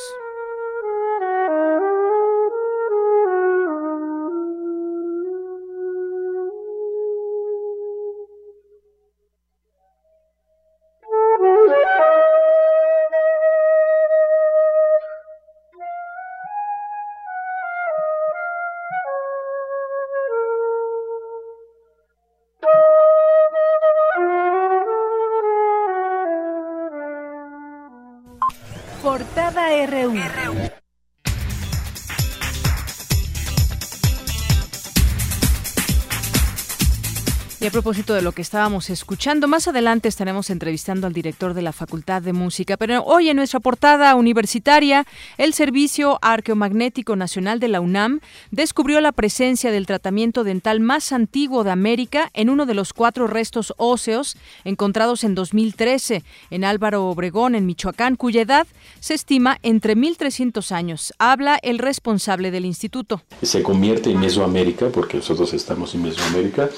[37.93, 42.23] Propósito de lo que estábamos escuchando, más adelante estaremos entrevistando al director de la Facultad
[42.23, 45.05] de Música, pero hoy en nuestra portada universitaria,
[45.37, 48.21] el Servicio Arqueomagnético Nacional de la UNAM
[48.51, 53.27] descubrió la presencia del tratamiento dental más antiguo de América en uno de los cuatro
[53.27, 58.67] restos óseos encontrados en 2013 en Álvaro Obregón, en Michoacán, cuya edad
[59.01, 61.13] se estima entre 1.300 años.
[61.19, 63.21] Habla el responsable del instituto.
[63.43, 66.71] Se convierte en Mesoamérica, porque nosotros estamos en Mesoamérica,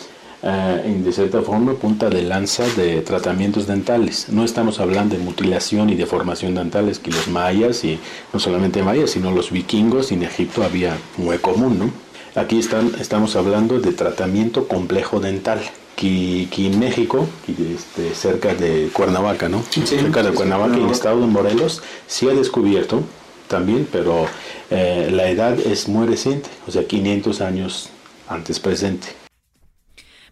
[0.47, 4.29] eh, de cierta forma, punta de lanza de tratamientos dentales.
[4.29, 7.99] No estamos hablando de mutilación y deformación dentales que los mayas, y
[8.33, 11.91] no solamente mayas, sino los vikingos en Egipto había muy común, ¿no?
[12.39, 15.61] Aquí están, estamos hablando de tratamiento complejo dental.
[15.97, 19.63] Que, en México, este, cerca de Cuernavaca, ¿no?
[19.63, 23.01] cerca de Cuernavaca, en el estado de Morelos, sí ha descubierto
[23.47, 24.27] también, pero
[24.71, 27.91] eh, la edad es muy reciente, o sea, 500 años
[28.29, 29.24] antes presente.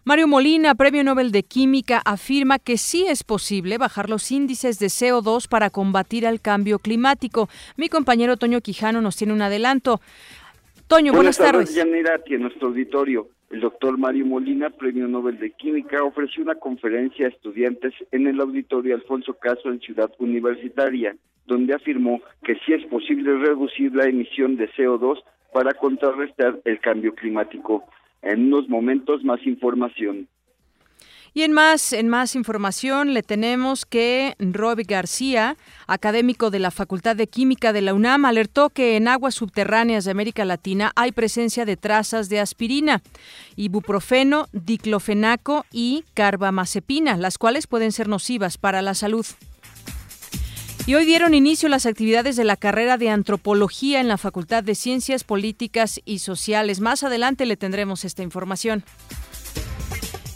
[0.05, 4.89] Mario Molina, Premio Nobel de Química, afirma que sí es posible bajar los índices de
[4.89, 7.49] CO2 para combatir el cambio climático.
[7.77, 10.01] Mi compañero Toño Quijano nos tiene un adelanto.
[10.89, 11.77] Toño, buenas, buenas tardes.
[11.77, 13.29] en nuestro auditorio.
[13.51, 18.41] El doctor Mario Molina, Premio Nobel de Química, ofreció una conferencia a estudiantes en el
[18.41, 21.15] auditorio Alfonso Caso en Ciudad Universitaria,
[21.47, 27.15] donde afirmó que sí es posible reducir la emisión de CO2 para contrarrestar el cambio
[27.15, 27.85] climático
[28.23, 30.29] en unos momentos más información.
[31.35, 35.57] Y en más, en más información le tenemos que Rob García,
[35.87, 40.11] académico de la Facultad de Química de la UNAM, alertó que en aguas subterráneas de
[40.11, 43.01] América Latina hay presencia de trazas de aspirina,
[43.57, 49.25] ibuprofeno, diclofenaco y carbamazepina, las cuales pueden ser nocivas para la salud.
[50.85, 54.75] Y hoy dieron inicio las actividades de la carrera de antropología en la Facultad de
[54.75, 56.81] Ciencias Políticas y Sociales.
[56.81, 58.83] Más adelante le tendremos esta información.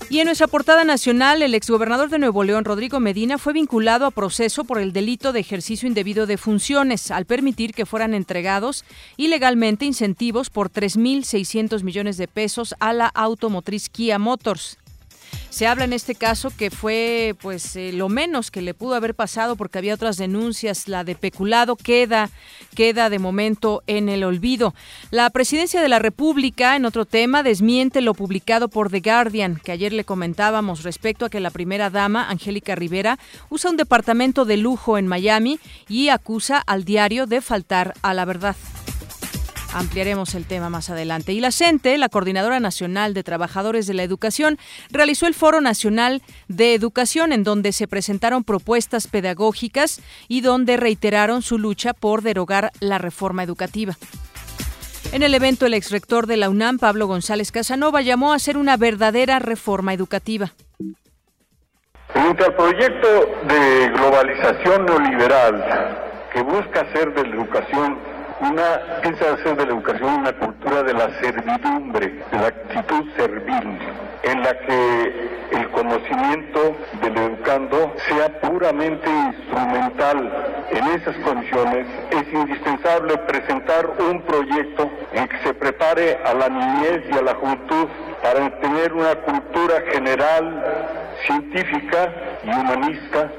[0.08, 4.12] Y en nuestra portada nacional, el exgobernador de Nuevo León, Rodrigo Medina, fue vinculado a
[4.12, 8.84] proceso por el delito de ejercicio indebido de funciones, al permitir que fueran entregados
[9.16, 14.78] ilegalmente incentivos por 3.600 millones de pesos a la automotriz Kia Motors.
[15.50, 19.14] Se habla en este caso que fue pues eh, lo menos que le pudo haber
[19.14, 22.30] pasado porque había otras denuncias, la de peculado queda
[22.74, 24.74] queda de momento en el olvido.
[25.10, 29.72] La Presidencia de la República en otro tema desmiente lo publicado por The Guardian, que
[29.72, 34.58] ayer le comentábamos respecto a que la primera dama Angélica Rivera usa un departamento de
[34.58, 35.58] lujo en Miami
[35.88, 38.56] y acusa al diario de faltar a la verdad.
[39.76, 41.34] Ampliaremos el tema más adelante.
[41.34, 44.56] Y la CENTE, la Coordinadora Nacional de Trabajadores de la Educación,
[44.90, 51.42] realizó el Foro Nacional de Educación en donde se presentaron propuestas pedagógicas y donde reiteraron
[51.42, 53.98] su lucha por derogar la reforma educativa.
[55.12, 58.78] En el evento, el exrector de la UNAM, Pablo González Casanova, llamó a hacer una
[58.78, 60.54] verdadera reforma educativa.
[62.14, 63.08] Frente al proyecto
[63.46, 66.02] de globalización neoliberal
[66.32, 70.92] que busca hacer de la educación una, piensa hacer de la educación una cultura de
[70.92, 73.78] la servidumbre, de la actitud servil,
[74.22, 80.64] en la que el conocimiento del educando sea puramente instrumental.
[80.70, 87.02] En esas condiciones es indispensable presentar un proyecto en que se prepare a la niñez
[87.10, 87.88] y a la juventud
[88.22, 90.64] para tener una cultura general,
[91.26, 92.12] científica
[92.44, 93.30] y humanista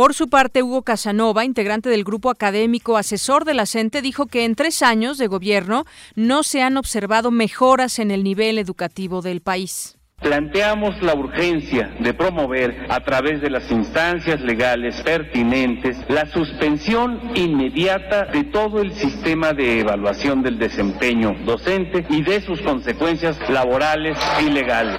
[0.00, 4.46] por su parte, Hugo Casanova, integrante del grupo académico asesor de la CENTE, dijo que
[4.46, 9.42] en tres años de gobierno no se han observado mejoras en el nivel educativo del
[9.42, 9.98] país.
[10.22, 18.24] Planteamos la urgencia de promover a través de las instancias legales pertinentes la suspensión inmediata
[18.24, 24.48] de todo el sistema de evaluación del desempeño docente y de sus consecuencias laborales y
[24.48, 24.98] legales.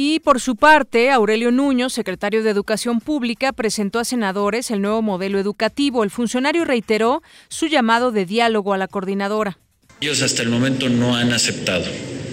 [0.00, 5.02] Y por su parte, Aurelio Nuño, secretario de Educación Pública, presentó a senadores el nuevo
[5.02, 6.04] modelo educativo.
[6.04, 9.58] El funcionario reiteró su llamado de diálogo a la coordinadora.
[10.00, 11.84] Ellos hasta el momento no han aceptado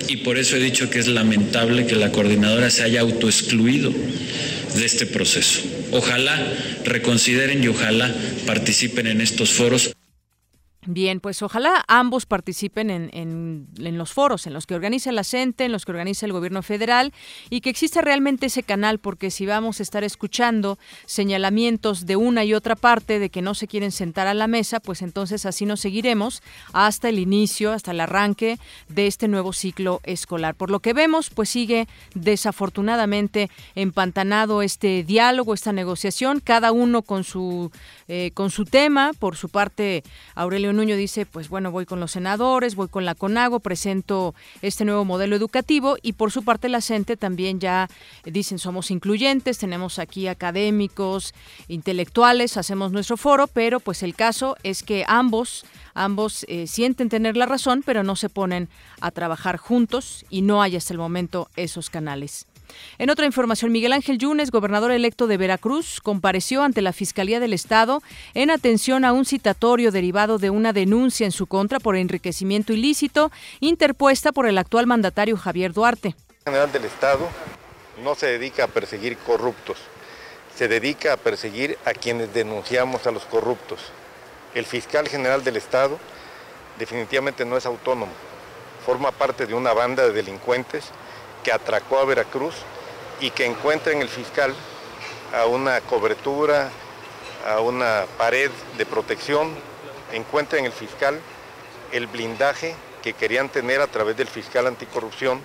[0.07, 4.85] y por eso he dicho que es lamentable que la coordinadora se haya autoexcluido de
[4.85, 5.61] este proceso.
[5.91, 6.39] Ojalá
[6.83, 8.13] reconsideren y ojalá
[8.45, 9.95] participen en estos foros.
[10.87, 15.65] Bien, pues ojalá ambos participen en, en, los foros, en los que organiza la CENTE,
[15.65, 17.11] en los que organiza el gobierno federal
[17.49, 22.45] y que exista realmente ese canal, porque si vamos a estar escuchando señalamientos de una
[22.45, 25.65] y otra parte de que no se quieren sentar a la mesa, pues entonces así
[25.65, 30.53] nos seguiremos hasta el inicio, hasta el arranque de este nuevo ciclo escolar.
[30.53, 37.23] Por lo que vemos, pues sigue desafortunadamente empantanado este diálogo, esta negociación, cada uno con
[37.23, 37.71] su,
[38.07, 39.11] eh, con su tema.
[39.17, 40.03] Por su parte,
[40.35, 44.85] Aurelio Nuño dice, pues bueno, voy con los senadores, voy con la CONAGO, presento este
[44.85, 47.89] nuevo modelo educativo y por su parte la CENTE también ya
[48.23, 51.33] dicen somos incluyentes, tenemos aquí académicos,
[51.67, 55.65] intelectuales, hacemos nuestro foro, pero pues el caso es que ambos
[55.95, 58.69] ambos eh, sienten tener la razón, pero no se ponen
[59.01, 62.45] a trabajar juntos y no hay hasta el momento esos canales.
[62.97, 67.53] En otra información, Miguel Ángel Yunes, gobernador electo de Veracruz, compareció ante la Fiscalía del
[67.53, 68.01] Estado
[68.33, 73.31] en atención a un citatorio derivado de una denuncia en su contra por enriquecimiento ilícito
[73.59, 76.15] interpuesta por el actual mandatario Javier Duarte.
[76.45, 77.27] General del Estado
[78.03, 79.77] no se dedica a perseguir corruptos,
[80.55, 83.79] se dedica a perseguir a quienes denunciamos a los corruptos.
[84.53, 85.99] El fiscal general del Estado
[86.79, 88.11] definitivamente no es autónomo,
[88.85, 90.91] forma parte de una banda de delincuentes
[91.45, 92.55] que atracó a Veracruz
[93.21, 94.53] y que encuentra en el fiscal
[95.31, 96.71] a una cobertura,
[97.47, 98.49] a una pared
[98.79, 99.53] de protección,
[100.11, 101.19] encuentra en el fiscal
[101.91, 105.39] el blindaje que querían tener a través del fiscal anticorrupción.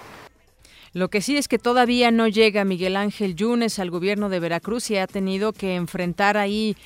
[0.92, 4.90] Lo que sí es que todavía no llega Miguel Ángel Yunes al gobierno de Veracruz
[4.90, 6.76] y ha tenido que enfrentar ahí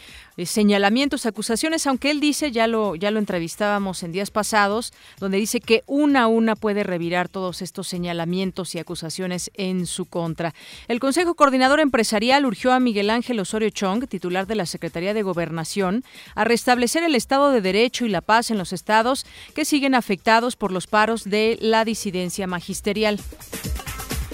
[0.43, 5.61] señalamientos, acusaciones, aunque él dice, ya lo, ya lo entrevistábamos en días pasados, donde dice
[5.61, 10.55] que una a una puede revirar todos estos señalamientos y acusaciones en su contra.
[10.89, 15.23] El Consejo Coordinador Empresarial urgió a Miguel Ángel Osorio Chong, titular de la Secretaría de
[15.23, 16.05] Gobernación,
[16.35, 20.57] a restablecer el Estado de Derecho y la paz en los estados que siguen afectados
[20.57, 23.21] por los paros de la disidencia magisterial.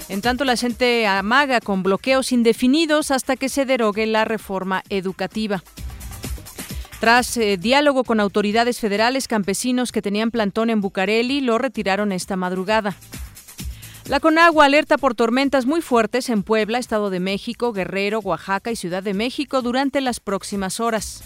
[0.09, 5.63] En tanto, la gente amaga con bloqueos indefinidos hasta que se derogue la reforma educativa.
[7.01, 12.35] Tras eh, diálogo con autoridades federales, campesinos que tenían plantón en Bucareli lo retiraron esta
[12.35, 12.95] madrugada.
[14.07, 18.75] La Conagua alerta por tormentas muy fuertes en Puebla, Estado de México, Guerrero, Oaxaca y
[18.75, 21.23] Ciudad de México durante las próximas horas.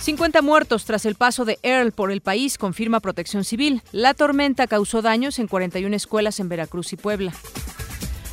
[0.00, 3.82] 50 muertos tras el paso de Earl por el país, confirma Protección Civil.
[3.92, 7.32] La tormenta causó daños en 41 escuelas en Veracruz y Puebla.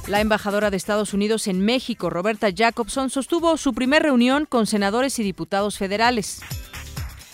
[0.10, 5.20] La embajadora de Estados Unidos en México, Roberta Jacobson, sostuvo su primer reunión con senadores
[5.20, 6.42] y diputados federales.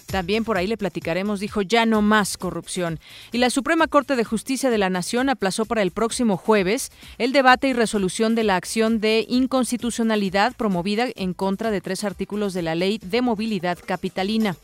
[0.08, 3.00] También por ahí le platicaremos, dijo ya no más corrupción.
[3.32, 7.32] Y la Suprema Corte de Justicia de la Nación aplazó para el próximo jueves el
[7.32, 12.62] debate y resolución de la acción de inconstitucionalidad promovida en contra de tres artículos de
[12.62, 14.58] la Ley de Movilidad Capitalina.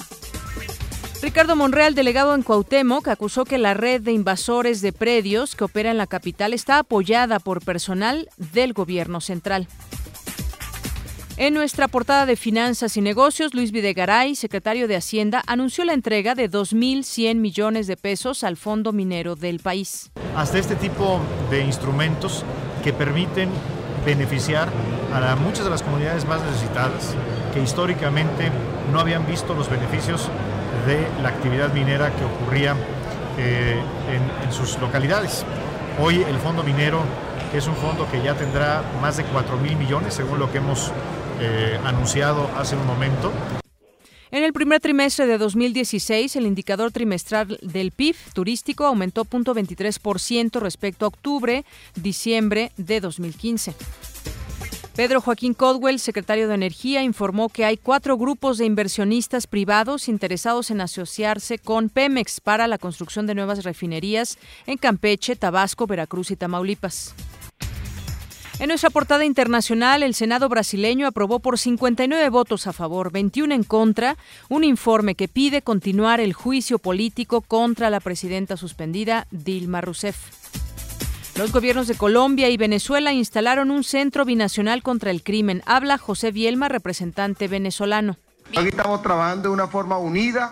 [1.22, 5.92] Ricardo Monreal, delegado en Cuauhtémoc, acusó que la red de invasores de predios que opera
[5.92, 9.68] en la capital está apoyada por personal del gobierno central.
[11.38, 16.34] En nuestra portada de Finanzas y Negocios, Luis Videgaray, secretario de Hacienda, anunció la entrega
[16.34, 20.12] de 2.100 millones de pesos al Fondo Minero del país.
[20.36, 21.20] Hasta este tipo
[21.52, 22.44] de instrumentos
[22.84, 23.50] que permiten
[24.04, 24.70] beneficiar
[25.14, 27.16] a muchas de las comunidades más necesitadas,
[27.54, 28.50] que históricamente
[28.92, 30.30] no habían visto los beneficios
[30.86, 32.76] de la actividad minera que ocurría
[33.38, 33.80] eh,
[34.44, 35.46] en, sus localidades.
[36.00, 37.02] Hoy el fondo minero
[37.54, 40.92] es un fondo que ya tendrá más de 4 mil millones, según lo que hemos
[41.40, 43.32] eh, anunciado hace un momento.
[44.32, 51.06] En el primer trimestre de 2016, el indicador trimestral del PIB turístico aumentó 0.23% respecto
[51.06, 53.74] a octubre, diciembre de 2015.
[54.96, 60.70] Pedro Joaquín Codwell, secretario de Energía, informó que hay cuatro grupos de inversionistas privados interesados
[60.70, 66.36] en asociarse con Pemex para la construcción de nuevas refinerías en Campeche, Tabasco, Veracruz y
[66.36, 67.16] Tamaulipas.
[68.60, 73.64] En nuestra portada internacional, el Senado brasileño aprobó por 59 votos a favor, 21 en
[73.64, 74.18] contra,
[74.50, 80.71] un informe que pide continuar el juicio político contra la presidenta suspendida Dilma Rousseff.
[81.36, 85.64] Los gobiernos de Colombia y Venezuela instalaron un centro binacional contra el crimen.
[85.66, 88.18] Habla José Bielma, representante venezolano.
[88.50, 90.52] Aquí estamos trabajando de una forma unida,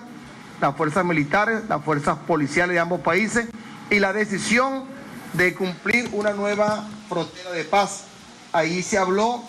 [0.61, 3.47] las fuerzas militares, las fuerzas policiales de ambos países
[3.89, 4.85] y la decisión
[5.33, 8.05] de cumplir una nueva frontera de paz.
[8.53, 9.43] Ahí se habló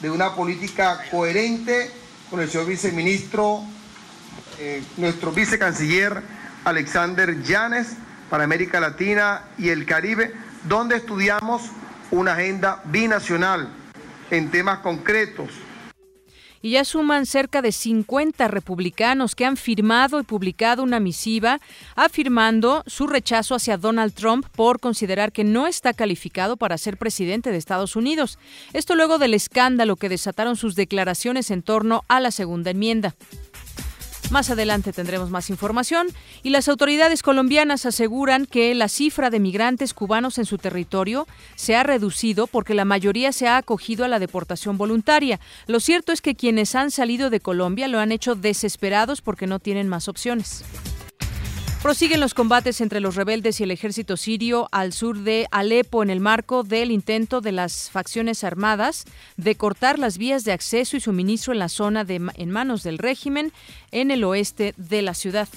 [0.00, 1.90] de una política coherente
[2.30, 3.60] con el señor viceministro,
[4.58, 6.22] eh, nuestro vicecanciller
[6.64, 7.96] Alexander Llanes
[8.30, 10.32] para América Latina y el Caribe,
[10.68, 11.62] donde estudiamos
[12.10, 13.68] una agenda binacional
[14.30, 15.50] en temas concretos
[16.66, 21.60] y ya suman cerca de 50 republicanos que han firmado y publicado una misiva
[21.94, 27.52] afirmando su rechazo hacia Donald Trump por considerar que no está calificado para ser presidente
[27.52, 28.40] de Estados Unidos.
[28.72, 33.14] Esto luego del escándalo que desataron sus declaraciones en torno a la segunda enmienda.
[34.30, 36.08] Más adelante tendremos más información
[36.42, 41.76] y las autoridades colombianas aseguran que la cifra de migrantes cubanos en su territorio se
[41.76, 45.38] ha reducido porque la mayoría se ha acogido a la deportación voluntaria.
[45.68, 49.60] Lo cierto es que quienes han salido de Colombia lo han hecho desesperados porque no
[49.60, 50.64] tienen más opciones.
[51.82, 56.10] Prosiguen los combates entre los rebeldes y el ejército sirio al sur de Alepo en
[56.10, 59.04] el marco del intento de las facciones armadas
[59.36, 63.52] de cortar las vías de acceso y suministro en la zona en manos del régimen
[63.92, 65.48] en el oeste de la ciudad.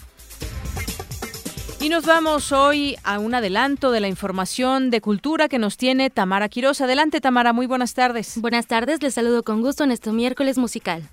[1.82, 6.10] Y nos vamos hoy a un adelanto de la información de cultura que nos tiene
[6.10, 6.82] Tamara Quiroz.
[6.82, 8.38] Adelante, Tamara, muy buenas tardes.
[8.40, 11.08] Buenas tardes, les saludo con gusto en este miércoles musical.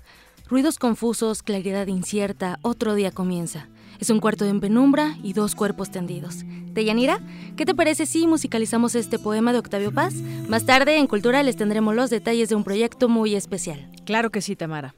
[0.49, 3.69] Ruidos confusos, claridad incierta, otro día comienza.
[3.99, 6.43] Es un cuarto en penumbra y dos cuerpos tendidos.
[6.73, 7.19] Deyanira,
[7.55, 10.13] ¿qué te parece si musicalizamos este poema de Octavio Paz?
[10.47, 13.89] Más tarde en Cultura les tendremos los detalles de un proyecto muy especial.
[14.05, 14.93] Claro que sí, Tamara.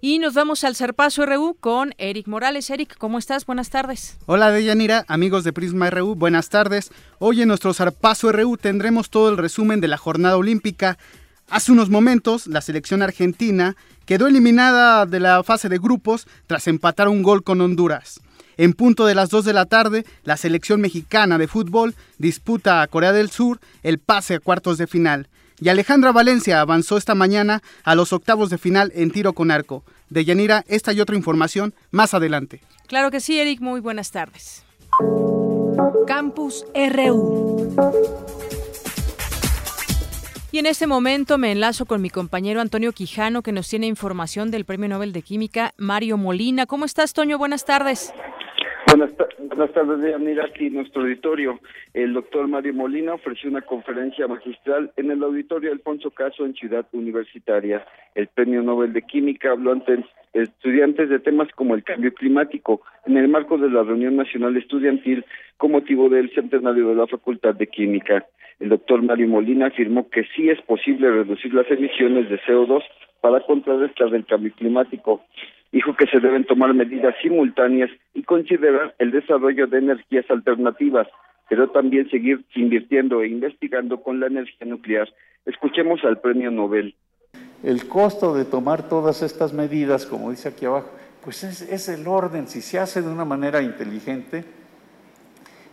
[0.00, 2.70] Y nos vamos al Zarpazo RU con Eric Morales.
[2.70, 3.44] Eric, ¿cómo estás?
[3.44, 4.16] Buenas tardes.
[4.26, 6.92] Hola Deyanira, amigos de Prisma RU, buenas tardes.
[7.18, 10.98] Hoy en nuestro Zarpazo RU tendremos todo el resumen de la jornada olímpica.
[11.50, 13.76] Hace unos momentos, la selección argentina
[14.08, 18.22] quedó eliminada de la fase de grupos tras empatar un gol con Honduras.
[18.56, 22.86] En punto de las 2 de la tarde, la selección mexicana de fútbol disputa a
[22.86, 25.28] Corea del Sur el pase a cuartos de final.
[25.60, 29.84] Y Alejandra Valencia avanzó esta mañana a los octavos de final en tiro con arco.
[30.08, 32.62] De Yanira, esta y otra información más adelante.
[32.86, 33.60] Claro que sí, Eric.
[33.60, 34.64] Muy buenas tardes.
[36.06, 37.76] Campus RU.
[40.58, 44.64] En este momento me enlazo con mi compañero Antonio Quijano, que nos tiene información del
[44.64, 46.66] Premio Nobel de Química, Mario Molina.
[46.66, 47.38] ¿Cómo estás, Toño?
[47.38, 48.12] Buenas tardes.
[48.98, 51.60] Buenas, buenas tardes, mira aquí nuestro auditorio.
[51.94, 56.84] El doctor Mario Molina ofreció una conferencia magistral en el auditorio Alfonso Caso en Ciudad
[56.90, 57.86] Universitaria.
[58.16, 63.16] El Premio Nobel de Química habló ante estudiantes de temas como el cambio climático en
[63.18, 65.24] el marco de la reunión nacional estudiantil
[65.58, 68.26] con motivo del centenario de la Facultad de Química.
[68.58, 72.82] El doctor Mario Molina afirmó que sí es posible reducir las emisiones de CO2
[73.20, 75.22] para contrarrestar el cambio climático.
[75.72, 81.06] Dijo que se deben tomar medidas simultáneas y considerar el desarrollo de energías alternativas,
[81.48, 85.08] pero también seguir invirtiendo e investigando con la energía nuclear.
[85.44, 86.94] Escuchemos al premio Nobel.
[87.62, 90.90] El costo de tomar todas estas medidas, como dice aquí abajo,
[91.24, 92.46] pues es, el orden.
[92.46, 94.44] Si se hace de una manera inteligente,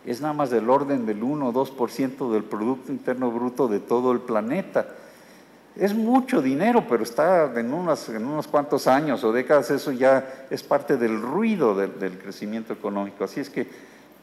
[0.06, 4.12] es nada más del orden del 1 o 2% del Producto Interno Bruto de todo
[4.12, 4.88] el planeta.
[5.77, 10.46] Es mucho dinero, pero está en, unos, en unos cuantos años o décadas, eso ya
[10.50, 13.25] es parte del ruido del, crecimiento económico.
[13.25, 13.67] Así es que,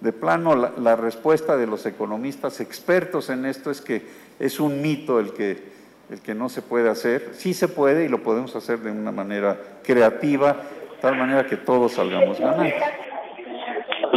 [0.00, 4.02] de plano, la, la, respuesta de los economistas expertos en esto es que
[4.40, 5.62] es un mito el que,
[6.11, 7.32] el que no se puede hacer.
[7.35, 11.59] Sí se puede y lo podemos hacer de una manera creativa, de tal manera que
[11.59, 12.75] todos salgamos ganando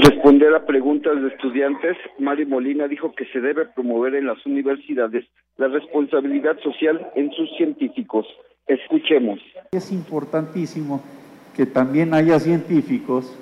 [0.09, 5.25] responder a preguntas de estudiantes, Mari Molina dijo que se debe promover en las universidades
[5.57, 8.25] la responsabilidad social en sus científicos.
[8.67, 9.39] Escuchemos.
[9.71, 11.01] Es importantísimo
[11.55, 13.35] que también haya científicos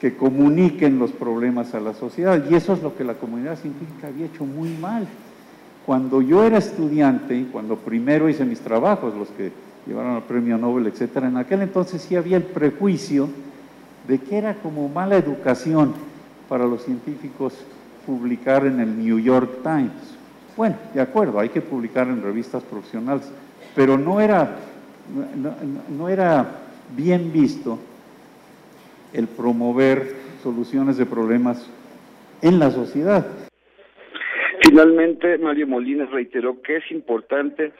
[0.00, 4.08] que comuniquen los problemas a la sociedad y eso es lo que la comunidad científica
[4.08, 5.06] había hecho muy mal.
[5.86, 9.50] Cuando yo era estudiante, cuando primero hice mis trabajos, los que
[9.86, 13.28] llevaron al premio Nobel, etcétera, en aquel entonces sí había el prejuicio
[14.10, 15.94] de que era como mala educación
[16.48, 17.64] para los científicos
[18.04, 20.18] publicar en el New York Times.
[20.56, 23.32] Bueno, de acuerdo, hay que publicar en revistas profesionales,
[23.76, 24.56] pero no era,
[25.96, 26.44] no, era
[26.96, 27.78] bien visto
[29.12, 31.70] el promover soluciones de problemas
[32.42, 33.24] en la sociedad.
[34.64, 37.72] Finalmente, Mario Molina reiteró que es importante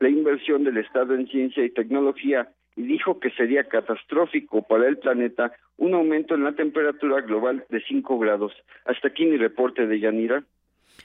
[0.00, 2.46] la inversión del Estado en ciencia y tecnología
[2.78, 7.82] y dijo que sería catastrófico para el planeta un aumento en la temperatura global de
[7.82, 8.52] 5 grados.
[8.84, 10.44] Hasta aquí mi reporte de Yanira.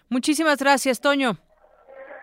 [0.07, 1.31] Muchísimas gracias, Toño.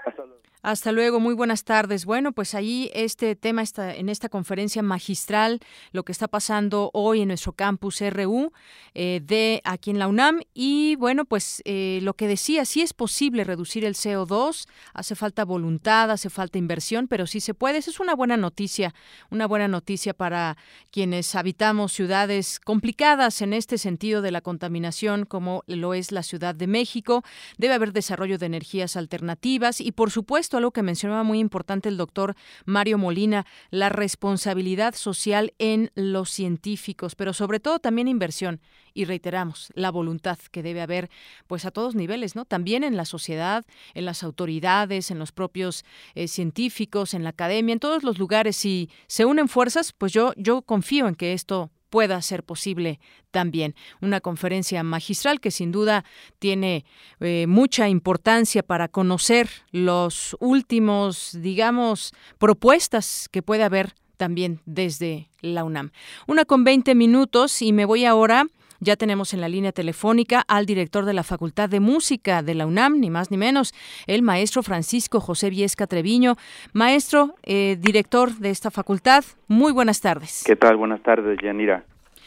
[0.07, 0.40] Hasta luego.
[0.63, 2.05] Hasta luego, muy buenas tardes.
[2.05, 5.59] Bueno, pues ahí este tema está en esta conferencia magistral,
[5.93, 8.53] lo que está pasando hoy en nuestro campus RU
[8.93, 12.93] eh, de aquí en la UNAM y bueno, pues eh, lo que decía, sí es
[12.93, 17.79] posible reducir el CO2, hace falta voluntad, hace falta inversión, pero sí se puede.
[17.79, 18.95] Esa es una buena noticia,
[19.31, 20.59] una buena noticia para
[20.91, 26.55] quienes habitamos ciudades complicadas en este sentido de la contaminación, como lo es la Ciudad
[26.55, 27.25] de México.
[27.57, 31.97] Debe haber desarrollo de energías alternativas y por supuesto algo que mencionaba muy importante el
[31.97, 38.61] doctor Mario Molina, la responsabilidad social en los científicos, pero sobre todo también inversión.
[38.93, 41.11] Y reiteramos, la voluntad que debe haber,
[41.47, 42.45] pues a todos niveles, ¿no?
[42.45, 43.65] También en la sociedad,
[43.95, 48.57] en las autoridades, en los propios eh, científicos, en la academia, en todos los lugares.
[48.57, 53.75] Si se unen fuerzas, pues yo, yo confío en que esto pueda ser posible también.
[54.01, 56.05] Una conferencia magistral que sin duda
[56.39, 56.85] tiene
[57.21, 65.65] eh, mucha importancia para conocer los últimos, digamos, propuestas que puede haber también desde la
[65.65, 65.93] UNAM.
[66.27, 68.47] Una con 20 minutos y me voy ahora
[68.81, 72.67] ya tenemos en la línea telefónica al director de la Facultad de Música de la
[72.67, 73.73] UNAM, ni más ni menos,
[74.07, 76.37] el maestro Francisco José Viesca Treviño.
[76.73, 80.43] Maestro, eh, director de esta facultad, muy buenas tardes.
[80.47, 80.77] ¿Qué tal?
[80.77, 81.85] Buenas tardes, Yanira.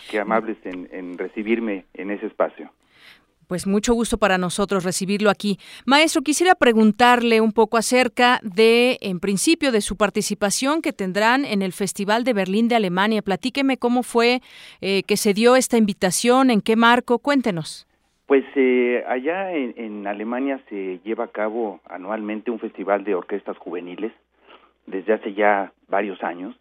[0.09, 2.71] Qué amables en recibirme en ese espacio.
[3.53, 5.59] Pues mucho gusto para nosotros recibirlo aquí.
[5.85, 11.61] Maestro, quisiera preguntarle un poco acerca de, en principio, de su participación que tendrán en
[11.61, 13.21] el Festival de Berlín de Alemania.
[13.21, 14.39] Platíqueme cómo fue
[14.81, 17.85] eh, que se dio esta invitación, en qué marco, cuéntenos.
[18.25, 24.13] Pues eh, allá en, Alemania se lleva a cabo anualmente un festival de orquestas juveniles
[24.87, 26.55] desde hace ya varios años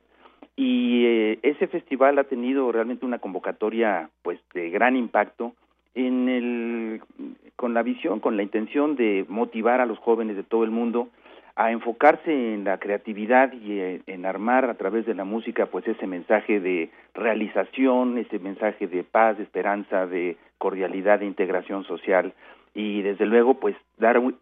[0.57, 5.55] y eh, ese festival ha tenido realmente una convocatoria pues de gran impacto
[5.95, 7.03] en el,
[7.57, 11.09] con la visión, con la intención de motivar a los jóvenes de todo el mundo
[11.55, 15.87] a enfocarse en la creatividad y eh, en, armar a través de la música pues
[15.87, 22.33] ese mensaje de realización, ese mensaje de paz, de esperanza, de cordialidad, de integración social
[22.75, 24.41] y desde luego pues dar un,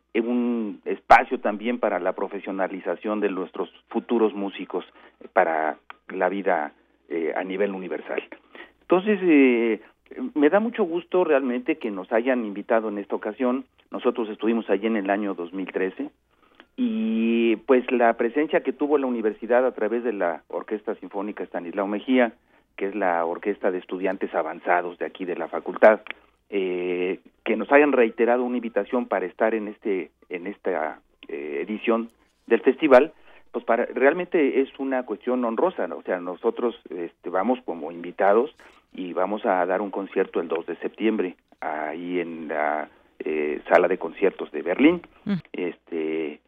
[0.84, 4.84] espacio también para la profesionalización de nuestros futuros músicos
[5.32, 6.72] para la vida
[7.08, 8.22] eh, a nivel universal.
[8.82, 9.80] Entonces, eh,
[10.34, 13.64] me da mucho gusto realmente que nos hayan invitado en esta ocasión.
[13.90, 16.10] Nosotros estuvimos allí en el año 2013
[16.76, 21.86] y pues la presencia que tuvo la universidad a través de la Orquesta Sinfónica Estanislao
[21.86, 22.32] Mejía,
[22.76, 26.00] que es la orquesta de estudiantes avanzados de aquí de la facultad,
[26.48, 32.08] eh, que nos hayan reiterado una invitación para estar en este en esta eh, edición
[32.46, 33.12] del festival,
[33.52, 38.54] pues para realmente es una cuestión honrosa, o sea, nosotros este, vamos como invitados
[38.92, 43.88] y vamos a dar un concierto el 2 de septiembre ahí en la eh, sala
[43.88, 45.02] de conciertos de Berlín.
[45.24, 45.34] Mm.
[45.52, 46.40] Este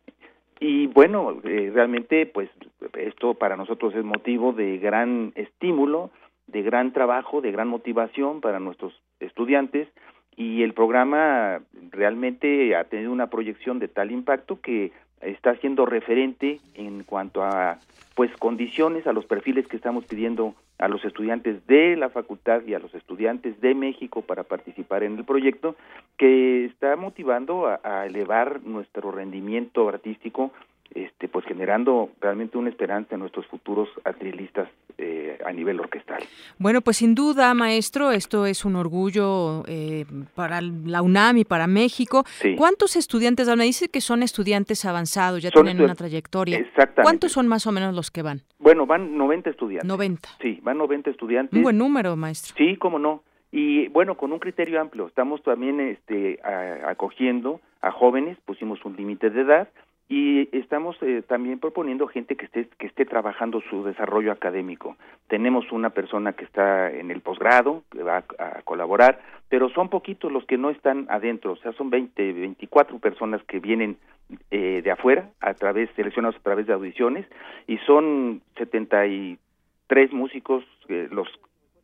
[0.61, 2.49] y bueno, eh, realmente pues
[2.97, 6.11] esto para nosotros es motivo de gran estímulo,
[6.47, 9.89] de gran trabajo, de gran motivación para nuestros estudiantes
[10.37, 16.61] y el programa realmente ha tenido una proyección de tal impacto que está siendo referente
[16.75, 17.79] en cuanto a
[18.15, 22.75] pues condiciones a los perfiles que estamos pidiendo a los estudiantes de la facultad y
[22.75, 25.77] a los estudiantes de México para participar en el proyecto
[26.19, 30.51] que está motivando a, elevar nuestro rendimiento artístico
[30.95, 36.23] este, pues generando realmente una esperanza en nuestros futuros atrilistas eh, a nivel orquestal.
[36.59, 41.67] Bueno, pues sin duda, maestro, esto es un orgullo eh, para la UNAM y para
[41.67, 42.25] México.
[42.57, 43.61] ¿Cuántos estudiantes van?
[43.61, 46.59] Dice que son estudiantes avanzados, ya tienen una trayectoria.
[46.59, 47.03] Exactamente.
[47.03, 48.43] ¿Cuántos son más o menos los que van?
[48.59, 49.89] Bueno, van 90 estudiantes.
[49.89, 50.29] 90.
[50.41, 51.57] Sí, van 90 estudiantes.
[51.57, 52.55] Un buen número, maestro.
[52.57, 53.23] Sí, cómo no.
[53.51, 55.07] Y bueno, con un criterio amplio.
[55.07, 56.41] Estamos también este,
[56.87, 59.69] acogiendo a jóvenes, pusimos un límite de edad,
[60.09, 64.97] y estamos eh, también proponiendo gente que esté que esté trabajando su desarrollo académico.
[65.29, 70.31] Tenemos una persona que está en el posgrado que va a, colaborar, pero son poquitos
[70.31, 73.97] los que no están adentro, o sea, son 20, 24 personas que vienen
[74.51, 77.27] eh, de afuera a través seleccionados a través de audiciones
[77.67, 81.29] y son 73 músicos eh, los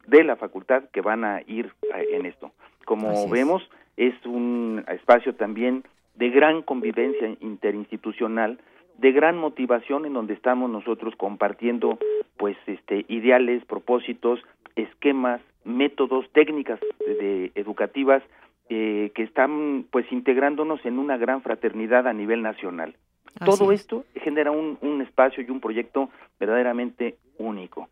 [0.06, 2.52] de la facultad que van a ir en esto.
[2.84, 5.84] Como vemos, es un espacio también
[6.18, 8.58] de gran convivencia interinstitucional,
[8.98, 11.98] de gran motivación en donde estamos nosotros compartiendo
[12.36, 14.40] pues este ideales, propósitos,
[14.74, 18.22] esquemas, métodos, técnicas de, educativas
[18.68, 22.96] eh, que están pues integrándonos en una gran fraternidad a nivel nacional.
[23.44, 27.88] Todo esto genera un, un espacio y un proyecto verdaderamente único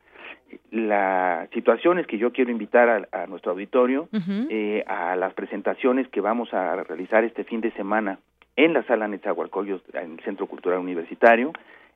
[0.71, 4.09] las situaciones que yo quiero invitar a, nuestro auditorio,
[4.51, 8.19] eh, a las presentaciones que vamos a realizar este fin de semana
[8.57, 11.53] en la sala Netzahualcoyos, en el Centro Cultural Universitario,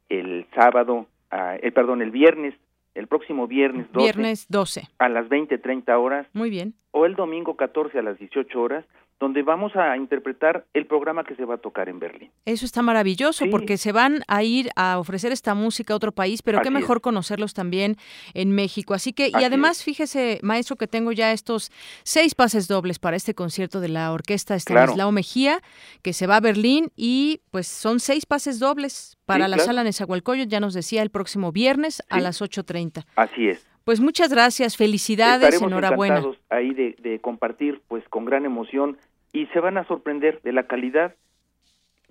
[0.08, 2.54] el sábado, ah, el perdón, el viernes,
[2.94, 4.82] el próximo viernes 12, viernes 12.
[4.98, 6.26] a las 20, 30 horas.
[6.32, 6.74] Muy bien.
[6.90, 8.84] O el domingo 14 a las 18 horas
[9.20, 12.30] donde vamos a interpretar el programa que se va a tocar en Berlín.
[12.46, 16.40] Eso está maravilloso porque se van a ir a ofrecer esta música a otro país,
[16.40, 17.96] pero qué mejor conocerlos también
[18.32, 18.94] en México.
[18.94, 21.70] Así que, y además, fíjese, maestro, que tengo ya estos
[22.02, 25.60] seis pases dobles para este concierto de la orquesta Estanislao Mejía,
[26.02, 30.50] que se va a Berlín y pues son seis pases dobles para la sala Nezahualcóyotl,
[30.50, 33.04] ya nos decía, el próximo viernes a las 8.30.
[33.16, 33.66] Así es.
[33.84, 36.22] Pues muchas gracias, felicidades, Estaremos enhorabuena.
[36.48, 38.98] ahí de, de compartir, pues con gran emoción
[39.32, 41.14] y se van a sorprender de la calidad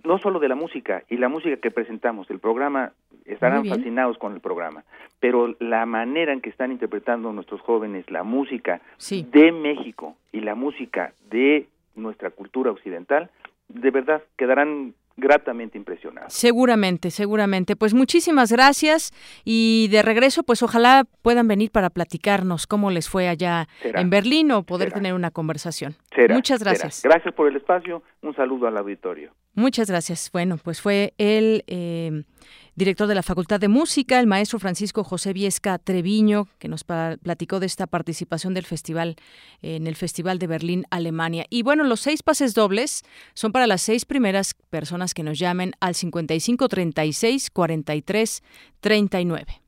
[0.03, 2.93] no solo de la música y la música que presentamos, el programa,
[3.25, 4.83] estarán fascinados con el programa,
[5.19, 10.55] pero la manera en que están interpretando nuestros jóvenes la música de México y la
[10.55, 13.29] música de nuestra cultura occidental,
[13.67, 16.27] de verdad quedarán gratamente impresionado.
[16.29, 17.75] Seguramente, seguramente.
[17.75, 19.11] Pues muchísimas gracias
[19.43, 24.51] y de regreso, pues ojalá puedan venir para platicarnos cómo les fue allá en Berlín
[24.51, 25.95] o poder tener una conversación.
[26.29, 27.01] Muchas gracias.
[27.03, 28.03] Gracias por el espacio.
[28.21, 29.31] Un saludo al auditorio.
[29.55, 30.29] Muchas gracias.
[30.31, 32.23] Bueno, pues fue el eh,
[32.79, 37.59] director de la Facultad de Música, el maestro Francisco José Viesca Treviño, que nos platicó
[37.59, 39.17] de esta participación del festival
[39.61, 41.45] en el Festival de Berlín, Alemania.
[41.49, 45.73] Y bueno, los seis pases dobles son para las seis primeras personas que nos llamen
[45.81, 48.43] al 55 36 43
[48.79, 49.61] 39.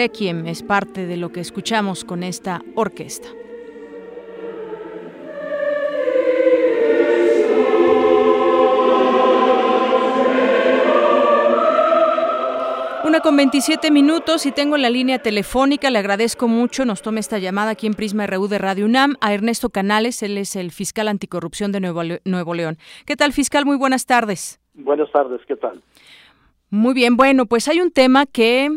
[0.00, 3.28] Requiem es parte de lo que escuchamos con esta orquesta.
[13.04, 15.90] Una con 27 minutos y tengo la línea telefónica.
[15.90, 16.86] Le agradezco mucho.
[16.86, 20.22] Nos tome esta llamada aquí en Prisma RU de Radio UNAM a Ernesto Canales.
[20.22, 22.78] Él es el fiscal anticorrupción de Nuevo, Nuevo León.
[23.04, 23.66] ¿Qué tal, fiscal?
[23.66, 24.62] Muy buenas tardes.
[24.72, 25.82] Buenas tardes, ¿qué tal?
[26.70, 28.70] Muy bien, bueno, pues hay un tema que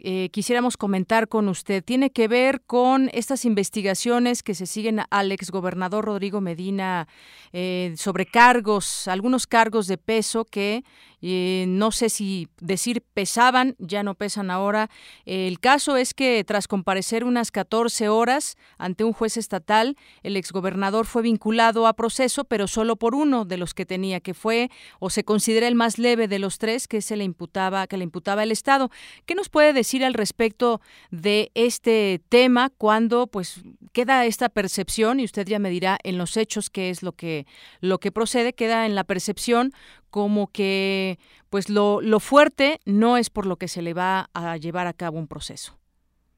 [0.00, 1.82] eh, quisiéramos comentar con usted.
[1.82, 7.08] Tiene que ver con estas investigaciones que se siguen al exgobernador Rodrigo Medina
[7.52, 10.84] eh, sobre cargos, algunos cargos de peso que
[11.20, 14.90] eh, no sé si decir pesaban, ya no pesan ahora.
[15.26, 21.06] el caso es que tras comparecer unas 14 horas ante un juez estatal, el exgobernador
[21.06, 25.10] fue vinculado a proceso, pero solo por uno de los que tenía, que fue o
[25.10, 28.42] se considera el más leve de los tres que se le imputaba, que le imputaba
[28.42, 28.90] el Estado.
[29.26, 33.60] ¿Qué nos puede decir al respecto de este tema cuando pues
[33.92, 37.46] queda esta percepción y usted ya me dirá en los hechos qué es lo que
[37.80, 39.72] lo que procede, queda en la percepción
[40.10, 41.18] como que
[41.50, 44.92] pues lo, lo fuerte no es por lo que se le va a llevar a
[44.92, 45.78] cabo un proceso.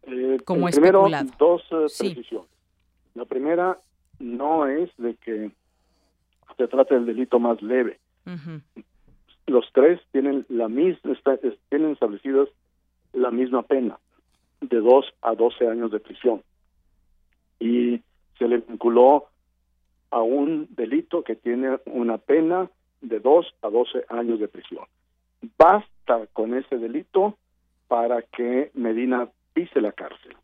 [0.05, 1.07] Eh, como primero,
[1.39, 2.49] dos eh, precisiones.
[3.15, 3.79] La primera
[4.19, 5.51] no es de que
[6.57, 7.99] se trate del delito más leve.
[9.47, 11.15] Los tres tienen la misma,
[11.69, 12.49] tienen establecidas
[13.13, 13.99] la misma pena,
[14.61, 16.43] de dos a doce años de prisión.
[17.59, 18.01] Y
[18.39, 19.27] se le vinculó
[20.11, 24.85] a un delito que tiene una pena de 2 a 12 años de prisión.
[25.59, 27.37] Basta con ese delito
[27.89, 30.37] para que Medina pise la cárcel.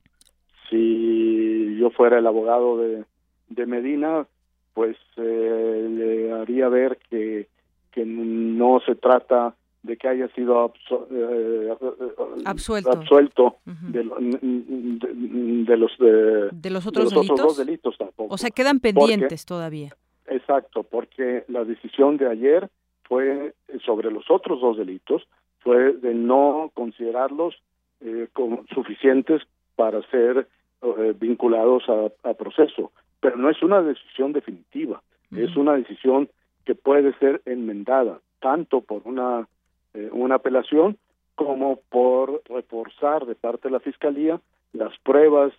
[0.69, 3.05] Si yo fuera el abogado de,
[3.49, 4.27] de Medina,
[4.75, 7.49] pues eh, le haría ver que,
[7.92, 10.73] que no se trata de que haya sido
[11.11, 11.77] eh,
[12.45, 14.19] absuelto, absuelto de, los
[15.99, 17.37] de, los otros, delitos?
[17.37, 18.35] dos delitos tampoco.
[18.35, 19.97] O sea, quedan pendientes todavía.
[20.29, 22.69] Exacto, porque la decisión de ayer
[23.05, 25.27] fue sobre los otros dos delitos
[25.61, 27.57] fue de no considerarlos
[28.01, 29.43] eh, como suficientes
[29.75, 30.47] para ser
[30.83, 35.03] eh, vinculados a, proceso, pero no es una decisión definitiva,
[35.35, 36.29] es una decisión
[36.65, 39.49] que puede ser enmendada tanto por una
[39.95, 40.99] eh, una apelación
[41.35, 44.41] como por reforzar de parte de la fiscalía
[44.73, 45.53] las pruebas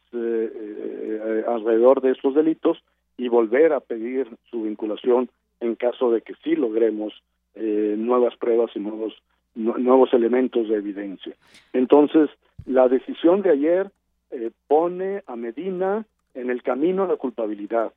[1.47, 2.81] alrededor de estos delitos
[3.17, 7.13] y volver a pedir su vinculación en caso de que sí logremos
[7.55, 9.15] nuevas pruebas y nuevos
[9.57, 11.35] nuevos elementos de evidencia.
[11.73, 12.29] Entonces,
[12.65, 13.89] la decisión de ayer
[14.29, 17.91] eh, pone a Medina en el camino a la culpabilidad,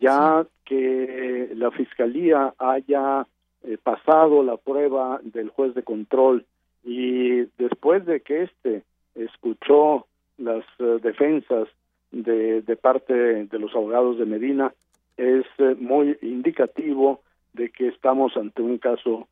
[0.00, 3.26] ya que la Fiscalía haya
[3.62, 6.44] eh, pasado la prueba del juez de control
[6.82, 8.82] y después de que éste
[9.14, 10.06] escuchó
[10.38, 11.68] las eh, defensas
[12.14, 14.72] de, de, parte de los abogados de Medina,
[15.16, 15.44] es
[15.78, 17.20] muy indicativo
[17.52, 19.28] de que estamos ante un caso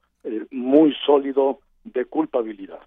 [0.50, 2.80] muy sólido de culpabilidad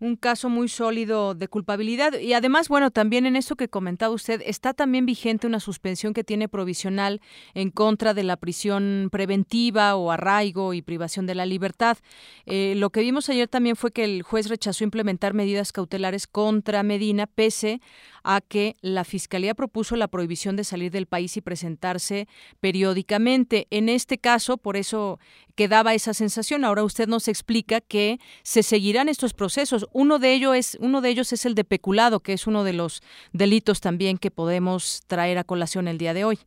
[0.00, 2.18] un caso muy sólido de culpabilidad.
[2.18, 6.24] Y además, bueno, también en eso que comentaba usted, está también vigente una suspensión que
[6.24, 7.20] tiene provisional
[7.54, 11.98] en contra de la prisión preventiva o arraigo y privación de la libertad.
[12.46, 16.82] Eh, lo que vimos ayer también fue que el juez rechazó implementar medidas cautelares contra
[16.82, 17.80] Medina, pese
[18.22, 22.28] a que la Fiscalía propuso la prohibición de salir del país y presentarse
[22.60, 23.66] periódicamente.
[23.70, 25.18] En este caso, por eso
[25.54, 26.64] quedaba esa sensación.
[26.64, 29.87] Ahora usted nos explica que se seguirán estos procesos.
[29.92, 32.72] Uno de ellos es uno de ellos es el de peculado, que es uno de
[32.72, 36.38] los delitos también que podemos traer a colación el día de hoy.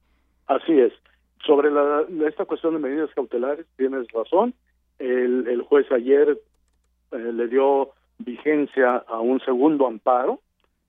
[0.47, 0.93] Así es.
[1.45, 1.69] Sobre
[2.27, 4.54] esta cuestión de medidas cautelares, tienes razón.
[4.99, 6.38] El, juez ayer
[7.12, 10.39] eh, le dio vigencia a un segundo amparo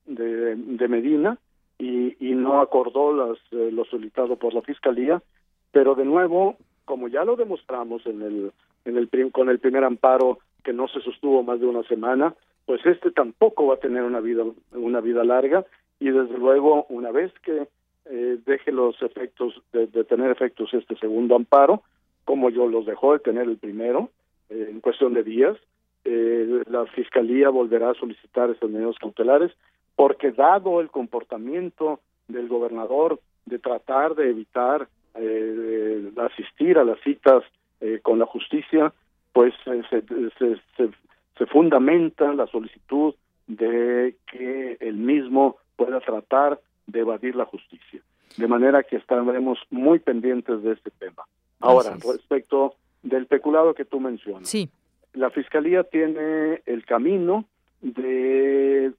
[0.05, 1.39] de, Medina
[1.79, 5.23] y, no acordó las, eh, lo solicitado por la Fiscalía,
[5.71, 8.53] pero de nuevo como ya lo demostramos en el,
[8.85, 12.35] el con el primer amparo que no se sostuvo más de una semana,
[12.67, 15.65] pues este tampoco va a tener una vida una vida larga.
[15.99, 17.69] Y desde luego una vez que
[18.07, 21.83] eh, deje los efectos de, tener efectos este segundo amparo,
[22.25, 24.11] como yo los dejó de tener el primero
[24.51, 25.57] eh, en cuestión de días,
[26.05, 29.53] eh, la fiscalía volverá a solicitar esas medidas cautelares
[29.95, 37.45] porque dado el comportamiento del gobernador de tratar de evitar eh, asistir a las citas
[37.81, 38.93] eh, con la justicia,
[39.33, 40.03] pues eh, se,
[40.39, 40.91] se,
[41.37, 43.15] se, fundamenta la solicitud
[43.47, 48.01] de que el mismo pueda tratar de evadir la justicia.
[48.37, 51.25] De manera que estaremos muy pendientes de este tema.
[51.61, 54.49] Ahora, respecto del peculado que tú mencionas.
[54.49, 54.71] Sí.
[55.13, 57.45] La Fiscalía tiene el camino
[57.83, 58.93] de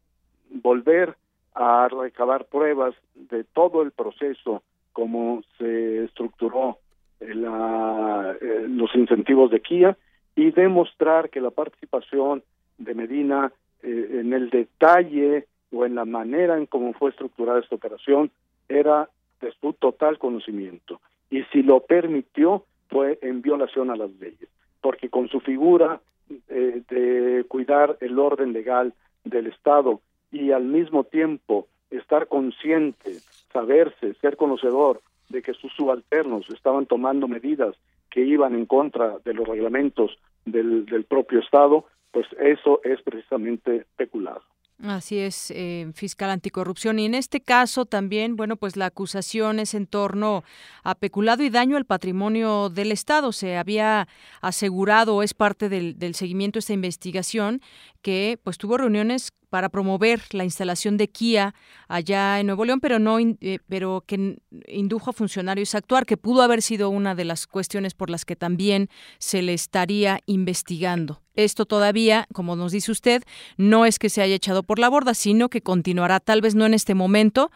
[0.50, 1.16] volver
[1.56, 6.78] a recabar pruebas de todo el proceso cómo se estructuró
[7.20, 9.98] eh, la, eh, los incentivos de Kia
[10.36, 12.44] y demostrar que la participación
[12.78, 17.76] de Medina eh, en el detalle o en la manera en cómo fue estructurada esta
[17.76, 18.32] operación
[18.68, 19.10] era
[19.42, 21.02] de su total conocimiento.
[21.30, 24.50] Y si lo permitió, fue en violación a las leyes,
[24.82, 26.00] porque con su figura
[26.48, 28.94] de cuidar el orden legal
[29.24, 30.00] del Estado
[30.32, 33.20] y al mismo tiempo estar consciente
[33.52, 37.76] saberse, ser conocedor de que sus subalternos estaban tomando medidas
[38.14, 43.88] que iban en contra de los reglamentos del, del propio Estado, pues eso es precisamente
[43.98, 44.44] peculado.
[44.82, 47.00] Así es, eh, fiscal anticorrupción.
[47.00, 50.44] Y en este caso también, bueno, pues la acusación es en torno
[50.84, 53.32] a peculado y daño al patrimonio del Estado.
[53.32, 54.08] Se había
[54.42, 57.62] asegurado, es parte del, seguimiento de esta investigación,
[58.02, 61.54] que pues tuvo reuniones para promover la instalación de Kia
[61.88, 66.18] allá en Nuevo León, pero no eh, pero que indujo a funcionarios a actuar, que
[66.18, 71.23] pudo haber sido una de las cuestiones por las que también se le estaría investigando.
[71.36, 73.24] Esto todavía, como nos dice usted,
[73.58, 76.66] no es que se haya echado por la borda, sino que continuará, tal vez no
[76.66, 77.50] en este momento,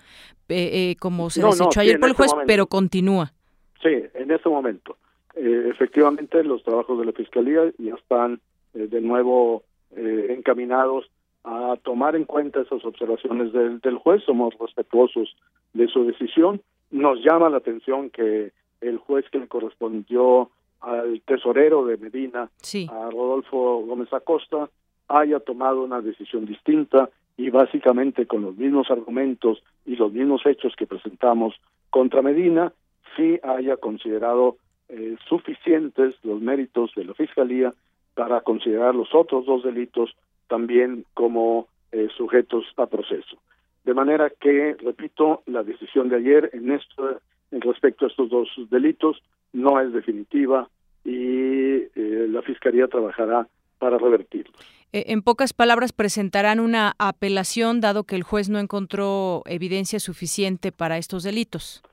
[0.49, 3.33] eh, eh, como se desechó ayer por el este juez, pero continúa.
[3.81, 4.97] Sí, en este momento.
[5.35, 8.41] efectivamente, los trabajos de la Fiscalía ya están
[8.73, 9.63] de nuevo
[9.95, 11.05] encaminados
[11.43, 15.35] a tomar en cuenta esas observaciones del, del juez, somos respetuosos
[15.73, 16.61] de su decisión.
[16.91, 20.49] Nos llama la atención que el juez que le correspondió
[20.81, 22.49] al tesorero de Medina,
[22.89, 24.69] a Rodolfo Gómez Acosta,
[25.07, 30.75] haya tomado una decisión distinta y básicamente con los mismos argumentos y los mismos hechos
[30.75, 31.55] que presentamos
[31.89, 32.73] contra Medina,
[33.15, 34.57] sí haya considerado
[34.89, 37.73] eh, suficientes los méritos de la Fiscalía
[38.15, 40.15] para considerar los otros dos delitos
[40.47, 43.37] también como eh, sujetos a proceso.
[43.85, 47.19] De manera que, repito, la decisión de ayer en esto,
[47.51, 49.21] en respecto a estos dos delitos
[49.53, 50.69] no es definitiva
[51.03, 53.47] y eh, la Fiscalía trabajará
[53.79, 54.55] para revertirlos.
[54.93, 60.97] En pocas palabras, presentarán una apelación dado que el juez no encontró evidencia suficiente para
[60.97, 61.83] estos delitos.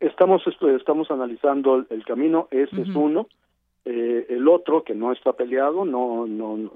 [0.00, 0.42] Estamos,
[0.76, 3.28] estamos analizando el camino, ese es uno.
[3.84, 6.70] Eh, el otro, que no está peleado, no, no,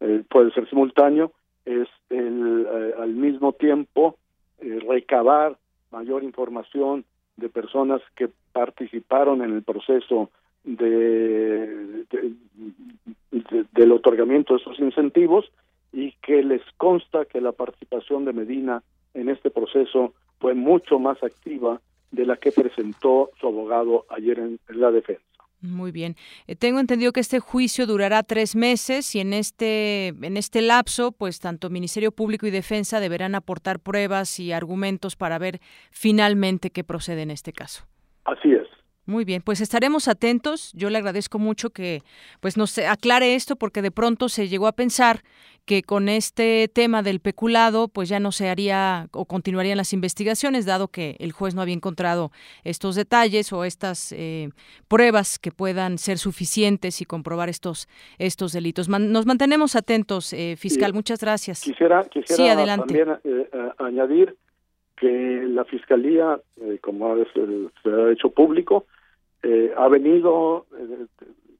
[0.00, 1.32] eh, puede ser simultáneo,
[1.64, 4.16] es el, eh, al mismo tiempo
[4.58, 5.58] recabar
[5.90, 7.04] mayor información
[7.36, 10.30] de personas que participaron en el proceso
[10.64, 12.04] de,
[13.72, 15.50] del otorgamiento de esos incentivos
[15.92, 18.82] y que les consta que la participación de Medina
[19.14, 24.58] en este proceso fue mucho más activa de la que presentó su abogado ayer en,
[24.68, 25.22] la defensa.
[25.66, 26.16] Muy bien.
[26.46, 31.12] Eh, tengo entendido que este juicio durará tres meses y en este, en este lapso,
[31.12, 36.84] pues tanto Ministerio Público y Defensa deberán aportar pruebas y argumentos para ver finalmente qué
[36.84, 37.84] procede en este caso.
[38.24, 38.65] Así es.
[39.06, 40.72] Muy bien, pues estaremos atentos.
[40.74, 42.02] Yo le agradezco mucho que
[42.40, 45.20] pues nos aclare esto porque de pronto se llegó a pensar
[45.64, 50.66] que con este tema del peculado pues ya no se haría o continuarían las investigaciones
[50.66, 52.32] dado que el juez no había encontrado
[52.64, 54.50] estos detalles o estas eh,
[54.88, 57.88] pruebas que puedan ser suficientes y comprobar estos
[58.18, 58.88] estos delitos.
[58.88, 60.94] nos mantenemos atentos, eh, fiscal.
[60.94, 61.62] Muchas gracias.
[61.62, 64.34] Quisiera, quisiera también eh, añadir
[64.96, 66.40] que la fiscalía,
[66.80, 68.86] como se ha hecho público,
[69.48, 71.06] eh, ha venido eh,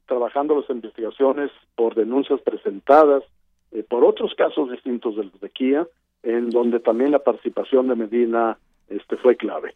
[0.07, 3.23] trabajando las investigaciones por denuncias presentadas
[3.71, 5.87] eh, por otros casos distintos de los de Kia,
[6.21, 8.57] en donde también la participación de Medina
[8.89, 9.73] este fue clave.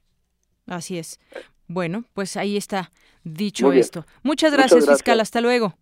[0.68, 1.22] Así es.
[1.70, 2.92] Bueno, pues ahí está
[3.24, 4.04] dicho esto.
[4.24, 5.22] Muchas gracias, fiscal.
[5.22, 5.74] Hasta luego.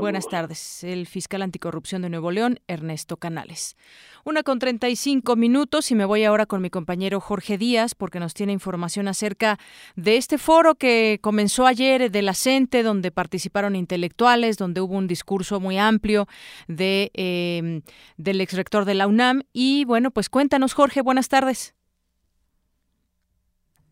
[0.00, 0.82] Buenas tardes.
[0.82, 3.76] El fiscal anticorrupción de Nuevo León, Ernesto Canales.
[4.24, 8.34] Una con 35 minutos y me voy ahora con mi compañero Jorge Díaz porque nos
[8.34, 9.58] tiene información acerca
[9.94, 15.06] de este foro que comenzó ayer de la CENTE donde participaron intelectuales, donde hubo un
[15.06, 16.26] discurso muy amplio
[16.66, 17.82] de, eh,
[18.16, 19.42] del exrector de la UNAM.
[19.52, 21.75] Y bueno, pues cuéntanos Jorge, buenas tardes.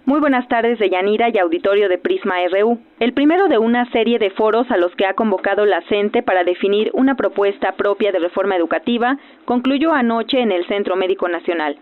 [0.06, 2.78] Muy buenas tardes de Yanira y auditorio de Prisma RU.
[3.00, 6.44] El primero de una serie de foros a los que ha convocado la CENTE para
[6.44, 11.78] definir una propuesta propia de reforma educativa concluyó anoche en el Centro Médico Nacional.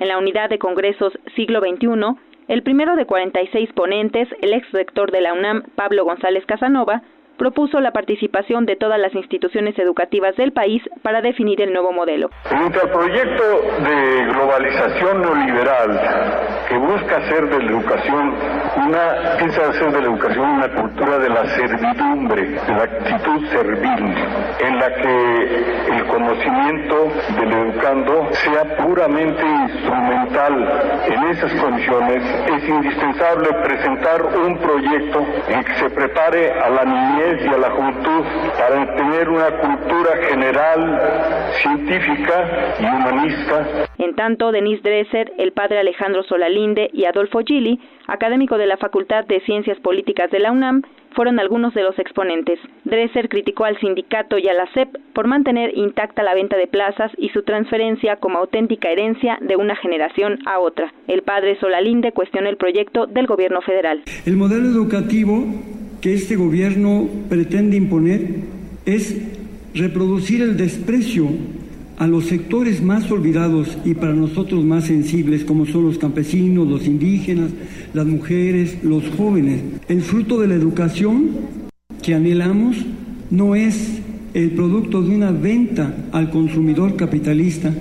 [0.00, 2.16] En la unidad de congresos siglo XXI,
[2.48, 7.02] el primero de 46 ponentes, el ex rector de la UNAM, Pablo González Casanova,
[7.36, 12.30] propuso la participación de todas las instituciones educativas del país para definir el nuevo modelo.
[12.44, 13.44] Frente al proyecto
[13.84, 16.00] de globalización neoliberal
[16.68, 18.34] que busca hacer de la educación
[18.76, 24.14] una, piensa hacer de la educación una cultura de la servidumbre, de la actitud servil,
[24.60, 31.02] en la que el conocimiento del educando sea puramente instrumental.
[31.06, 37.25] En esas condiciones es indispensable presentar un proyecto en que se prepare a la niñez
[37.34, 38.24] y a la juventud
[38.56, 43.86] para tener una cultura general, científica y humanista.
[43.98, 49.24] En tanto, Denis Dresser, el padre Alejandro Solalinde y Adolfo Gili, académico de la Facultad
[49.24, 50.82] de Ciencias Políticas de la UNAM,
[51.16, 52.60] fueron algunos de los exponentes.
[52.84, 57.10] Dresser criticó al sindicato y a la CEP por mantener intacta la venta de plazas
[57.16, 60.92] y su transferencia como auténtica herencia de una generación a otra.
[61.08, 64.02] El padre Solalinde cuestionó el proyecto del gobierno federal.
[64.26, 65.42] El modelo educativo
[66.06, 68.28] que este gobierno pretende imponer
[68.84, 69.12] es
[69.74, 71.26] reproducir el desprecio
[71.98, 76.86] a los sectores más olvidados y para nosotros más sensibles, como son los campesinos, los
[76.86, 77.50] indígenas,
[77.92, 79.62] las mujeres, los jóvenes.
[79.88, 81.30] El fruto de la educación
[82.00, 82.76] que anhelamos
[83.32, 83.98] no es
[84.32, 87.74] el producto de una venta al consumidor capitalista,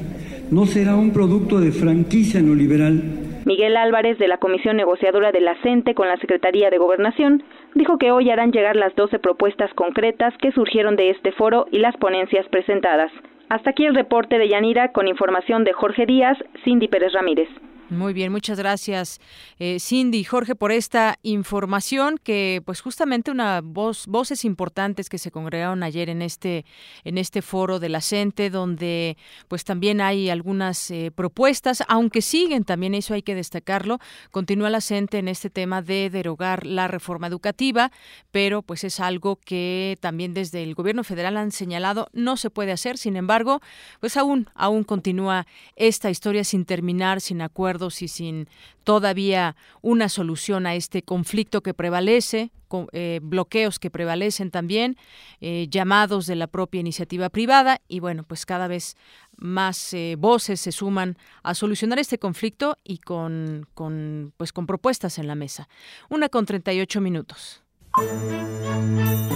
[0.50, 3.04] no será un producto de franquicia neoliberal,
[3.46, 7.44] Miguel Álvarez, de la Comisión Negociadora de la CENTE con la Secretaría de Gobernación,
[7.76, 11.78] dijo que hoy harán llegar las 12 propuestas concretas que surgieron de este foro y
[11.78, 13.12] las ponencias presentadas.
[13.48, 17.50] Hasta aquí el reporte de Yanira con información de Jorge Díaz, Cindy Pérez Ramírez.
[17.90, 19.20] Muy bien, muchas gracias
[19.60, 25.20] eh, Cindy y Jorge por esta información que pues justamente una voz voces importantes que
[25.20, 26.66] se congregaron ayer en este
[27.04, 29.18] en este foro de la CENTE donde
[29.48, 34.00] pues también hay algunas eh, propuestas, aunque siguen también eso hay que destacarlo,
[34.32, 37.92] continúa la CENTE en este tema de derogar la reforma educativa,
[38.32, 42.72] pero pues es algo que también desde el gobierno federal han señalado no se puede
[42.72, 43.62] hacer, sin embargo,
[44.00, 48.48] pues aún aún continúa esta historia sin terminar, sin acuerdo y sin
[48.84, 52.52] todavía una solución a este conflicto que prevalece,
[52.94, 54.98] eh, bloqueos que prevalecen también,
[55.42, 58.98] eh, llamados de la propia iniciativa privada y bueno, pues cada vez
[59.38, 65.18] más eh, voces se suman a solucionar este conflicto y con, con, pues con propuestas
[65.20, 65.68] en la mesa.
[66.10, 67.62] Una con 38 minutos.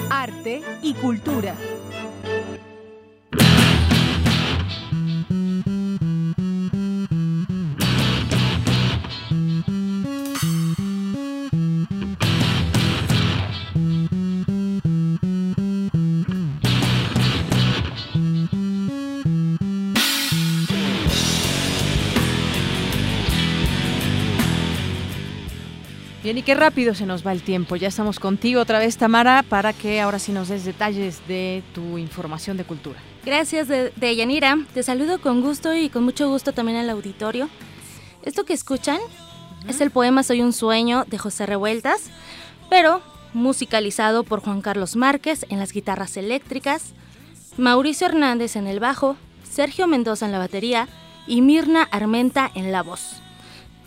[0.09, 1.55] Arte y cultura.
[26.29, 27.75] Bien, y qué rápido se nos va el tiempo.
[27.75, 31.97] Ya estamos contigo otra vez, Tamara, para que ahora sí nos des detalles de tu
[31.97, 32.99] información de cultura.
[33.25, 34.59] Gracias, de, Yanira.
[34.75, 37.49] Te saludo con gusto y con mucho gusto también al auditorio.
[38.21, 38.99] Esto que escuchan
[39.67, 42.11] es el poema Soy un sueño de José Revueltas,
[42.69, 43.01] pero
[43.33, 46.93] musicalizado por Juan Carlos Márquez en las guitarras eléctricas,
[47.57, 49.17] Mauricio Hernández en el bajo,
[49.49, 50.87] Sergio Mendoza en la batería
[51.25, 53.19] y Mirna Armenta en la voz.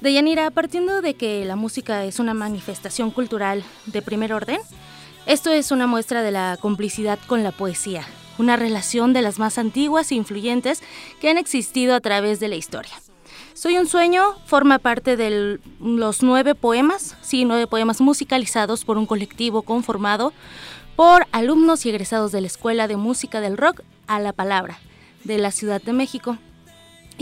[0.03, 4.59] Deyanira, partiendo de que la música es una manifestación cultural de primer orden,
[5.27, 8.05] esto es una muestra de la complicidad con la poesía,
[8.37, 10.83] una relación de las más antiguas e influyentes
[11.21, 12.95] que han existido a través de la historia.
[13.55, 19.07] Soy un sueño forma parte de los nueve poemas, sí, nueve poemas musicalizados por un
[19.07, 20.33] colectivo conformado
[20.97, 24.81] por alumnos y egresados de la Escuela de Música del Rock a la Palabra
[25.23, 26.39] de la Ciudad de México.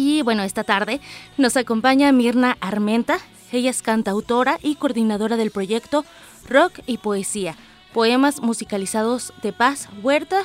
[0.02, 0.98] Y bueno, esta tarde
[1.36, 3.18] nos acompaña Mirna Armenta.
[3.52, 6.06] Ella es cantautora y coordinadora del proyecto
[6.48, 7.54] Rock y Poesía,
[7.92, 10.42] poemas musicalizados de paz, huerta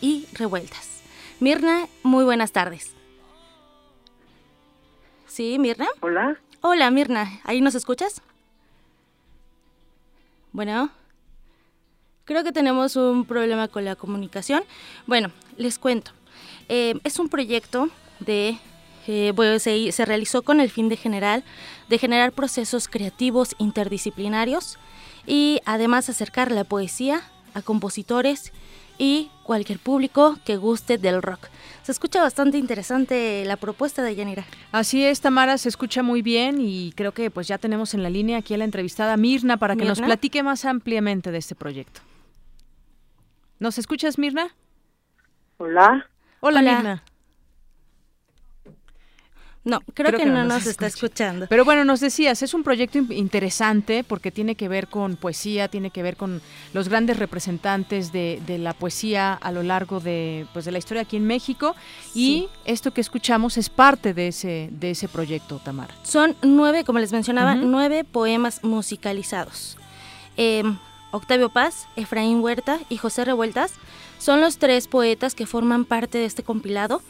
[0.00, 1.00] y revueltas.
[1.38, 2.96] Mirna, muy buenas tardes.
[5.28, 5.86] ¿Sí, Mirna?
[6.00, 6.36] Hola.
[6.60, 7.40] Hola, Mirna.
[7.44, 8.20] ¿Ahí nos escuchas?
[10.50, 10.90] Bueno,
[12.24, 14.64] creo que tenemos un problema con la comunicación.
[15.06, 16.10] Bueno, les cuento.
[16.68, 18.58] Eh, es un proyecto de
[19.08, 21.42] se, realizó con el fin de general
[21.88, 24.78] de generar procesos creativos interdisciplinarios
[25.26, 27.22] y además acercar la poesía
[27.54, 28.52] a compositores
[28.98, 31.48] y cualquier público que guste del rock.
[31.82, 34.44] Se escucha bastante interesante la propuesta de Yanira.
[34.72, 38.10] Así es, Tamara, se escucha muy bien y creo que pues ya tenemos en la
[38.10, 42.02] línea aquí a la entrevistada Mirna para que nos platique más ampliamente de este proyecto.
[43.58, 44.54] ¿Nos escuchas, Mirna?
[45.56, 46.10] Hola.
[46.40, 46.74] Hola, Hola.
[46.74, 47.02] Mirna.
[49.68, 51.46] No, creo, que, no, nos, está escuchando.
[51.46, 55.90] Pero bueno, nos decías, es un proyecto interesante porque tiene que ver con poesía, tiene
[55.90, 56.40] que ver con
[56.72, 61.18] los grandes representantes de, la poesía a lo largo de, pues, de la historia aquí
[61.18, 61.76] en México.
[62.14, 65.94] Y esto que escuchamos es parte de ese, de ese proyecto, Tamara.
[66.02, 69.76] Son nueve, como les mencionaba, nueve poemas musicalizados.
[70.38, 70.78] Em,
[71.10, 73.72] Octavio Paz, Efraín Huerta y José Revueltas
[74.18, 77.02] son los tres poetas que forman parte de este compilado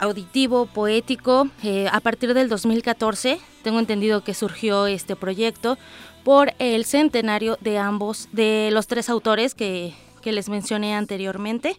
[0.00, 1.48] auditivo, poético.
[1.62, 5.78] Eh, a partir del 2014, tengo entendido que surgió este proyecto
[6.24, 11.76] por el centenario de ambos, de los tres autores que, que les mencioné anteriormente.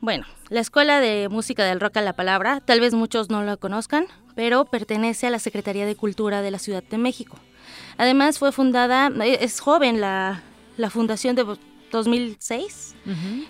[0.00, 3.56] Bueno, la Escuela de Música del Rock a la Palabra, tal vez muchos no la
[3.56, 7.38] conozcan, pero pertenece a la Secretaría de Cultura de la Ciudad de México.
[7.96, 10.42] Además fue fundada, es joven la,
[10.76, 11.44] la fundación de
[11.96, 12.94] 2006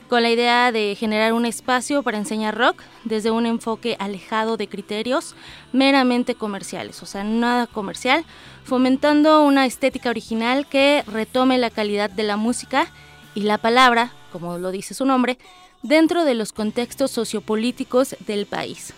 [0.08, 4.68] con la idea de generar un espacio para enseñar rock desde un enfoque alejado de
[4.68, 5.34] criterios
[5.72, 8.24] meramente comerciales, o sea, nada comercial,
[8.64, 12.88] fomentando una estética original que retome la calidad de la música
[13.34, 15.38] y la palabra, como lo dice su nombre,
[15.82, 18.92] dentro de los contextos sociopolíticos del país.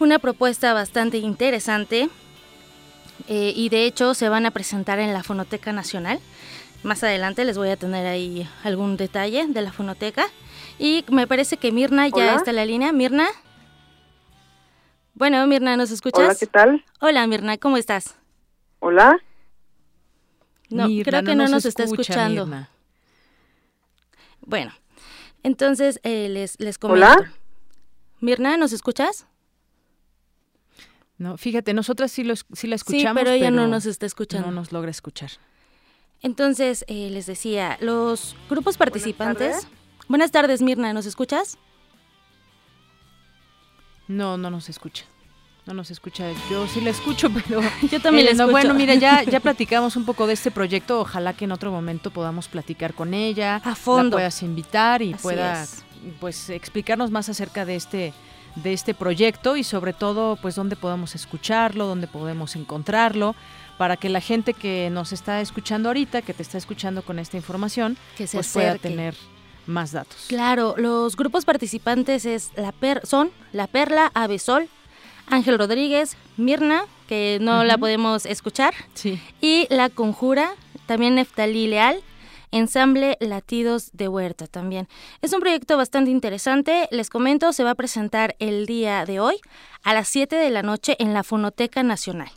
[0.00, 2.08] Una propuesta bastante interesante
[3.28, 6.20] eh, y de hecho se van a presentar en la Fonoteca Nacional
[6.82, 10.26] más adelante les voy a tener ahí algún detalle de la fonoteca.
[10.78, 12.92] Y me parece que Mirna ya está en la línea.
[12.92, 13.26] Mirna.
[15.14, 16.20] Bueno, Mirna, ¿nos escuchas?
[16.20, 16.84] Hola, ¿qué tal?
[17.00, 18.16] Hola, Mirna, ¿cómo estás?
[18.80, 19.18] Hola.
[20.68, 22.66] No, creo que no, nos, está escuchando.
[24.40, 24.72] Bueno,
[25.42, 27.06] entonces eh, les, les comento.
[27.06, 27.32] Hola.
[28.20, 29.26] Mirna, ¿nos escuchas?
[31.18, 33.20] No, fíjate, nosotras sí, lo, sí la escuchamos.
[33.20, 34.48] Sí, pero ella no nos está escuchando.
[34.48, 35.30] No nos logra escuchar.
[36.22, 39.66] Entonces, eh, les decía, los grupos participantes...
[40.08, 40.62] Buenas tardes.
[40.62, 41.58] Mirna, ¿nos escuchas?
[44.06, 45.04] No, no nos escucha.
[45.66, 46.30] No nos escucha.
[46.48, 47.60] Yo sí la escucho, pero
[47.90, 48.50] yo también la escucho.
[48.50, 51.00] Bueno, mira, ya, ya platicamos un poco de este proyecto.
[51.00, 53.56] Ojalá que en otro momento podamos platicar con ella.
[53.64, 54.10] A fondo.
[54.10, 55.66] La puedas invitar y pueda
[56.20, 58.14] pues explicarnos más acerca de este
[58.54, 63.34] de este proyecto y sobre todo pues dónde podemos escucharlo, dónde podemos encontrarlo
[63.78, 67.36] para que la gente que nos está escuchando ahorita, que te está escuchando con esta
[67.36, 69.14] información, que se pues pueda tener
[69.66, 70.26] más datos.
[70.28, 74.68] Claro, los grupos participantes es la per son La Perla, Avesol,
[75.26, 79.20] Ángel Rodríguez, Mirna, que no la podemos escuchar, sí.
[79.40, 80.52] y La Conjura,
[80.86, 82.02] también Neftalí Leal,
[82.52, 84.88] Ensamble Latidos de Huerta también.
[85.20, 86.88] Es un proyecto bastante interesante.
[86.90, 89.40] Les comento, se va a presentar el día de hoy
[89.82, 92.30] a las 7 de la noche en la Fonoteca Nacional.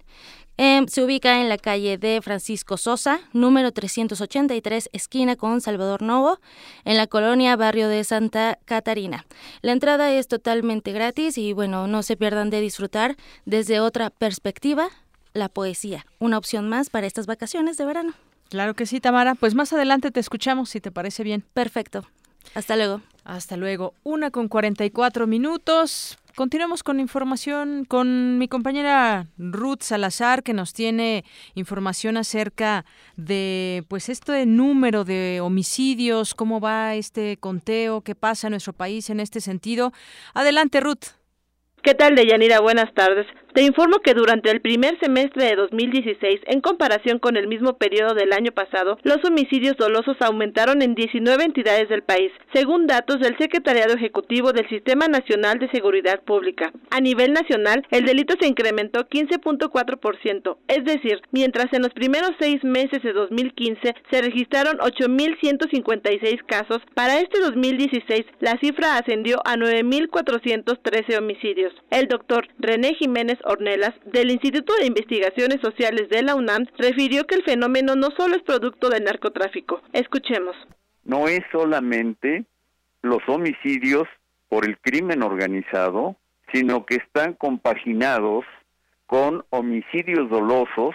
[0.62, 6.42] Em, se ubica en la calle de Francisco Sosa, número 383, esquina con Salvador Novo,
[6.84, 9.26] en la colonia Barrio de Santa Catarina.
[9.62, 14.90] La entrada es totalmente gratis y bueno, no se pierdan de disfrutar desde otra perspectiva
[15.32, 18.14] la poesía, una opción más para estas vacaciones de verano.
[18.50, 19.36] Claro que sí, Tamara.
[19.36, 21.46] Pues más adelante te escuchamos, si te parece bien.
[21.54, 22.04] Perfecto.
[22.54, 23.00] Hasta luego.
[23.30, 23.94] Hasta luego.
[24.04, 26.18] Una con 44 minutos.
[26.34, 31.24] Continuamos con información con mi compañera Ruth Salazar que nos tiene
[31.54, 32.86] información acerca
[33.18, 39.12] de pues este número de homicidios, cómo va este conteo, qué pasa en nuestro país
[39.12, 39.94] en este sentido.
[40.34, 41.10] Adelante, Ruth.
[41.84, 42.62] ¿Qué tal, Deyanira?
[42.62, 43.28] Buenas tardes.
[43.62, 48.32] Informo que durante el primer semestre de 2016, en comparación con el mismo periodo del
[48.32, 53.96] año pasado, los homicidios dolosos aumentaron en 19 entidades del país, según datos del Secretariado
[53.96, 56.72] Ejecutivo del Sistema Nacional de Seguridad Pública.
[56.90, 62.64] A nivel nacional, el delito se incrementó 15.4%, es decir, mientras en los primeros seis
[62.64, 71.18] meses de 2015 se registraron 8.156 casos, para este 2016 la cifra ascendió a 9.413
[71.18, 71.74] homicidios.
[71.90, 77.34] El doctor René Jiménez Ornelas, del Instituto de Investigaciones Sociales de la UNAM, refirió que
[77.34, 79.82] el fenómeno no solo es producto del narcotráfico.
[79.92, 80.56] Escuchemos.
[81.04, 82.46] No es solamente
[83.02, 84.08] los homicidios
[84.50, 86.16] por el crimen organizado,
[86.54, 88.46] sino que están compaginados
[89.08, 90.94] con homicidios dolosos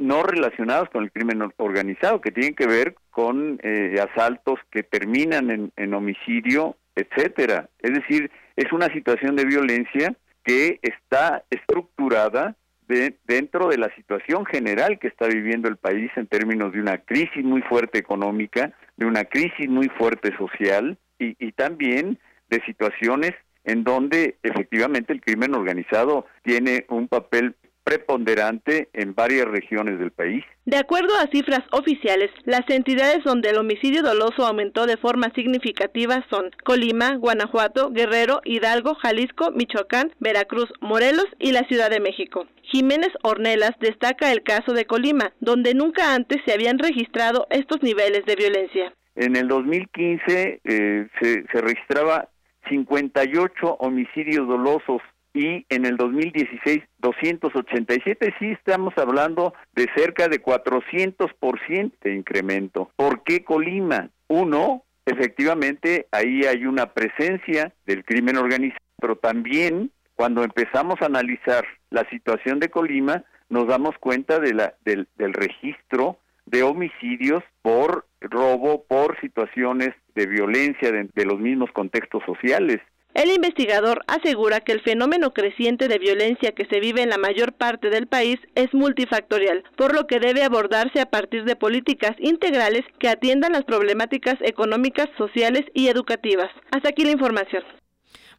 [0.00, 5.50] no relacionados con el crimen organizado, que tienen que ver con eh, asaltos que terminan
[5.52, 7.68] en, en homicidio, etcétera.
[7.78, 12.56] Es decir, es una situación de violencia que está estructurada
[12.88, 16.98] de, dentro de la situación general que está viviendo el país en términos de una
[16.98, 22.18] crisis muy fuerte económica, de una crisis muy fuerte social y, y también
[22.48, 23.32] de situaciones
[23.64, 27.54] en donde efectivamente el crimen organizado tiene un papel
[27.84, 30.44] preponderante en varias regiones del país.
[30.64, 36.24] De acuerdo a cifras oficiales, las entidades donde el homicidio doloso aumentó de forma significativa
[36.30, 42.46] son Colima, Guanajuato, Guerrero, Hidalgo, Jalisco, Michoacán, Veracruz, Morelos y la Ciudad de México.
[42.62, 48.24] Jiménez Ornelas destaca el caso de Colima, donde nunca antes se habían registrado estos niveles
[48.24, 48.94] de violencia.
[49.16, 52.28] En el 2015 eh, se, se registraba
[52.68, 55.02] 58 homicidios dolosos
[55.34, 62.90] y en el 2016 287, sí estamos hablando de cerca de 400% de incremento.
[62.96, 64.10] ¿Por qué Colima?
[64.28, 71.64] Uno, efectivamente ahí hay una presencia del crimen organizado, pero también cuando empezamos a analizar
[71.90, 78.06] la situación de Colima, nos damos cuenta de la, del, del registro de homicidios por
[78.20, 82.80] robo, por situaciones de violencia de, de los mismos contextos sociales.
[83.14, 87.52] El investigador asegura que el fenómeno creciente de violencia que se vive en la mayor
[87.52, 92.84] parte del país es multifactorial, por lo que debe abordarse a partir de políticas integrales
[92.98, 96.50] que atiendan las problemáticas económicas, sociales y educativas.
[96.70, 97.62] Hasta aquí la información.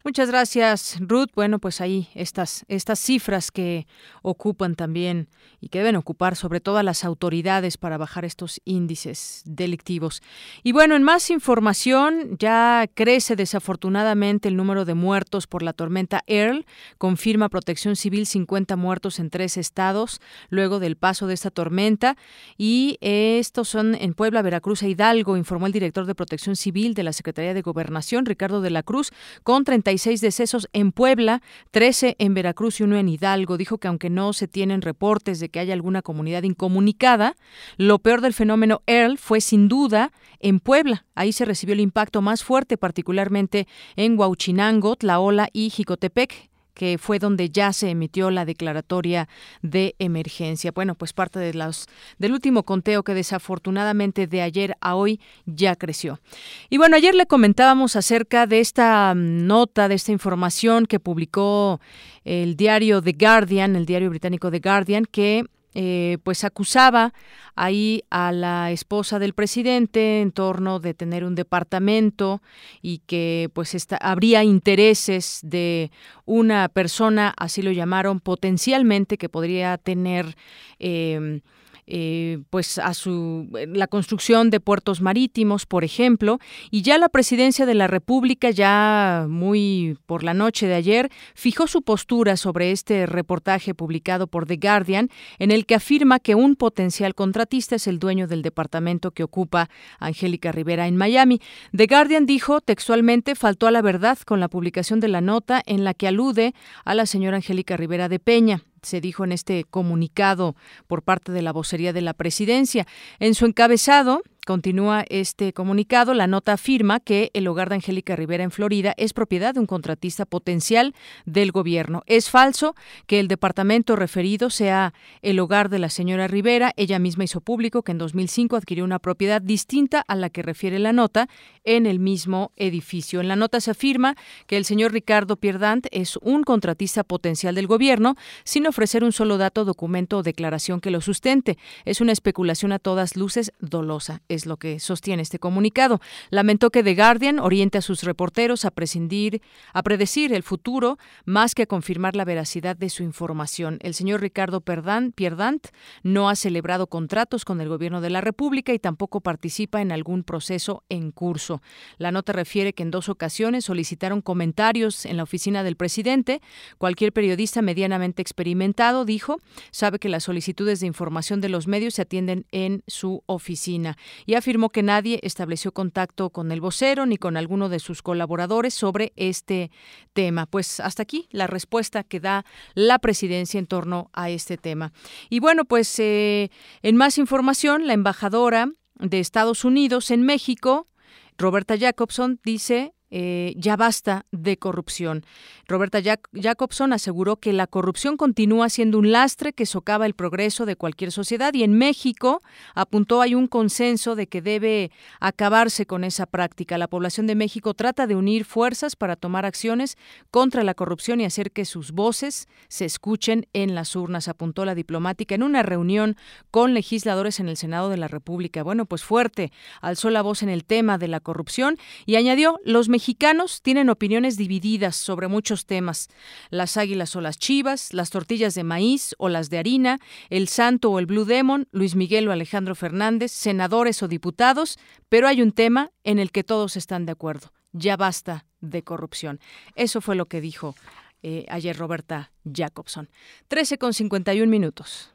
[0.06, 1.30] Muchas gracias, Ruth.
[1.34, 3.86] Bueno, pues ahí estas, estas cifras que
[4.20, 5.28] ocupan también
[5.62, 10.22] y que deben ocupar sobre todo a las autoridades para bajar estos índices delictivos.
[10.62, 16.22] Y bueno, en más información, ya crece desafortunadamente el número de muertos por la tormenta
[16.26, 16.66] Earl.
[16.98, 22.18] Confirma Protección Civil 50 muertos en tres estados luego del paso de esta tormenta.
[22.58, 27.04] Y estos son en Puebla, Veracruz e Hidalgo, informó el director de Protección Civil de
[27.04, 29.10] la Secretaría de Gobernación, Ricardo de la Cruz,
[29.44, 29.64] con
[29.94, 31.40] 36 decesos en Puebla,
[31.70, 33.56] 13 en Veracruz y uno en Hidalgo.
[33.56, 37.36] Dijo que aunque no se tienen reportes de que haya alguna comunidad incomunicada.
[37.76, 41.06] Lo peor del fenómeno Earl fue sin duda en Puebla.
[41.14, 47.18] Ahí se recibió el impacto más fuerte, particularmente en Huauchinango, Tlaola y Jicotepec que fue
[47.18, 49.28] donde ya se emitió la declaratoria
[49.62, 50.72] de emergencia.
[50.72, 51.86] Bueno, pues parte de los,
[52.18, 56.20] del último conteo que desafortunadamente de ayer a hoy ya creció.
[56.68, 61.80] Y bueno, ayer le comentábamos acerca de esta mm, nota, de esta información que publicó
[62.24, 65.44] el diario The Guardian, el diario británico The Guardian, que
[65.74, 67.12] eh, pues acusaba
[67.56, 72.42] ahí a la esposa del presidente en torno de tener un departamento
[72.80, 75.90] y que pues habría intereses de
[76.24, 80.36] una persona, así lo llamaron, potencialmente que podría tener
[80.78, 81.40] eh,
[81.86, 86.38] eh, pues a su la construcción de puertos marítimos, por ejemplo,
[86.70, 91.66] y ya la presidencia de la República ya muy por la noche de ayer fijó
[91.66, 96.56] su postura sobre este reportaje publicado por The Guardian en el que afirma que un
[96.56, 99.68] potencial contratista es el dueño del departamento que ocupa
[99.98, 101.40] Angélica Rivera en Miami.
[101.76, 105.84] The Guardian dijo textualmente faltó a la verdad con la publicación de la nota en
[105.84, 106.54] la que alude
[106.84, 110.54] a la señora Angélica Rivera de Peña se dijo en este comunicado
[110.86, 112.86] por parte de la vocería de la presidencia.
[113.18, 116.12] En su encabezado, Continúa este comunicado.
[116.12, 119.66] La nota afirma que el hogar de Angélica Rivera en Florida es propiedad de un
[119.66, 122.02] contratista potencial del gobierno.
[122.04, 122.74] Es falso
[123.06, 124.92] que el departamento referido sea
[125.22, 126.72] el hogar de la señora Rivera.
[126.76, 130.78] Ella misma hizo público que en 2005 adquirió una propiedad distinta a la que refiere
[130.78, 131.26] la nota
[131.64, 133.22] en el mismo edificio.
[133.22, 134.14] En la nota se afirma
[134.46, 138.14] que el señor Ricardo Pierdant es un contratista potencial del gobierno
[138.44, 141.56] sin ofrecer un solo dato, documento o declaración que lo sustente.
[141.86, 146.00] Es una especulación a todas luces dolosa es lo que sostiene este comunicado.
[146.30, 149.40] Lamentó que The Guardian oriente a sus reporteros a prescindir,
[149.72, 153.78] a predecir el futuro más que a confirmar la veracidad de su información.
[153.82, 155.68] El señor Ricardo Pierdant
[156.02, 160.24] no ha celebrado contratos con el gobierno de la República y tampoco participa en algún
[160.24, 161.62] proceso en curso.
[161.98, 166.40] La nota refiere que en dos ocasiones solicitaron comentarios en la oficina del presidente.
[166.78, 169.38] Cualquier periodista medianamente experimentado, dijo,
[169.70, 173.96] sabe que las solicitudes de información de los medios se atienden en su oficina
[174.26, 178.74] y afirmó que nadie estableció contacto con el vocero ni con alguno de sus colaboradores
[178.74, 179.70] sobre este
[180.12, 180.46] tema.
[180.46, 182.44] Pues hasta aquí la respuesta que da
[182.74, 184.92] la presidencia en torno a este tema.
[185.30, 186.50] Y bueno, pues eh,
[186.82, 188.68] en más información, la embajadora
[188.98, 190.88] de Estados Unidos en México,
[191.36, 195.24] Roberta Jacobson, dice eh, ya basta de corrupción.
[195.68, 196.00] Roberta
[196.32, 201.12] Jacobson aseguró que la corrupción continúa siendo un lastre que socava el progreso de cualquier
[201.12, 202.42] sociedad y en México
[202.74, 204.90] apuntó hay un consenso de que debe
[205.20, 206.76] acabarse con esa práctica.
[206.76, 209.96] La población de México trata de unir fuerzas para tomar acciones
[210.32, 214.74] contra la corrupción y hacer que sus voces se escuchen en las urnas, apuntó la
[214.74, 216.16] diplomática en una reunión
[216.50, 218.64] con legisladores en el Senado de la República.
[218.64, 222.88] Bueno, pues fuerte, alzó la voz en el tema de la corrupción y añadió los
[222.88, 226.08] mexicanos mexicanos tienen opiniones divididas sobre muchos temas.
[226.48, 229.98] Las águilas o las chivas, las tortillas de maíz o las de harina,
[230.30, 234.78] el santo o el Blue Demon, Luis Miguel o Alejandro Fernández, senadores o diputados,
[235.10, 237.52] pero hay un tema en el que todos están de acuerdo.
[237.72, 239.38] Ya basta de corrupción.
[239.74, 240.74] Eso fue lo que dijo
[241.22, 243.10] eh, ayer Roberta Jacobson.
[243.48, 245.10] 13 con 51 minutos.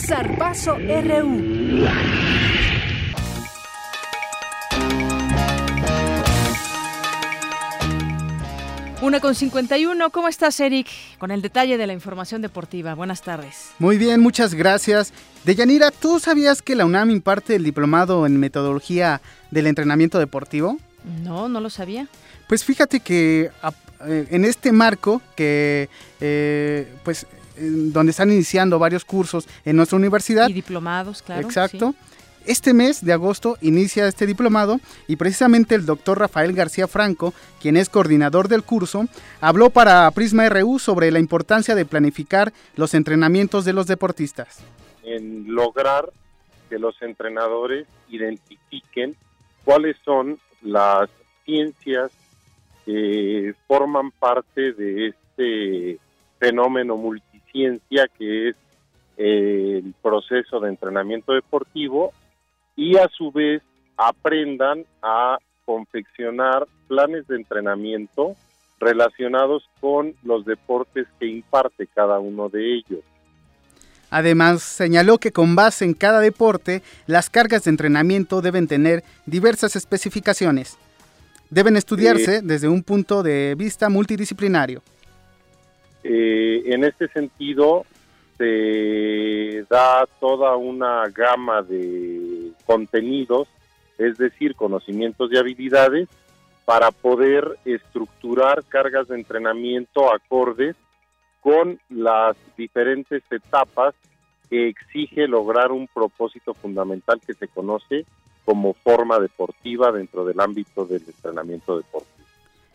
[0.00, 1.84] Zarpazo RU.
[9.00, 10.10] Una con 51.
[10.10, 10.88] ¿Cómo estás, Eric?
[11.18, 12.94] Con el detalle de la información deportiva.
[12.94, 13.70] Buenas tardes.
[13.78, 15.12] Muy bien, muchas gracias.
[15.44, 19.20] Deyanira, ¿tú sabías que la UNAM imparte el diplomado en metodología
[19.52, 20.78] del entrenamiento deportivo?
[21.22, 22.08] No, no lo sabía.
[22.48, 23.52] Pues fíjate que
[24.04, 25.88] eh, en este marco que
[26.20, 27.24] eh, pues
[27.56, 30.48] donde están iniciando varios cursos en nuestra universidad.
[30.48, 31.42] Y diplomados, claro.
[31.46, 31.94] Exacto.
[32.48, 37.76] Este mes de agosto inicia este diplomado y precisamente el doctor Rafael García Franco, quien
[37.76, 39.04] es coordinador del curso,
[39.42, 44.64] habló para Prisma RU sobre la importancia de planificar los entrenamientos de los deportistas.
[45.02, 46.08] En lograr
[46.70, 49.14] que los entrenadores identifiquen
[49.62, 51.10] cuáles son las
[51.44, 52.10] ciencias
[52.86, 55.98] que forman parte de este
[56.38, 58.56] fenómeno multiciencia que es
[59.18, 62.14] el proceso de entrenamiento deportivo
[62.78, 63.60] y a su vez
[63.96, 68.36] aprendan a confeccionar planes de entrenamiento
[68.78, 73.00] relacionados con los deportes que imparte cada uno de ellos.
[74.10, 79.74] Además, señaló que con base en cada deporte, las cargas de entrenamiento deben tener diversas
[79.74, 80.78] especificaciones.
[81.50, 84.82] Deben estudiarse eh, desde un punto de vista multidisciplinario.
[86.04, 87.84] Eh, en este sentido,
[88.38, 92.37] se da toda una gama de
[92.68, 93.48] contenidos,
[93.96, 96.08] es decir, conocimientos y habilidades,
[96.66, 100.76] para poder estructurar cargas de entrenamiento acordes
[101.40, 103.94] con las diferentes etapas
[104.50, 108.04] que exige lograr un propósito fundamental que se conoce
[108.44, 112.18] como forma deportiva dentro del ámbito del entrenamiento deportivo.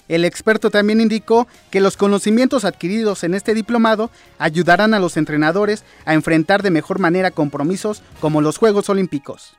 [0.08, 5.86] El experto también indicó que los conocimientos adquiridos en este diplomado ayudarán a los entrenadores
[6.06, 9.56] a enfrentar de mejor manera compromisos como los Juegos Olímpicos.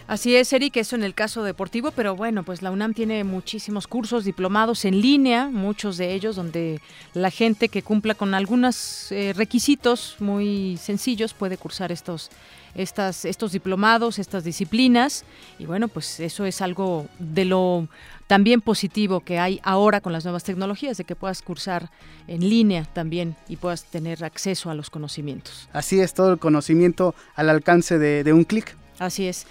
[0.07, 3.87] Así es, Eric, eso en el caso deportivo, pero bueno, pues la UNAM tiene muchísimos
[3.87, 6.79] cursos diplomados en línea, muchos de ellos donde
[7.15, 12.29] la gente que cumpla con algunos eh, requisitos muy sencillos puede cursar estos,
[12.75, 15.25] estas, estos diplomados, estas disciplinas,
[15.57, 17.87] y bueno, pues eso es algo de lo
[18.27, 21.89] también positivo que hay ahora con las nuevas tecnologías, de que puedas cursar
[22.27, 25.67] en línea también y puedas tener acceso a los conocimientos.
[25.73, 28.75] Así es, todo el conocimiento al alcance de, de un clic.
[28.99, 29.45] Así es.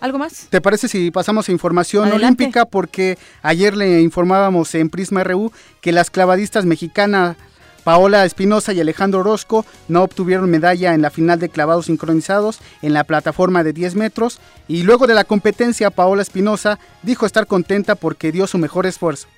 [0.00, 0.46] ¿Algo más?
[0.50, 2.66] ¿Te parece si pasamos a información olímpica?
[2.66, 7.36] Porque ayer le informábamos en Prisma RU que las clavadistas mexicanas
[7.86, 12.92] Paola Espinosa y Alejandro Orozco no obtuvieron medalla en la final de clavados sincronizados en
[12.92, 17.94] la plataforma de 10 metros y luego de la competencia Paola Espinosa dijo estar contenta
[17.94, 19.28] porque dio su mejor esfuerzo.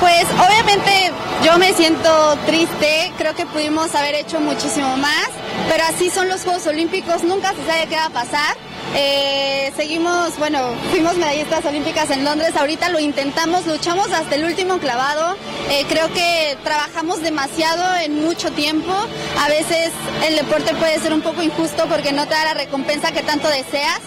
[0.00, 1.10] Pues obviamente
[1.44, 5.28] yo me siento triste, creo que pudimos haber hecho muchísimo más,
[5.68, 8.56] pero así son los Juegos Olímpicos, nunca se sabe qué va a pasar.
[8.94, 10.60] Eh, seguimos, bueno,
[10.90, 15.36] fuimos medallistas olímpicas en Londres, ahorita lo intentamos, luchamos hasta el último clavado,
[15.68, 19.90] eh, creo que trabajamos demasiado en mucho tiempo, a veces
[20.26, 23.48] el deporte puede ser un poco injusto porque no te da la recompensa que tanto
[23.48, 24.00] deseas.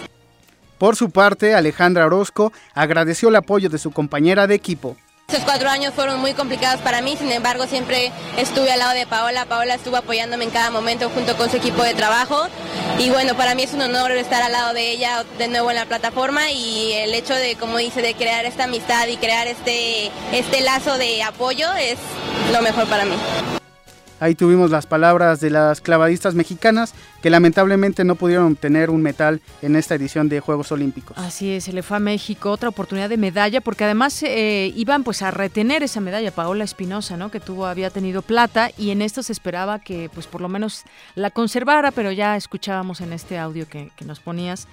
[0.78, 4.96] Por su parte, Alejandra Orozco agradeció el apoyo de su compañera de equipo.
[5.32, 9.06] Estos cuatro años fueron muy complicados para mí, sin embargo siempre estuve al lado de
[9.06, 9.46] Paola.
[9.46, 12.48] Paola estuvo apoyándome en cada momento junto con su equipo de trabajo.
[12.98, 15.76] Y bueno, para mí es un honor estar al lado de ella de nuevo en
[15.76, 20.10] la plataforma y el hecho de, como dice, de crear esta amistad y crear este,
[20.32, 21.96] este lazo de apoyo es
[22.52, 23.14] lo mejor para mí.
[24.22, 29.40] Ahí tuvimos las palabras de las clavadistas mexicanas que lamentablemente no pudieron obtener un metal
[29.62, 31.18] en esta edición de Juegos Olímpicos.
[31.18, 35.02] Así es, se le fue a México otra oportunidad de medalla porque además eh, iban
[35.02, 37.32] pues a retener esa medalla Paola Espinosa, ¿no?
[37.32, 40.84] Que tuvo había tenido plata y en esto se esperaba que pues por lo menos
[41.16, 44.68] la conservara, pero ya escuchábamos en este audio que, nos ponías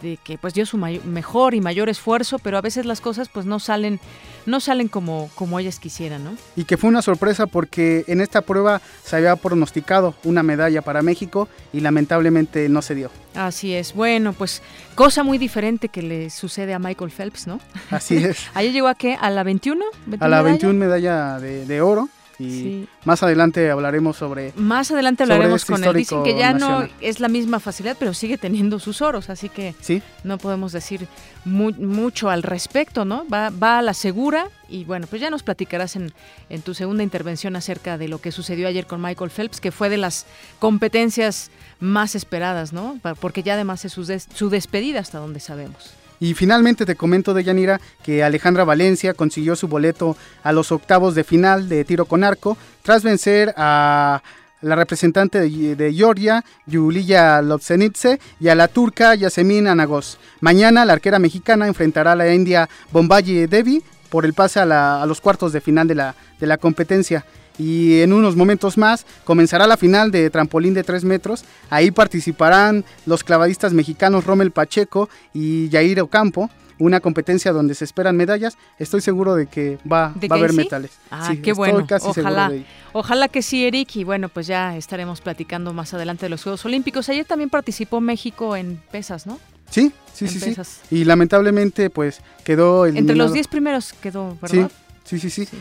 [0.00, 3.44] de que pues dio su mejor y mayor esfuerzo, pero a veces las cosas pues
[3.44, 4.00] no salen
[4.46, 6.32] no salen como como ellas quisieran, ¿no?
[6.56, 11.02] Y que fue una sorpresa porque en esta prueba se había pronosticado una medalla para
[11.02, 13.10] México y lamentablemente no se dio.
[13.34, 13.94] Así es.
[13.94, 14.62] Bueno, pues
[14.94, 17.60] cosa muy diferente que le sucede a Michael Phelps, ¿no?
[17.90, 18.46] Así es.
[18.54, 19.16] Ayer llegó a qué?
[19.20, 19.84] ¿A la 21?
[20.20, 22.08] a la 21 medalla de, oro.
[22.38, 24.52] Y más adelante hablaremos sobre.
[24.56, 25.94] Más adelante hablaremos este con él.
[25.94, 29.74] Dicen que ya no es la misma facilidad, pero sigue teniendo sus oros, así que
[29.80, 30.02] ¿Sí?
[30.24, 31.06] no podemos decir
[31.44, 33.26] mucho al respecto, ¿no?
[33.32, 36.12] Va, va a la segura y bueno, pues ya nos platicarás en,
[36.48, 39.88] en tu segunda intervención acerca de lo que sucedió ayer con Michael Phelps, que fue
[39.88, 40.26] de las
[40.58, 42.98] competencias más esperadas, ¿no?
[43.20, 45.94] Porque ya además es su, su despedida hasta donde sabemos.
[46.20, 51.14] Y finalmente te comento de Yanira que Alejandra Valencia consiguió su boleto a los octavos
[51.14, 54.22] de final de tiro con arco tras vencer a
[54.64, 60.18] la representante de, Georgia, Yulia Lobsenitze, y a la turca Yasemin Anagos.
[60.40, 65.20] Mañana la arquera mexicana enfrentará a la india Bombayi Devi por el pase a, los
[65.20, 67.26] cuartos de final de la, de la competencia
[67.58, 71.44] y en unos momentos más comenzará la final de trampolín de 3 metros.
[71.70, 76.50] Ahí participarán los clavadistas mexicanos Rommel Pacheco y Yair Ocampo.
[76.80, 78.58] Una competencia donde se esperan medallas.
[78.80, 80.90] Estoy seguro de que va, a haber metales.
[81.08, 81.86] Ah, qué bueno.
[82.02, 82.52] ojalá,
[82.92, 83.94] ojalá que sí, Eric.
[83.94, 87.08] Y bueno, pues ya estaremos platicando más adelante de los Juegos Olímpicos.
[87.08, 89.38] Ayer también participó México en pesas, ¿no?
[89.70, 90.56] Sí, sí, sí, sí.
[90.90, 94.68] Y lamentablemente, pues quedó Entre los 10 primeros quedó, ¿verdad?
[95.04, 95.56] Sí, sí, sí, sí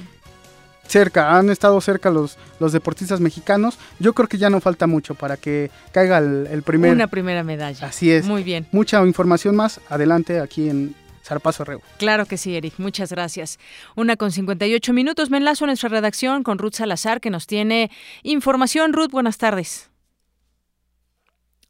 [0.88, 3.77] cerca, han estado cerca los, los deportistas mexicanos.
[3.99, 6.93] Yo creo que ya no falta mucho para que caiga el, primer...
[6.93, 7.88] Una primera medalla.
[7.88, 8.25] Así es.
[8.25, 8.67] Muy bien.
[8.71, 11.81] Mucha información más adelante aquí en Zarpazo Reu.
[11.97, 12.75] Claro que sí, Eric.
[12.77, 13.59] Muchas gracias.
[13.95, 15.29] Una con 58 minutos.
[15.29, 17.89] Me enlazo a nuestra redacción con Ruth Salazar, que nos tiene
[18.23, 18.93] información.
[18.93, 19.89] Ruth, buenas tardes.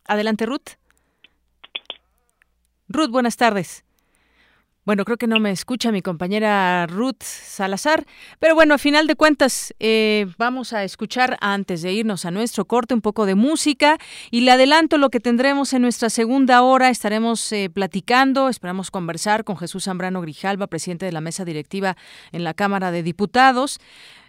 [0.06, 0.78] Adelante, Ruth.
[2.90, 3.83] Ruth, buenas tardes.
[4.86, 8.04] Bueno, creo que no me escucha mi compañera Ruth Salazar,
[8.40, 12.66] pero bueno, a final de cuentas eh, vamos a escuchar antes de irnos a nuestro
[12.66, 13.98] corte un poco de música
[14.30, 16.90] y le adelanto lo que tendremos en nuestra segunda hora.
[16.90, 21.96] Estaremos eh, platicando, esperamos conversar con Jesús Zambrano Grijalva, presidente de la mesa directiva
[22.34, 23.80] en la Cámara de Diputados.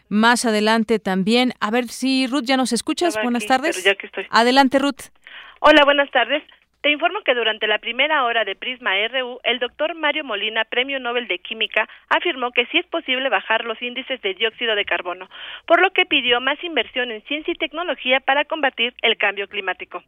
[0.09, 3.19] Más adelante también, a ver si Ruth ya nos escuchas.
[3.21, 3.85] Buenas tardes.
[4.31, 5.11] Adelante, Ruth.
[5.59, 6.45] Hola, buenas tardes.
[6.85, 11.01] Te informo que durante la primera hora de Prisma RU, el doctor Mario Molina, Premio
[11.01, 15.31] Nobel de Química, afirmó que sí es posible bajar los índices de dióxido de carbono,
[15.65, 20.03] por lo que pidió más inversión en ciencia y tecnología para combatir el cambio climático.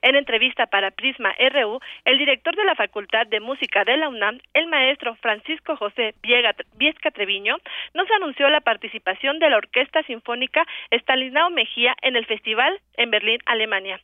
[0.00, 4.38] En entrevista para Prisma RU, el director de la Facultad de Música de la UNAM,
[4.54, 7.58] el maestro Francisco José Viesca Treviño,
[7.92, 13.40] nos anunció la participación de la Orquesta Sinfónica Stalinao Mejía en el festival en Berlín,
[13.44, 14.00] Alemania.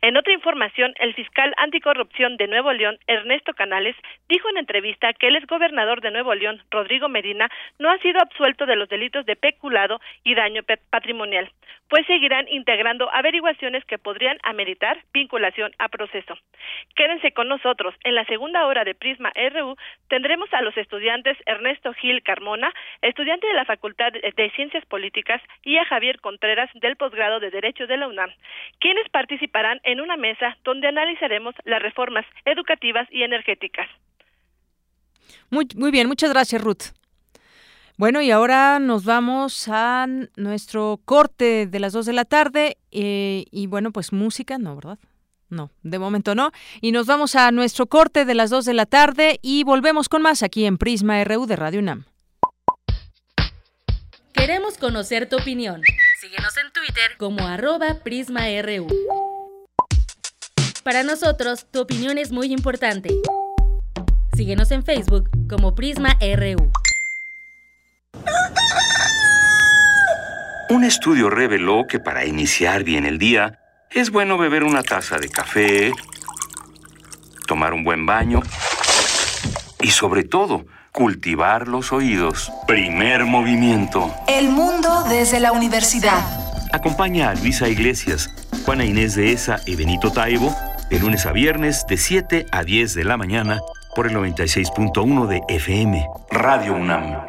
[0.00, 3.94] En otra información, el fiscal anticorrupción de Nuevo León, Ernesto Canales,
[4.28, 8.66] dijo en entrevista que el exgobernador de Nuevo León, Rodrigo Medina, no ha sido absuelto
[8.66, 11.50] de los delitos de peculado y daño patrimonial,
[11.88, 16.34] pues seguirán integrando averiguaciones que podrían ameritar vinculación a proceso.
[16.94, 17.94] Quédense con nosotros.
[18.04, 19.76] En la segunda hora de Prisma RU
[20.08, 25.78] tendremos a los estudiantes Ernesto Gil Carmona, estudiante de la Facultad de Ciencias Políticas, y
[25.78, 28.30] a Javier Contreras del posgrado de Derecho de la UNAM,
[28.78, 33.88] quienes participarán en una mesa donde analizaremos las reformas educativas y energéticas.
[35.50, 36.92] Muy, muy bien, muchas gracias Ruth.
[37.98, 43.44] Bueno, y ahora nos vamos a nuestro corte de las 2 de la tarde eh,
[43.50, 44.98] y bueno, pues música, no, ¿verdad?
[45.48, 46.50] No, de momento no.
[46.80, 50.20] Y nos vamos a nuestro corte de las 2 de la tarde y volvemos con
[50.20, 52.04] más aquí en Prisma RU de Radio UNAM.
[54.34, 55.80] Queremos conocer tu opinión.
[56.20, 58.86] Síguenos en Twitter como arroba PrismaRU.
[60.86, 63.10] Para nosotros, tu opinión es muy importante.
[64.36, 66.70] Síguenos en Facebook como Prisma RU.
[70.70, 73.58] Un estudio reveló que para iniciar bien el día
[73.90, 75.90] es bueno beber una taza de café,
[77.48, 78.40] tomar un buen baño
[79.80, 82.52] y sobre todo cultivar los oídos.
[82.68, 84.14] Primer movimiento.
[84.28, 86.24] El mundo desde la universidad.
[86.72, 88.30] Acompaña a Luisa Iglesias,
[88.64, 90.54] Juana Inés de Esa y Benito Taibo
[90.90, 93.60] de lunes a viernes de 7 a 10 de la mañana
[93.94, 97.22] por el 96.1 de FM, Radio UNAM.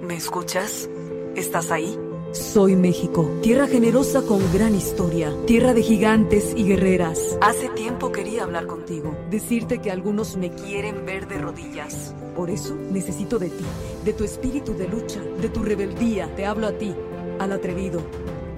[0.00, 0.88] ¿Me escuchas?
[1.34, 1.98] ¿Estás ahí?
[2.32, 7.38] Soy México, tierra generosa con gran historia, tierra de gigantes y guerreras.
[7.40, 9.16] Hace tiempo quería hablar contigo.
[9.30, 12.14] Decirte que algunos me quieren ver de rodillas.
[12.34, 13.64] Por eso necesito de ti,
[14.04, 16.34] de tu espíritu de lucha, de tu rebeldía.
[16.34, 16.94] Te hablo a ti,
[17.38, 18.00] al atrevido,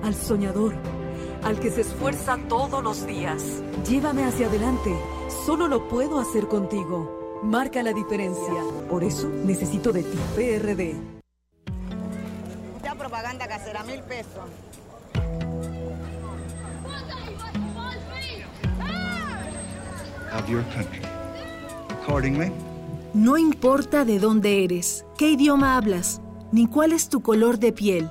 [0.02, 0.74] al soñador
[1.42, 3.62] al que se esfuerza todos los días.
[3.88, 4.94] Llévame hacia adelante.
[5.46, 7.40] Solo lo puedo hacer contigo.
[7.42, 8.62] Marca la diferencia.
[8.88, 10.96] Por eso necesito de ti, PRD.
[12.82, 14.48] Ya propaganda casera, mil pesos.
[20.34, 21.00] Of your country.
[22.02, 22.52] Accordingly.
[23.14, 26.20] No importa de dónde eres, qué idioma hablas,
[26.52, 28.10] ni cuál es tu color de piel.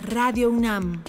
[0.00, 1.02] Radio UNAM.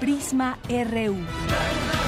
[0.00, 2.07] Prisma RU.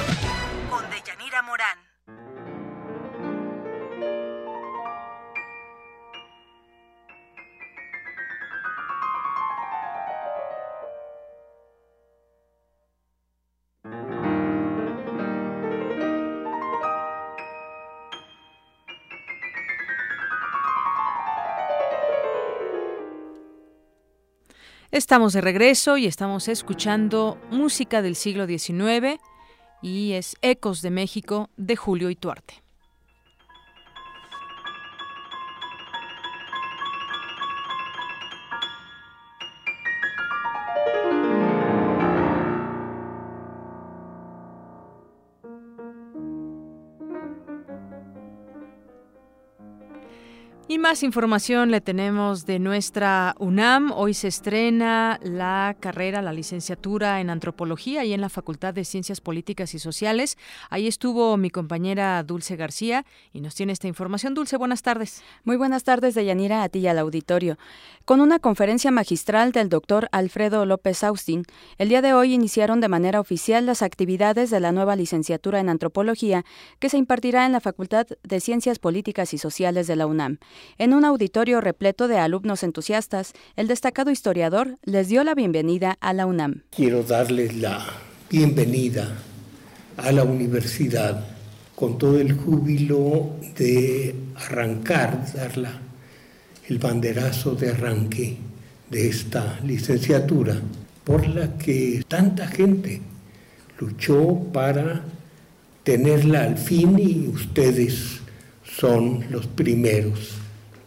[24.91, 29.21] Estamos de regreso y estamos escuchando música del siglo XIX
[29.81, 32.61] y es Ecos de México de Julio Ituarte.
[50.91, 53.93] Más información le tenemos de nuestra UNAM.
[53.95, 59.21] Hoy se estrena la carrera, la licenciatura en antropología y en la Facultad de Ciencias
[59.21, 60.37] Políticas y Sociales.
[60.69, 64.33] Ahí estuvo mi compañera Dulce García y nos tiene esta información.
[64.33, 65.23] Dulce, buenas tardes.
[65.45, 67.57] Muy buenas tardes, Deyanira, a ti y al auditorio.
[68.03, 71.45] Con una conferencia magistral del doctor Alfredo López Austin,
[71.77, 75.69] el día de hoy iniciaron de manera oficial las actividades de la nueva licenciatura en
[75.69, 76.43] antropología
[76.79, 80.39] que se impartirá en la Facultad de Ciencias Políticas y Sociales de la UNAM.
[80.81, 86.11] En un auditorio repleto de alumnos entusiastas, el destacado historiador les dio la bienvenida a
[86.11, 86.63] la UNAM.
[86.75, 87.85] Quiero darles la
[88.31, 89.07] bienvenida
[89.97, 91.23] a la universidad
[91.75, 95.51] con todo el júbilo de arrancar, dar
[96.67, 98.37] el banderazo de arranque
[98.89, 100.59] de esta licenciatura
[101.03, 103.01] por la que tanta gente
[103.77, 105.03] luchó para
[105.83, 108.19] tenerla al fin y ustedes
[108.63, 110.40] son los primeros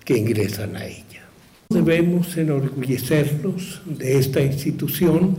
[0.04, 1.24] que ingresan a ella.
[1.68, 5.36] Debemos enorgullecernos de esta institución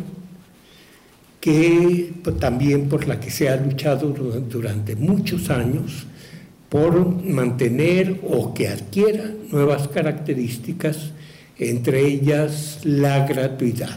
[1.40, 4.10] que también por la que se ha luchado
[4.50, 6.08] durante muchos años
[6.70, 11.12] por mantener o que adquiera nuevas características,
[11.60, 13.96] entre ellas la gratuidad.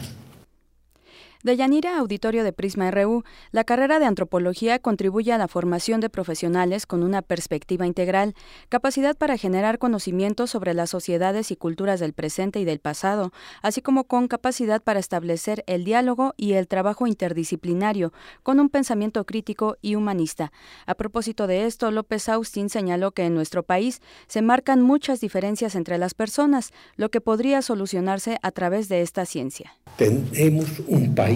[1.41, 6.09] De Yanira Auditorio de Prisma RU, la carrera de antropología contribuye a la formación de
[6.09, 8.35] profesionales con una perspectiva integral,
[8.67, 13.31] capacidad para generar conocimientos sobre las sociedades y culturas del presente y del pasado,
[13.61, 18.11] así como con capacidad para establecer el diálogo y el trabajo interdisciplinario
[18.43, 20.51] con un pensamiento crítico y humanista.
[20.87, 25.75] A propósito de esto, López Austin señaló que en nuestro país se marcan muchas diferencias
[25.75, 29.71] entre las personas, lo que podría solucionarse a través de esta ciencia.
[29.95, 31.28] Tenemos un país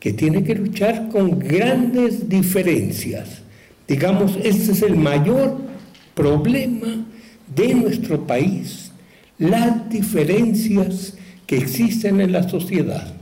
[0.00, 3.42] que tiene que luchar con grandes diferencias.
[3.88, 5.56] Digamos, este es el mayor
[6.14, 7.04] problema
[7.54, 8.92] de nuestro país,
[9.38, 11.14] las diferencias
[11.46, 13.14] que existen en la sociedad.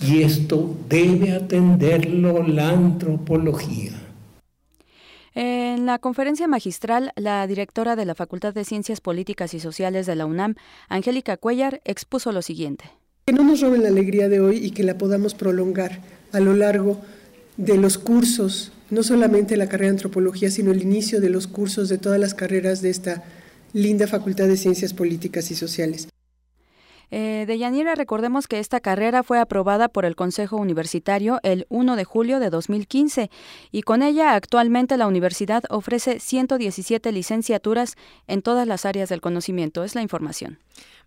[0.00, 3.92] Y esto debe atenderlo la antropología.
[5.34, 10.16] En la conferencia magistral, la directora de la Facultad de Ciencias Políticas y Sociales de
[10.16, 10.56] la UNAM,
[10.88, 12.84] Angélica Cuellar, expuso lo siguiente.
[13.24, 16.00] Que no nos roben la alegría de hoy y que la podamos prolongar
[16.32, 17.00] a lo largo
[17.56, 21.88] de los cursos, no solamente la carrera de antropología, sino el inicio de los cursos
[21.88, 23.22] de todas las carreras de esta
[23.72, 26.08] linda Facultad de Ciencias Políticas y Sociales.
[27.14, 31.94] Eh, de Yanira, recordemos que esta carrera fue aprobada por el Consejo Universitario el 1
[31.94, 33.30] de julio de 2015
[33.70, 37.96] y con ella actualmente la universidad ofrece 117 licenciaturas
[38.28, 39.84] en todas las áreas del conocimiento.
[39.84, 40.58] Es la información.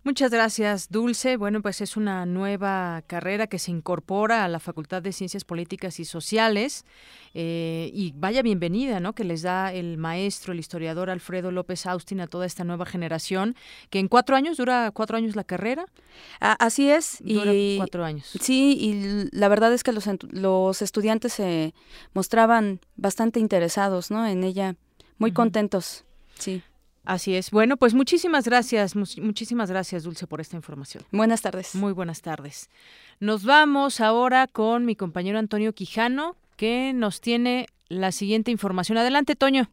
[0.06, 1.36] Muchas gracias, Dulce.
[1.36, 5.98] Bueno, pues es una nueva carrera que se incorpora a la Facultad de Ciencias Políticas
[5.98, 6.84] y Sociales.
[7.34, 9.14] Eh, y vaya bienvenida, ¿no?
[9.14, 13.56] Que les da el maestro, el historiador Alfredo López Austin a toda esta nueva generación,
[13.90, 15.86] que en cuatro años, dura cuatro años la carrera.
[16.40, 17.18] Así es.
[17.20, 18.26] Dura y, cuatro años.
[18.40, 21.74] Sí, y la verdad es que los, los estudiantes se
[22.14, 24.26] mostraban bastante interesados, ¿no?
[24.26, 24.76] En ella,
[25.18, 26.04] muy contentos.
[26.34, 26.62] Sí.
[27.06, 27.52] Así es.
[27.52, 31.04] Bueno, pues muchísimas gracias, muchísimas gracias, Dulce, por esta información.
[31.12, 31.74] Buenas tardes.
[31.76, 32.68] Muy buenas tardes.
[33.20, 38.98] Nos vamos ahora con mi compañero Antonio Quijano, que nos tiene la siguiente información.
[38.98, 39.70] Adelante, Toño.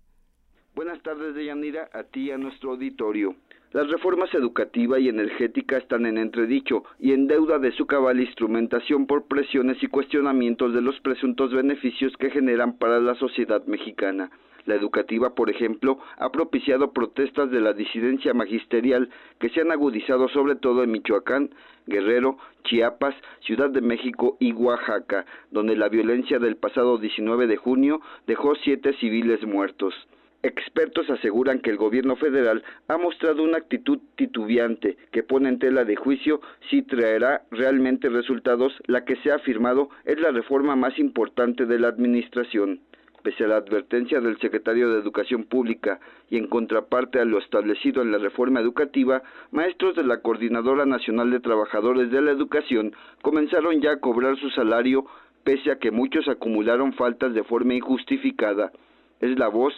[0.76, 3.36] Buenas tardes, Deyanira, a ti y a nuestro auditorio.
[3.74, 9.07] Las reformas educativa y energética están en entredicho y en deuda de su cabal instrumentación
[9.07, 14.30] por presiones y cuestionamientos de los presuntos beneficios que generan para la sociedad mexicana.
[14.67, 19.09] La educativa, por ejemplo, ha propiciado protestas de la disidencia magisterial
[19.39, 21.49] que se han agudizado sobre todo en Michoacán,
[21.88, 28.01] Guerrero, Chiapas, Ciudad de México y Oaxaca, donde la violencia del pasado 19 de junio
[28.28, 29.95] dejó siete civiles muertos.
[30.44, 35.86] Expertos aseguran que el gobierno federal ha mostrado una actitud titubeante que pone en tela
[35.86, 38.74] de juicio si traerá realmente resultados.
[38.88, 42.82] La que se ha afirmado es la reforma más importante de la administración.
[43.22, 48.02] Pese a la advertencia del secretario de Educación Pública y en contraparte a lo establecido
[48.02, 53.80] en la reforma educativa, maestros de la Coordinadora Nacional de Trabajadores de la Educación comenzaron
[53.80, 55.06] ya a cobrar su salario
[55.46, 58.74] pese a que muchos acumularon faltas de forma injustificada.
[59.22, 59.74] Es la voz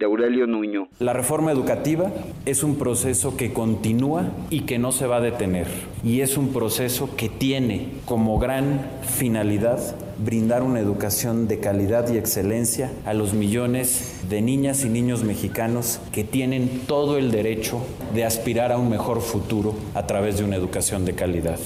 [0.00, 0.88] de Aurelio Nuño.
[0.98, 2.10] La reforma educativa
[2.46, 5.66] es un proceso que continúa y que no se va a detener.
[6.02, 9.78] Y es un proceso que tiene como gran finalidad
[10.18, 16.00] brindar una educación de calidad y excelencia a los millones de niñas y niños mexicanos
[16.14, 17.82] que tienen todo el derecho
[18.14, 21.58] de aspirar a un mejor futuro a través de una educación de calidad.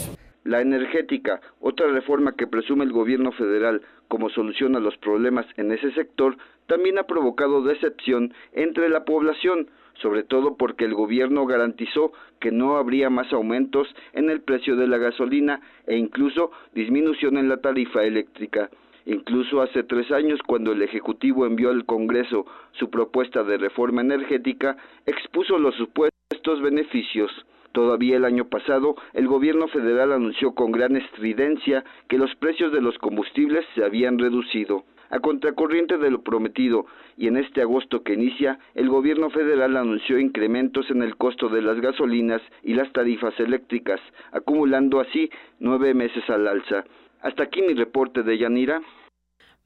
[0.43, 5.73] La energética, otra reforma que presume el gobierno federal como solución a los problemas en
[5.73, 6.37] ese sector,
[6.67, 9.69] también ha provocado decepción entre la población.
[10.03, 14.89] sobre todo porque el gobierno garantizó que no habría más aumentos en el precio de
[14.89, 18.71] la gasolina e incluso disminución en la tarifa eléctrica.
[19.07, 24.77] Incluso hace tres años, cuando el Ejecutivo envió al Congreso su propuesta de reforma energética,
[25.07, 27.31] expuso los supuestos beneficios.
[27.73, 32.81] Todavía el año pasado, el gobierno federal anunció con gran estridencia que los precios de
[32.81, 34.85] los combustibles se habían reducido.
[35.11, 36.87] A contracorriente de lo prometido,
[37.17, 41.63] y en este agosto que inicia, el gobierno federal anunció incrementos en el costo de
[41.63, 44.01] las gasolinas y las tarifas eléctricas,
[44.33, 45.31] acumulando así
[45.61, 46.85] nueve meses al alza.
[47.21, 48.83] Hasta aquí mi reporte de Yanira.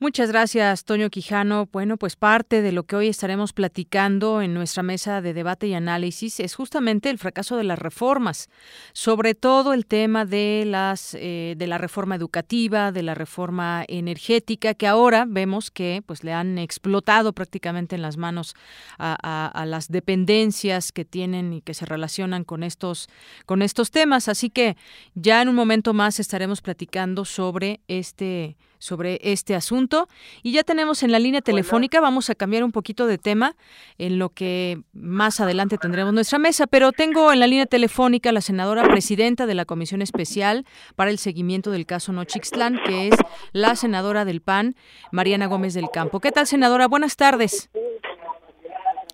[0.01, 1.69] Muchas gracias, Toño Quijano.
[1.73, 5.75] Bueno, pues parte de lo que hoy estaremos platicando en nuestra mesa de debate y
[5.75, 8.49] análisis es justamente el fracaso de las reformas,
[8.93, 14.73] sobre todo el tema de las eh, de la reforma educativa, de la reforma energética,
[14.75, 18.55] que ahora vemos que pues le han explotado prácticamente en las manos
[18.99, 19.17] a,
[19.49, 23.09] a las dependencias que tienen y que se relacionan con estos
[23.47, 24.29] con estos temas.
[24.29, 24.77] Así que
[25.17, 30.09] ya en un momento más estaremos platicando sobre este sobre este asunto.
[30.43, 33.57] Y ya tenemos en la línea telefónica, vamos a cambiar un poquito de tema
[33.99, 38.33] en lo que más adelante tendremos nuestra mesa, pero tengo en la línea telefónica a
[38.33, 40.65] la senadora presidenta de la Comisión Especial
[40.97, 43.15] para el Seguimiento del caso Nochixtlán, que es
[43.53, 44.77] la senadora del PAN,
[45.13, 46.21] Mariana Gómez del Campo.
[46.21, 46.87] ¿Qué tal, senadora?
[46.89, 47.71] Buenas tardes.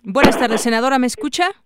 [0.03, 1.64] Buenas tardes, senadora, ¿me escucha?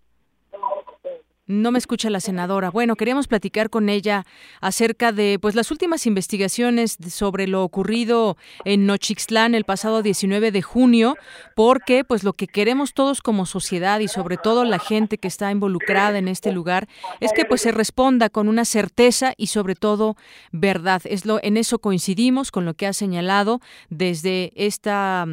[1.50, 2.70] No me escucha la senadora.
[2.70, 4.24] Bueno, queríamos platicar con ella
[4.62, 10.62] acerca de pues las últimas investigaciones sobre lo ocurrido en Nochixtlán el pasado 19 de
[10.62, 11.16] junio,
[11.56, 15.50] porque pues lo que queremos todos como sociedad y sobre todo la gente que está
[15.50, 16.88] involucrada en este lugar
[17.20, 20.18] es que pues se responda con una certeza y sobre todo
[20.52, 21.02] verdad.
[21.06, 25.26] Es lo en eso coincidimos con lo que ha señalado desde esta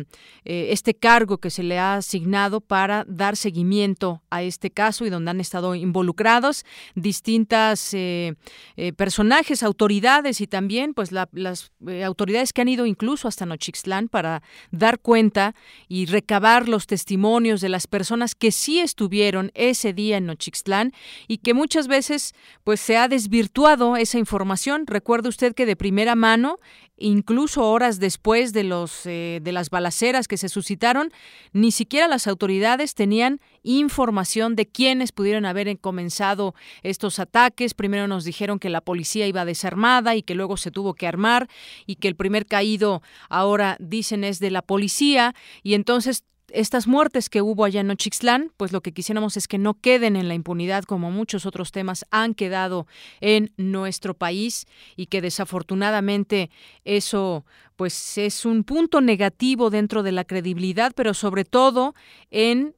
[0.47, 5.11] eh, este cargo que se le ha asignado para dar seguimiento a este caso y
[5.11, 8.35] donde han estado involucrados involucrados, distintas eh,
[8.77, 14.09] eh, personajes, autoridades y también pues las eh, autoridades que han ido incluso hasta Nochixtlán
[14.09, 15.55] para dar cuenta
[15.89, 20.93] y recabar los testimonios de las personas que sí estuvieron ese día en Nochixtlán
[21.27, 24.87] y que muchas veces pues se ha desvirtuado esa información.
[24.87, 26.59] Recuerde usted que de primera mano
[26.99, 31.13] incluso horas después de los de las balaceras que se suscitaron,
[31.53, 37.73] ni siquiera las autoridades tenían información de quiénes pudieron haber comenzado estos ataques.
[37.73, 41.49] Primero nos dijeron que la policía iba desarmada y que luego se tuvo que armar
[41.87, 46.25] y que el primer caído ahora dicen es de la policía y entonces
[46.57, 50.17] estas muertes que hubo allá en Nochixtlán, pues lo que quisiéramos es que no queden
[50.17, 52.87] en la impunidad como muchos otros temas han quedado
[53.21, 56.51] en nuestro país y que desafortunadamente
[56.85, 57.45] eso
[57.77, 61.95] pues es un punto negativo dentro de la credibilidad, pero sobre todo
[62.31, 62.75] en,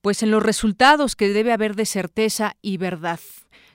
[0.00, 3.20] pues en los resultados que debe haber de certeza y verdad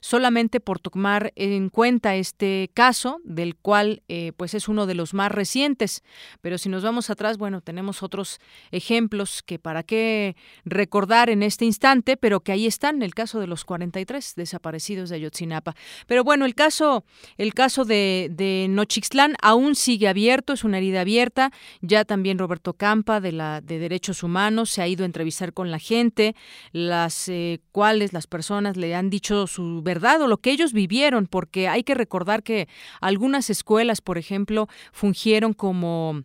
[0.02, 5.14] solamente por tomar en cuenta este caso, del cual eh, pues es uno de los
[5.14, 6.04] más recientes.
[6.42, 8.40] Pero si nos vamos atrás, bueno, tenemos otros
[8.72, 10.36] ejemplos que para qué
[10.66, 15.16] recordar en este instante, pero que ahí están, el caso de los 43 desaparecidos de
[15.16, 15.76] Ayotzinapa.
[16.08, 17.04] Pero bueno, el caso,
[17.38, 21.52] el caso de, de Nochixtlán aún sigue abierto, es una herida abierta.
[21.82, 25.72] Ya también Roberto Campa de la de Derechos Humanos se ha ido a entrevistar con
[25.72, 26.36] la gente,
[26.72, 31.26] las eh, cuales las personas le han dicho su verdad o lo que ellos vivieron,
[31.26, 32.68] porque hay que recordar que
[33.02, 36.24] algunas escuelas, por ejemplo, fungieron como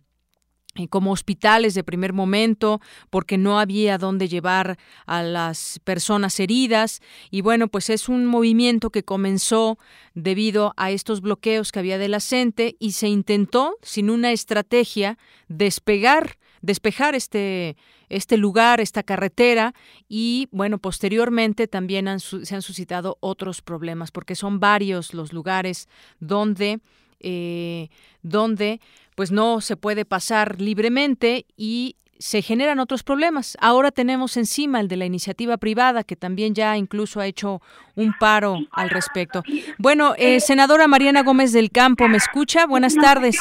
[0.77, 6.99] eh, como hospitales de primer momento, porque no había dónde llevar a las personas heridas.
[7.31, 9.77] Y bueno, pues es un movimiento que comenzó
[10.15, 15.17] debido a estos bloqueos que había de la CENTE y se intentó, sin una estrategia,
[15.47, 17.77] despegar, despejar este,
[18.09, 19.73] este lugar, esta carretera
[20.09, 25.87] y bueno, posteriormente también se han suscitado otros problemas porque son varios los lugares
[26.19, 26.79] donde
[27.21, 27.89] eh,
[28.21, 28.81] donde
[29.15, 33.57] pues no se puede pasar libremente y se generan otros problemas.
[33.61, 37.61] Ahora tenemos encima el de la iniciativa privada, que también ya incluso ha hecho
[37.95, 39.43] un paro al respecto.
[39.77, 42.65] Bueno, eh, senadora Mariana Gómez del Campo, ¿me escucha?
[42.65, 43.37] Buenas tardes.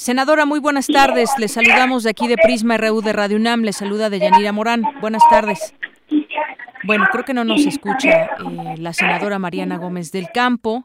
[0.00, 1.28] Senadora, muy buenas tardes.
[1.36, 3.60] Le saludamos de aquí de Prisma RU de Radio UNAM.
[3.60, 4.82] Le saluda de Yanira Morán.
[5.02, 5.74] Buenas tardes.
[6.84, 10.84] Bueno, creo que no nos escucha eh, la senadora Mariana Gómez del Campo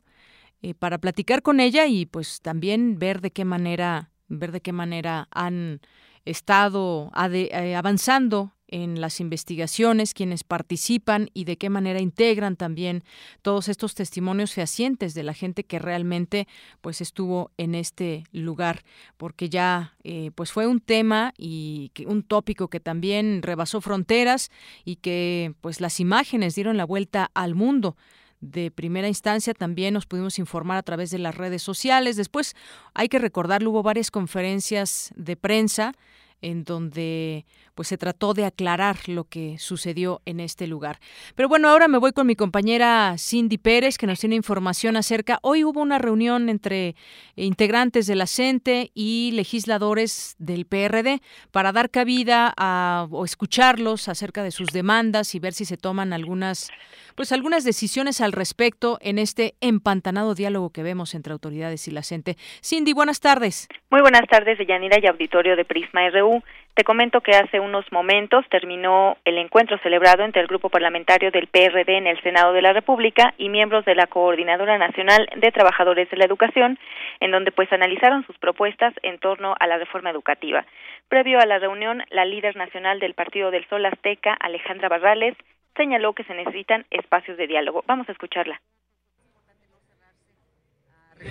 [0.61, 4.73] eh, para platicar con ella y pues también ver de qué manera ver de qué
[4.73, 5.79] manera han
[6.25, 13.05] estado eh, avanzando en las investigaciones, quienes participan y de qué manera integran también
[13.41, 16.45] todos estos testimonios fehacientes de la gente que realmente
[16.81, 18.83] pues estuvo en este lugar,
[19.15, 24.51] porque ya eh, pues fue un tema y un tópico que también rebasó fronteras
[24.83, 27.95] y que pues las imágenes dieron la vuelta al mundo
[28.41, 32.17] de primera instancia también nos pudimos informar a través de las redes sociales.
[32.17, 32.53] Después,
[32.93, 35.93] hay que recordarlo, hubo varias conferencias de prensa
[36.41, 37.45] en donde
[37.75, 40.99] pues se trató de aclarar lo que sucedió en este lugar.
[41.35, 45.39] Pero bueno, ahora me voy con mi compañera Cindy Pérez, que nos tiene información acerca.
[45.41, 46.95] Hoy hubo una reunión entre
[47.35, 51.21] integrantes de la CENTE y legisladores del PRD
[51.51, 56.13] para dar cabida a, o escucharlos acerca de sus demandas y ver si se toman
[56.13, 56.71] algunas
[57.15, 62.03] pues algunas decisiones al respecto en este empantanado diálogo que vemos entre autoridades y la
[62.03, 62.35] CENTE.
[62.61, 63.67] Cindy, buenas tardes.
[63.89, 66.43] Muy buenas tardes, Yanira y auditorio de Prisma RU.
[66.75, 71.47] Te comento que hace unos momentos terminó el encuentro celebrado entre el Grupo Parlamentario del
[71.47, 76.09] PRD en el Senado de la República y miembros de la Coordinadora Nacional de Trabajadores
[76.09, 76.77] de la Educación,
[77.21, 80.65] en donde pues analizaron sus propuestas en torno a la reforma educativa.
[81.07, 85.37] Previo a la reunión, la líder nacional del Partido del Sol Azteca, Alejandra Barrales,
[85.77, 87.85] señaló que se necesitan espacios de diálogo.
[87.87, 88.59] Vamos a escucharla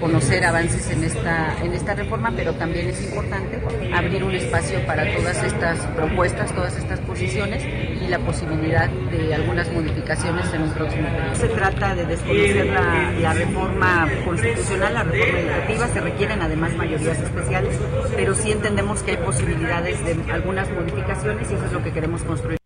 [0.00, 3.60] conocer avances en esta, en esta reforma, pero también es importante
[3.94, 9.70] abrir un espacio para todas estas propuestas, todas estas posiciones y la posibilidad de algunas
[9.72, 11.34] modificaciones en un próximo periodo.
[11.34, 17.18] Se trata de desconocer la, la reforma constitucional, la reforma educativa, se requieren además mayorías
[17.18, 17.78] especiales,
[18.16, 22.22] pero sí entendemos que hay posibilidades de algunas modificaciones y eso es lo que queremos
[22.22, 22.63] construir.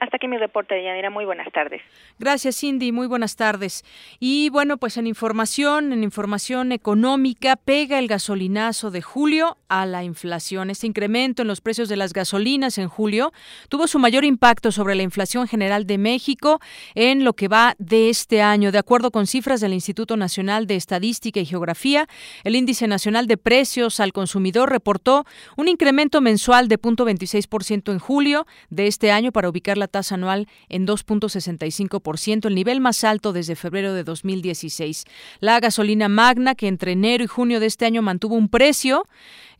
[0.00, 1.10] Hasta aquí mi reporte de Yanira.
[1.10, 1.82] Muy buenas tardes.
[2.18, 2.90] Gracias, Cindy.
[2.90, 3.84] Muy buenas tardes.
[4.18, 10.02] Y bueno, pues en información, en información económica, pega el gasolinazo de julio a la
[10.02, 10.70] inflación.
[10.70, 13.32] Este incremento en los precios de las gasolinas en julio
[13.68, 16.60] tuvo su mayor impacto sobre la inflación general de México
[16.94, 18.72] en lo que va de este año.
[18.72, 22.06] De acuerdo con cifras del Instituto Nacional de Estadística y Geografía,
[22.44, 25.26] el Índice Nacional de Precios al Consumidor reportó
[25.58, 30.48] un incremento mensual de 0.26% en julio de este año para ubicar la tasa anual
[30.68, 35.04] en 2.65%, el nivel más alto desde febrero de 2016.
[35.40, 39.06] La gasolina magna, que entre enero y junio de este año mantuvo un precio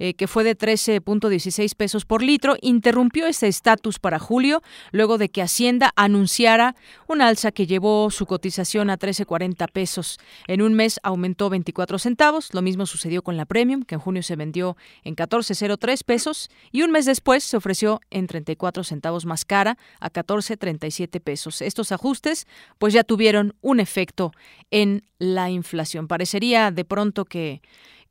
[0.01, 4.63] eh, que fue de 13.16 pesos por litro, interrumpió ese estatus para julio
[4.93, 6.75] luego de que Hacienda anunciara
[7.07, 10.19] un alza que llevó su cotización a 13.40 pesos.
[10.47, 14.23] En un mes aumentó 24 centavos, lo mismo sucedió con la Premium, que en junio
[14.23, 19.45] se vendió en 14.03 pesos y un mes después se ofreció en 34 centavos más
[19.45, 21.61] cara a 14.37 pesos.
[21.61, 22.47] Estos ajustes
[22.79, 24.33] pues ya tuvieron un efecto
[24.71, 26.09] en la inflación.
[26.09, 27.61] Parecería de pronto que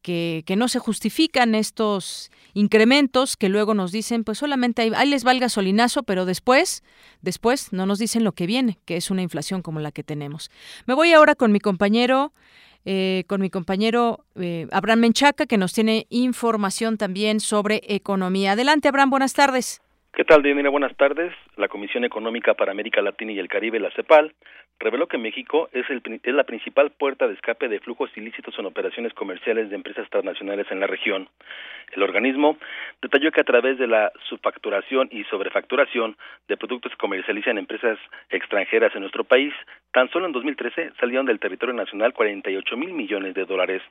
[0.02, 5.32] que, no se justifican estos incrementos que luego nos dicen, pues solamente ahí, les va
[5.32, 6.84] el gasolinazo, pero después,
[7.22, 10.50] después no nos dicen lo que viene, que es una inflación como la que tenemos.
[10.86, 12.32] Me voy ahora con mi compañero,
[12.86, 18.54] eh, con mi compañero eh, Abraham Menchaca, que nos tiene información también sobre economía.
[18.54, 19.82] Adelante, Abraham, buenas tardes.
[20.14, 20.70] ¿Qué tal, Diana?
[20.70, 21.32] Buenas tardes.
[21.56, 24.34] La Comisión Económica para América Latina y el Caribe, la CEPAL,
[24.80, 28.66] reveló que México es, el, es la principal puerta de escape de flujos ilícitos en
[28.66, 31.28] operaciones comerciales de empresas transnacionales en la región.
[31.92, 32.58] El organismo
[33.02, 36.16] detalló que a través de la subfacturación y sobrefacturación
[36.48, 37.98] de productos que comercializan empresas
[38.30, 39.54] extranjeras en nuestro país,
[39.92, 43.82] tan solo en 2013 salieron del territorio nacional 48 mil millones de dólares.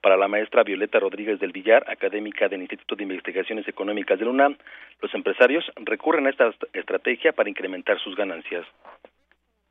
[0.00, 4.32] Para la maestra Violeta Rodríguez del Villar, académica del Instituto de Investigaciones Económicas de la
[4.32, 4.56] UNAM,
[5.00, 8.66] los empresarios recurren a esta estrategia para incrementar sus ganancias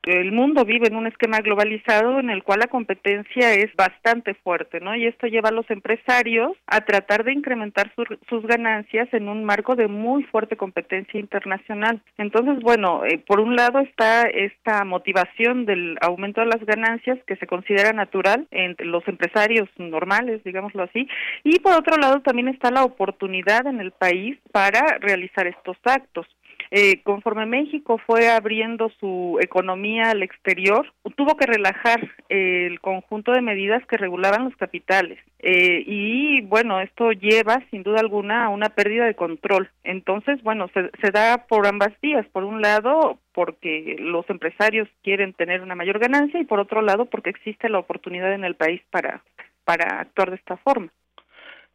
[0.03, 4.79] el mundo vive en un esquema globalizado en el cual la competencia es bastante fuerte,
[4.79, 4.95] ¿no?
[4.95, 7.93] Y esto lleva a los empresarios a tratar de incrementar
[8.29, 12.01] sus ganancias en un marco de muy fuerte competencia internacional.
[12.17, 17.35] Entonces, bueno, eh, por un lado está esta motivación del aumento de las ganancias que
[17.35, 21.07] se considera natural entre los empresarios normales, digámoslo así,
[21.43, 26.27] y por otro lado también está la oportunidad en el país para realizar estos actos.
[26.73, 33.41] Eh, conforme México fue abriendo su economía al exterior, tuvo que relajar el conjunto de
[33.41, 35.19] medidas que regulaban los capitales.
[35.39, 39.69] Eh, y bueno, esto lleva sin duda alguna a una pérdida de control.
[39.83, 42.25] Entonces, bueno, se, se da por ambas vías.
[42.27, 47.05] Por un lado, porque los empresarios quieren tener una mayor ganancia y por otro lado,
[47.05, 49.21] porque existe la oportunidad en el país para,
[49.65, 50.89] para actuar de esta forma.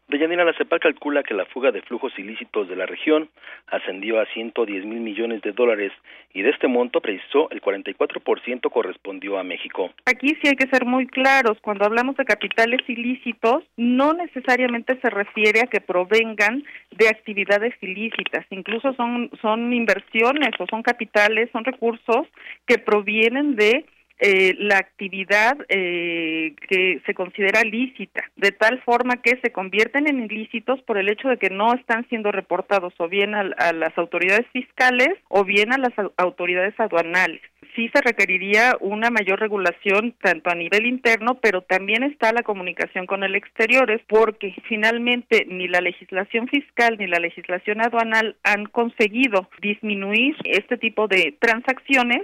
[0.09, 3.28] Deyanira, la CEPAL calcula que la fuga de flujos ilícitos de la región
[3.66, 5.91] ascendió a 110 mil millones de dólares
[6.33, 9.91] y de este monto, precisó, el 44% correspondió a México.
[10.05, 11.59] Aquí sí hay que ser muy claros.
[11.61, 16.62] Cuando hablamos de capitales ilícitos, no necesariamente se refiere a que provengan
[16.93, 18.47] de actividades ilícitas.
[18.51, 22.28] Incluso son, son inversiones o son capitales, son recursos
[22.66, 23.85] que provienen de
[24.19, 30.25] eh, la actividad eh, que se considera lícita, de tal forma que se convierten en
[30.25, 34.47] ilícitos por el hecho de que no están siendo reportados o bien a, las autoridades
[34.55, 37.43] fiscales o bien a las autoridades aduanales.
[37.75, 43.05] Sí se requeriría una mayor regulación tanto a nivel interno, pero también está la comunicación
[43.05, 48.65] con el exterior, es porque finalmente ni la legislación fiscal ni la legislación aduanal han
[48.65, 52.23] conseguido disminuir este tipo de transacciones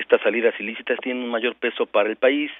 [0.00, 2.50] estas salidas ilícitas tienen un mayor peso para el país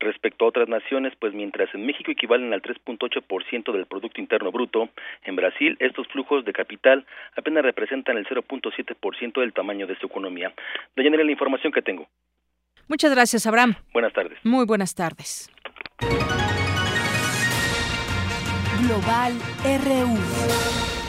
[0.00, 4.88] respecto a otras naciones, pues mientras en México equivalen al 3.8% del Producto Interno Bruto,
[5.24, 7.06] en Brasil estos flujos de capital
[7.36, 10.52] apenas representan el 0.7% del tamaño de su economía.
[10.96, 12.08] Dayanela, la información que tengo.
[12.88, 13.74] Muchas gracias, Abraham.
[13.92, 14.38] Buenas tardes.
[14.44, 15.50] Muy buenas tardes.
[18.82, 19.32] Global
[19.64, 21.01] RU.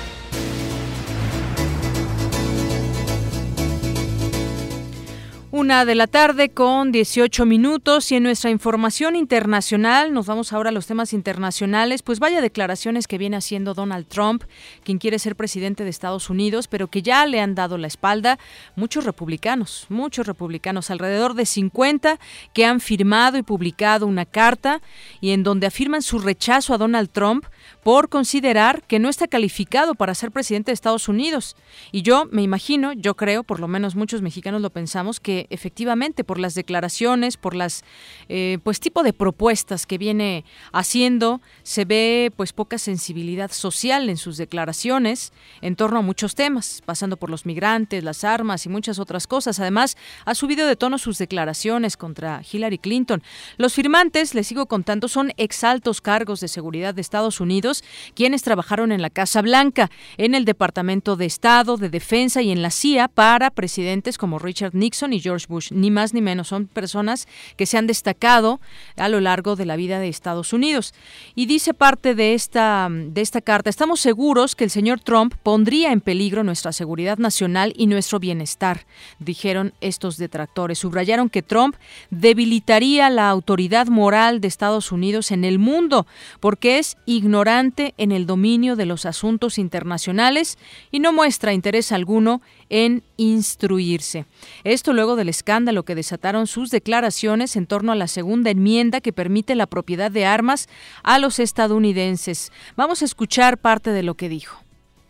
[5.56, 10.70] Una de la tarde con 18 minutos y en nuestra información internacional, nos vamos ahora
[10.70, 14.46] a los temas internacionales, pues vaya declaraciones que viene haciendo Donald Trump,
[14.84, 18.40] quien quiere ser presidente de Estados Unidos, pero que ya le han dado la espalda
[18.76, 22.20] muchos republicanos, muchos republicanos, alrededor de 50
[22.52, 24.82] que han firmado y publicado una carta
[25.22, 27.46] y en donde afirman su rechazo a Donald Trump
[27.84, 31.56] por considerar que no está calificado para ser presidente de Estados Unidos.
[31.92, 36.24] Y yo me imagino, yo creo, por lo menos muchos mexicanos lo pensamos, que efectivamente
[36.24, 37.84] por las declaraciones, por las
[38.30, 44.18] eh, pues tipo de propuestas que viene haciendo, se ve pues poca sensibilidad social en
[44.18, 48.98] sus declaraciones en torno a muchos temas, pasando por los migrantes, las armas y muchas
[48.98, 49.60] otras cosas.
[49.60, 53.22] Además, ha subido de tono sus declaraciones contra Hillary Clinton.
[53.58, 57.73] Los firmantes, les sigo contando, son exaltos cargos de seguridad de Estados Unidos
[58.14, 62.62] quienes trabajaron en la Casa Blanca, en el Departamento de Estado, de Defensa y en
[62.62, 65.72] la CIA para presidentes como Richard Nixon y George Bush.
[65.72, 67.28] Ni más ni menos, son personas
[67.58, 68.60] que se han destacado
[68.98, 70.94] a lo largo de la vida de Estados Unidos.
[71.36, 75.92] Y dice parte de esta, de esta carta, estamos seguros que el señor Trump pondría
[75.92, 78.86] en peligro nuestra seguridad nacional y nuestro bienestar,
[79.20, 80.80] dijeron estos detractores.
[80.80, 81.76] Subrayaron que Trump
[82.10, 86.06] debilitaría la autoridad moral de Estados Unidos en el mundo
[86.40, 87.63] porque es ignorante
[87.98, 90.58] en el dominio de los asuntos internacionales
[90.92, 94.26] y no muestra interés alguno en instruirse.
[94.64, 99.14] Esto luego del escándalo que desataron sus declaraciones en torno a la segunda enmienda que
[99.14, 100.68] permite la propiedad de armas
[101.04, 102.52] a los estadounidenses.
[102.76, 104.60] Vamos a escuchar parte de lo que dijo.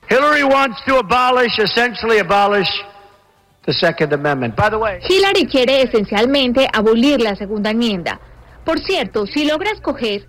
[0.09, 2.69] Hillary wants to abolish, essentially abolish
[3.65, 4.55] the Second Amendment.
[4.55, 8.19] By the way, Hillary quiere esencialmente abolir la segunda enmienda.
[8.65, 10.27] Por cierto, si logra escoger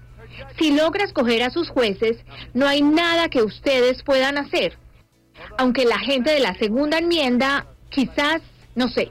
[0.59, 2.19] si logra escoger a sus jueces,
[2.53, 4.79] no hay nada que ustedes puedan hacer.
[5.59, 8.41] Aunque la gente de la segunda enmienda, quizás,
[8.75, 9.11] no sé.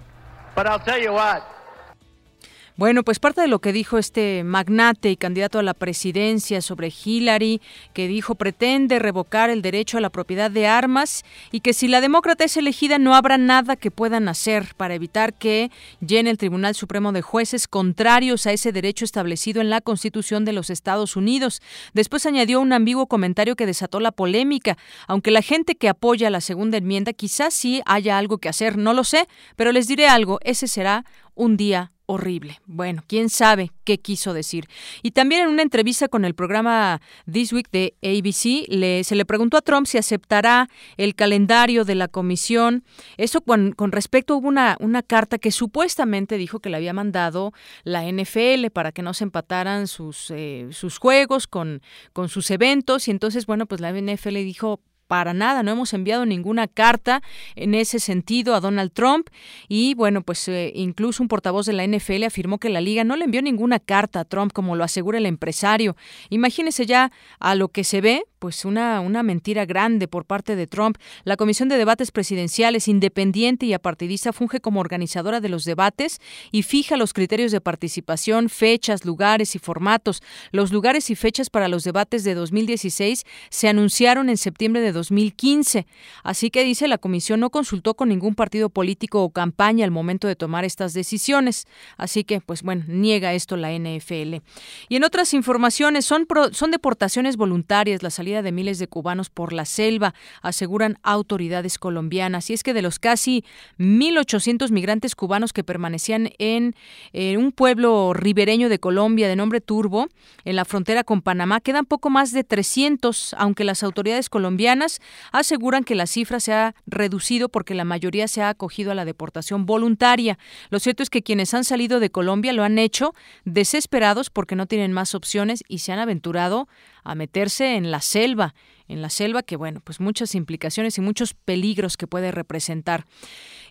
[2.76, 6.91] Bueno, pues parte de lo que dijo este magnate y candidato a la presidencia sobre
[6.91, 7.62] Hillary,
[7.94, 12.02] que dijo pretende revocar el derecho a la propiedad de armas y que si la
[12.02, 15.70] demócrata es elegida no habrá nada que puedan hacer para evitar que
[16.00, 20.54] llene el Tribunal Supremo de jueces contrarios a ese derecho establecido en la Constitución de
[20.54, 21.62] los Estados Unidos.
[21.94, 24.80] Después añadió un ambiguo comentario que desató la polémica.
[25.08, 28.94] Aunque la gente que apoya la segunda enmienda quizás sí haya algo que hacer, no
[28.94, 31.06] lo sé, pero les diré algo, ese será
[31.36, 32.59] un día horrible.
[32.65, 34.67] Bueno, quién sabe qué quiso decir.
[35.01, 37.01] Y también en una entrevista con el programa
[37.31, 41.95] This Week de ABC, le, se le preguntó a Trump si aceptará el calendario de
[41.95, 42.84] la comisión.
[43.17, 47.53] Eso con, respecto hubo una, una carta que supuestamente dijo que le había mandado
[47.84, 51.81] la NFL para que no se empataran sus, eh, sus juegos con,
[52.11, 53.07] con sus eventos.
[53.07, 54.81] Y entonces, bueno, pues la NFL dijo,
[55.14, 57.22] para nada, no hemos enviado ninguna carta
[57.56, 59.30] en ese sentido a Donald Trump
[59.68, 63.15] y bueno, pues eh, incluso un portavoz de la NFL afirmó que la liga no
[63.15, 65.95] le envió ninguna carta a Trump como lo asegura el empresario.
[66.31, 70.68] Imagínese ya a lo que se ve, pues una, una mentira grande por parte de
[70.68, 70.98] Trump.
[71.24, 76.20] La Comisión de Debates Presidenciales, independiente y apartidista, funge como organizadora de los debates
[76.52, 80.22] y fija los criterios de participación, fechas, lugares y formatos.
[80.52, 85.88] Los lugares y fechas para los debates de 2016 se anunciaron en septiembre de 2015.
[86.22, 90.28] Así que dice la comisión no consultó con ningún partido político o campaña al momento
[90.28, 91.65] de tomar estas decisiones.
[91.95, 94.41] Así que, pues bueno, niega esto la NFL.
[94.90, 98.10] Y en otras informaciones, son, son deportaciones voluntarias la
[98.41, 102.49] de miles de cubanos por la selva, aseguran autoridades colombianas.
[102.49, 103.43] Y es que de los casi
[103.77, 106.76] 1.800 migrantes cubanos que permanecían en,
[107.11, 110.07] en un pueblo ribereño de Colombia de nombre Turbo,
[110.45, 114.99] en la frontera con Panamá, quedan poco más de 300, aunque las autoridades colombianas
[115.31, 119.05] aseguran que la cifra se ha reducido porque la mayoría se ha acogido a la
[119.05, 120.38] deportación voluntaria.
[120.69, 123.14] Lo cierto es que quienes han salido de Colombia lo han hecho
[123.45, 126.68] desesperados porque no tienen más opciones y se han aventurado
[127.03, 128.53] a meterse en la selva,
[128.88, 133.05] en la selva que bueno, pues muchas implicaciones y muchos peligros que puede representar.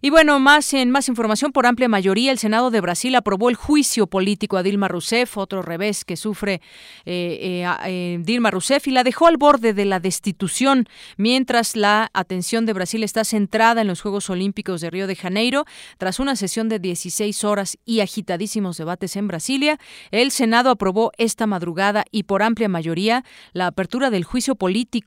[0.05, 3.55] Y bueno, más en más información por amplia mayoría, el Senado de Brasil aprobó el
[3.55, 6.60] juicio político a Dilma Rousseff, otro revés que sufre
[7.05, 12.10] eh, eh, eh, Dilma Rousseff y la dejó al borde de la destitución, mientras la
[12.14, 15.66] atención de Brasil está centrada en los Juegos Olímpicos de Río de Janeiro,
[15.98, 19.78] tras una sesión de 16 horas y agitadísimos debates en Brasilia,
[20.10, 25.02] el Senado aprobó esta madrugada y por amplia mayoría la apertura del juicio político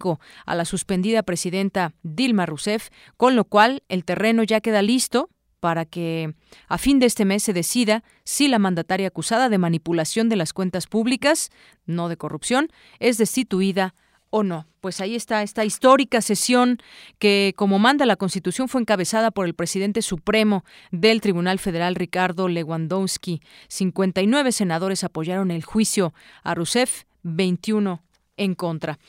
[0.45, 5.85] a la suspendida presidenta Dilma Rousseff, con lo cual el terreno ya queda listo para
[5.85, 6.35] que
[6.67, 10.53] a fin de este mes se decida si la mandataria acusada de manipulación de las
[10.53, 11.49] cuentas públicas,
[11.87, 12.69] no de corrupción,
[12.99, 13.95] es destituida
[14.29, 14.67] o no.
[14.81, 16.77] Pues ahí está esta histórica sesión
[17.17, 22.47] que, como manda la Constitución, fue encabezada por el presidente supremo del Tribunal Federal, Ricardo
[22.47, 23.41] Lewandowski.
[23.67, 26.13] 59 senadores apoyaron el juicio
[26.43, 28.04] a Rousseff, 21
[28.37, 28.99] en contra.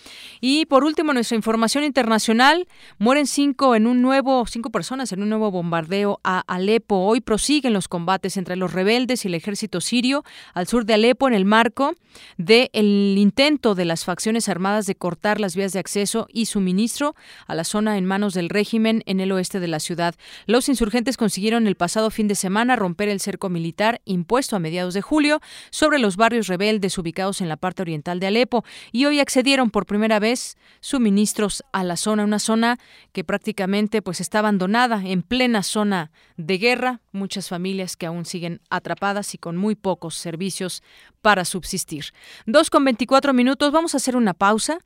[0.40, 2.66] Y por último, nuestra información internacional,
[2.98, 7.06] mueren cinco en un nuevo, cinco personas en un nuevo bombardeo a Alepo.
[7.06, 10.24] Hoy prosiguen los combates entre los rebeldes y el ejército sirio
[10.54, 11.94] al sur de Alepo en el marco
[12.38, 17.14] del intento de las facciones armadas de cortar las vías de acceso y suministro
[17.46, 20.14] a la zona en manos del régimen en el oeste de la ciudad.
[20.46, 24.94] Los insurgentes consiguieron el pasado fin de semana romper el cerco militar impuesto a mediados
[24.94, 25.40] de julio
[25.70, 29.86] sobre los barrios rebeldes ubicados en la parte oriental de Alepo y hoy accedieron por
[29.86, 32.78] primera vez suministros a la zona, una zona
[33.12, 38.60] que prácticamente pues está abandonada en plena zona de guerra, muchas familias que aún siguen
[38.70, 40.82] atrapadas y con muy pocos servicios
[41.22, 42.06] para subsistir.
[42.46, 44.78] Dos con veinticuatro minutos, vamos a hacer una pausa,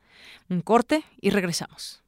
[0.49, 2.01] un corte y regresamos.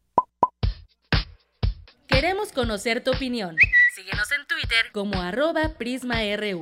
[2.08, 3.56] Queremos conocer tu opinión.
[3.96, 6.62] Síguenos en Twitter como arroba PrismaRU.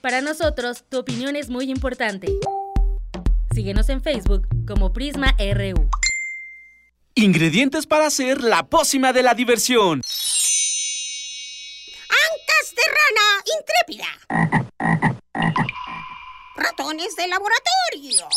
[0.00, 2.28] Para nosotros, tu opinión es muy importante.
[3.54, 5.88] Síguenos en Facebook como Prisma RU.
[7.14, 10.02] Ingredientes para hacer la pócima de la diversión.
[12.08, 14.08] Ancas de rana intrépida.
[16.56, 18.28] Ratones de laboratorio.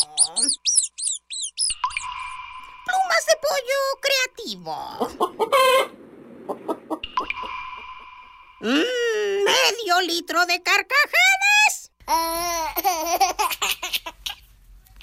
[2.84, 4.76] Plumas de pollo creativo.
[8.60, 11.90] Mm, medio litro de carcajadas.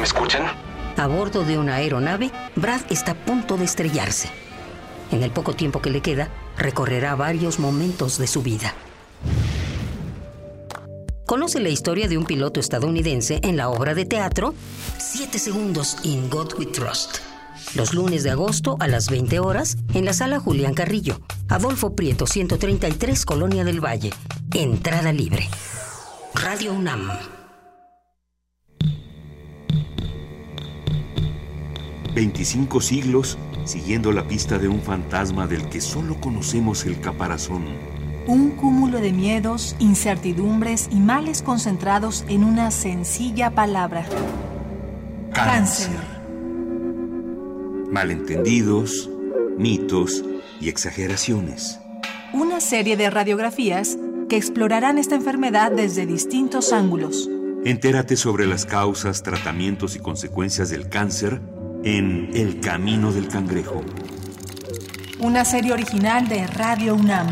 [0.00, 0.46] ¿Me escuchan?
[0.96, 4.30] A bordo de una aeronave, Brad está a punto de estrellarse.
[5.10, 8.72] En el poco tiempo que le queda, recorrerá varios momentos de su vida.
[11.26, 14.54] Conoce la historia de un piloto estadounidense en la obra de teatro
[14.96, 17.18] Siete segundos in God We Trust.
[17.74, 21.20] Los lunes de agosto a las 20 horas en la sala Julián Carrillo,
[21.50, 24.14] Adolfo Prieto 133, Colonia del Valle.
[24.54, 25.46] Entrada libre.
[26.34, 27.10] Radio UNAM.
[32.14, 37.64] 25 siglos siguiendo la pista de un fantasma del que solo conocemos el caparazón.
[38.26, 44.04] Un cúmulo de miedos, incertidumbres y males concentrados en una sencilla palabra.
[45.32, 46.00] Cáncer.
[47.90, 49.10] Malentendidos,
[49.56, 50.24] mitos
[50.60, 51.80] y exageraciones.
[52.32, 57.28] Una serie de radiografías que explorarán esta enfermedad desde distintos ángulos.
[57.64, 61.40] Entérate sobre las causas, tratamientos y consecuencias del cáncer
[61.84, 63.82] en El Camino del Cangrejo.
[65.18, 67.28] Una serie original de Radio UNAM.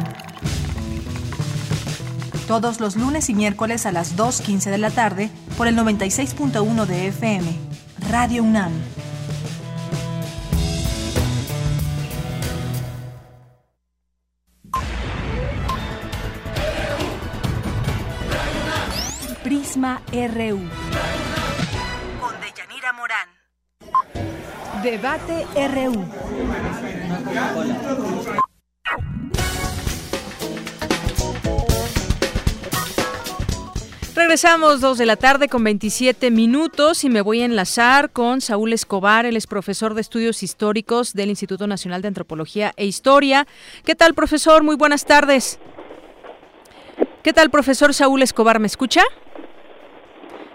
[2.47, 7.09] Todos los lunes y miércoles a las 2.15 de la tarde por el 96.1 de
[7.09, 7.47] FM.
[8.11, 8.73] Radio UNAM.
[19.43, 21.28] Prisma RU.
[24.83, 26.05] Debate RU.
[34.15, 38.73] Regresamos dos de la tarde con 27 minutos y me voy a enlazar con Saúl
[38.73, 43.47] Escobar, él es profesor de estudios históricos del Instituto Nacional de Antropología e Historia.
[43.85, 44.63] ¿Qué tal, profesor?
[44.63, 45.59] Muy buenas tardes.
[47.23, 48.61] ¿Qué tal, profesor Saúl Escobar?
[48.61, 49.03] ¿Me escucha?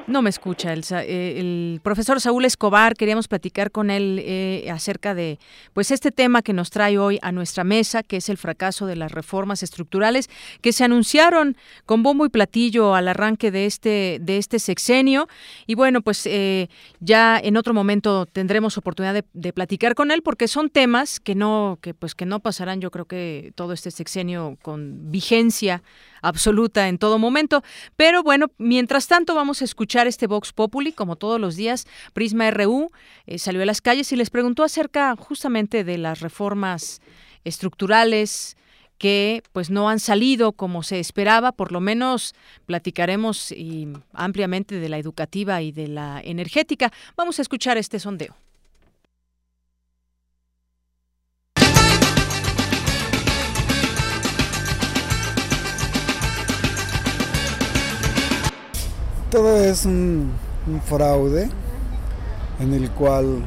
[0.05, 2.95] No me escucha el, eh, el, profesor Saúl Escobar.
[2.95, 5.39] Queríamos platicar con él eh, acerca de,
[5.73, 8.97] pues, este tema que nos trae hoy a nuestra mesa, que es el fracaso de
[8.97, 10.29] las reformas estructurales
[10.61, 11.55] que se anunciaron
[11.85, 15.29] con bombo y platillo al arranque de este de este sexenio.
[15.67, 16.69] Y bueno, pues eh,
[16.99, 21.33] ya en otro momento tendremos oportunidad de, de, platicar con él, porque son temas que
[21.33, 22.81] no, que pues que no pasarán.
[22.81, 25.81] Yo creo que todo este sexenio con vigencia
[26.23, 27.61] absoluta en todo momento.
[27.95, 31.85] Pero bueno, mientras tanto vamos a escuchar este Vox Populi, como todos los días.
[32.13, 32.89] Prisma RU
[33.27, 37.01] eh, salió a las calles y les preguntó acerca justamente de las reformas
[37.43, 38.57] estructurales
[38.97, 42.33] que pues no han salido como se esperaba, por lo menos
[42.65, 43.53] platicaremos
[44.13, 46.91] ampliamente de la educativa y de la energética.
[47.17, 48.35] Vamos a escuchar este sondeo.
[59.33, 60.31] Todo es un,
[60.85, 61.49] fraude
[62.59, 63.41] en el cual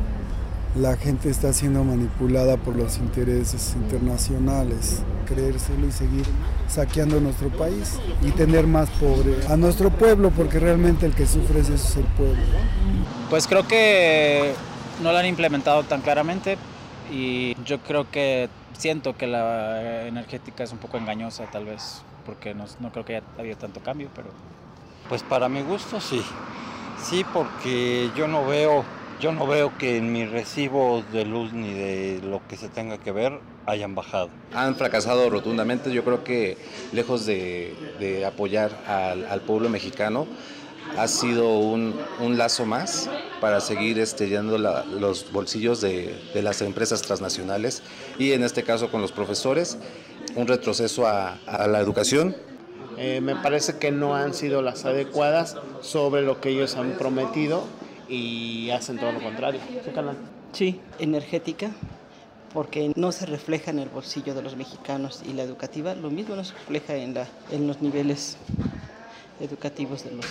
[0.75, 6.25] la gente está siendo manipulada por los intereses internacionales, creérselo y seguir
[6.67, 11.61] saqueando nuestro país y tener más pobre a nuestro pueblo, porque realmente el que sufre
[11.61, 12.43] es, es el pueblo.
[13.31, 14.55] Pues creo que
[15.05, 16.59] no lo han implementado tan claramente
[17.13, 22.55] y yo creo que siento que la energética es un poco engañosa tal vez, porque
[22.55, 24.31] no, no creo que haya habido tanto cambio, pero
[25.09, 26.23] pues para mi gusto sí.
[27.03, 28.85] Sí, porque yo no veo,
[29.21, 32.99] yo no veo que en mis recibos de luz ni de lo que se tenga
[32.99, 34.31] que ver hayan bajado.
[34.55, 35.93] Han fracasado rotundamente.
[35.93, 36.57] Yo creo que
[36.93, 40.27] lejos de, apoyar al, pueblo mexicano,
[40.97, 41.95] ha sido un,
[42.37, 43.11] lazo más
[43.41, 47.83] para seguir estellando la, los bolsillos de, las empresas transnacionales
[48.19, 49.79] y en este caso con los profesores,
[50.35, 51.39] un retroceso a
[51.69, 52.35] la educación
[52.97, 57.65] eh, me parece que no han sido las adecuadas sobre lo que ellos han prometido
[58.09, 59.61] y hacen todo lo contrario.
[60.53, 61.71] Sí, energética,
[62.55, 66.37] porque no se refleja en el bolsillo de los mexicanos y la educativa, lo mismo
[66.37, 68.39] no se refleja en, la, en los niveles
[69.41, 70.27] educativos de los...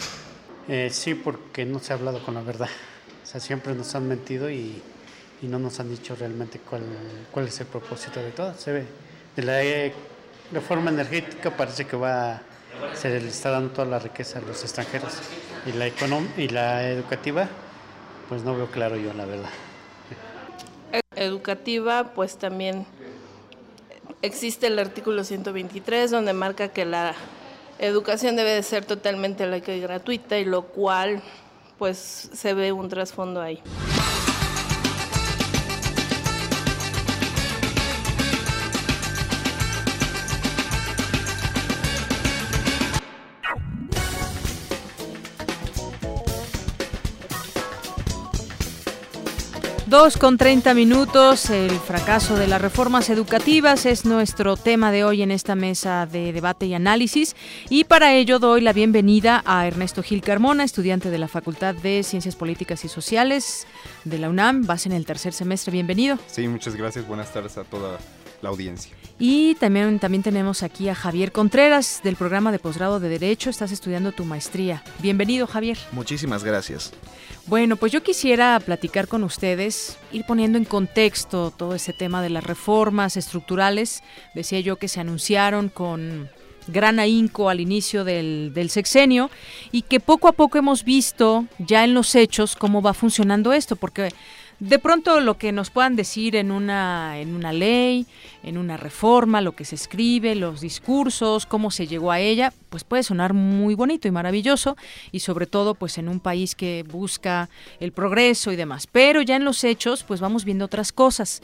[0.67, 2.69] Eh, sí, porque no se ha hablado con la verdad.
[3.23, 4.81] O sea, siempre nos han mentido y,
[5.41, 6.83] y no nos han dicho realmente cuál,
[7.31, 8.55] cuál es el propósito de todo.
[8.55, 8.85] Se ve.
[9.35, 9.93] De la eh,
[10.51, 12.41] reforma energética parece que va
[12.93, 15.13] se le está dando toda la riqueza a los extranjeros.
[15.65, 15.87] Y la,
[16.37, 17.47] y la educativa,
[18.29, 19.49] pues no veo claro yo, la verdad.
[21.15, 22.85] Educativa, pues también
[24.21, 27.15] existe el artículo 123 donde marca que la
[27.79, 31.21] educación debe de ser totalmente laica y gratuita y lo cual
[31.77, 33.61] pues se ve un trasfondo ahí.
[49.87, 55.21] Dos con 30 minutos, el fracaso de las reformas educativas es nuestro tema de hoy
[55.21, 57.35] en esta mesa de debate y análisis.
[57.69, 62.01] Y para ello doy la bienvenida a Ernesto Gil Carmona, estudiante de la Facultad de
[62.01, 63.67] Ciencias Políticas y Sociales
[64.05, 64.65] de la UNAM.
[64.65, 66.17] Vas en el tercer semestre, bienvenido.
[66.25, 67.07] Sí, muchas gracias.
[67.07, 67.99] Buenas tardes a toda
[68.41, 68.95] la audiencia.
[69.17, 73.49] Y también, también tenemos aquí a Javier Contreras del programa de posgrado de Derecho.
[73.49, 74.83] Estás estudiando tu maestría.
[74.99, 75.77] Bienvenido, Javier.
[75.93, 76.91] Muchísimas gracias.
[77.47, 82.29] Bueno, pues yo quisiera platicar con ustedes, ir poniendo en contexto todo ese tema de
[82.29, 84.03] las reformas estructurales.
[84.33, 86.29] Decía yo que se anunciaron con
[86.67, 89.29] gran ahínco al inicio del, del, sexenio
[89.71, 93.75] y que poco a poco hemos visto ya en los hechos cómo va funcionando esto,
[93.75, 94.09] porque
[94.59, 98.05] de pronto lo que nos puedan decir en una, en una ley,
[98.43, 102.83] en una reforma, lo que se escribe, los discursos, cómo se llegó a ella, pues
[102.83, 104.77] puede sonar muy bonito y maravilloso
[105.11, 107.49] y sobre todo pues en un país que busca
[107.79, 108.87] el progreso y demás.
[108.87, 111.41] Pero ya en los hechos pues vamos viendo otras cosas.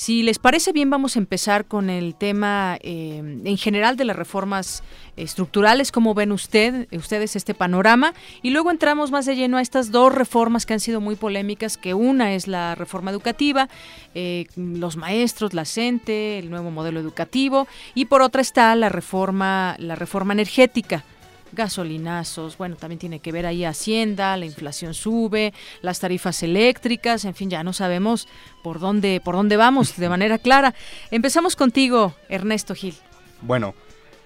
[0.00, 4.16] Si les parece bien, vamos a empezar con el tema eh, en general de las
[4.16, 4.82] reformas
[5.18, 5.92] estructurales.
[5.92, 8.14] ¿Cómo ven usted, ustedes este panorama?
[8.40, 11.76] Y luego entramos más de lleno a estas dos reformas que han sido muy polémicas,
[11.76, 13.68] que una es la reforma educativa,
[14.14, 19.76] eh, los maestros, la CENTE, el nuevo modelo educativo, y por otra está la reforma,
[19.78, 21.04] la reforma energética
[21.52, 25.52] gasolinazos, bueno, también tiene que ver ahí Hacienda, la inflación sube,
[25.82, 28.28] las tarifas eléctricas, en fin, ya no sabemos
[28.62, 30.74] por dónde, por dónde vamos de manera clara.
[31.10, 32.94] Empezamos contigo, Ernesto Gil.
[33.42, 33.74] Bueno,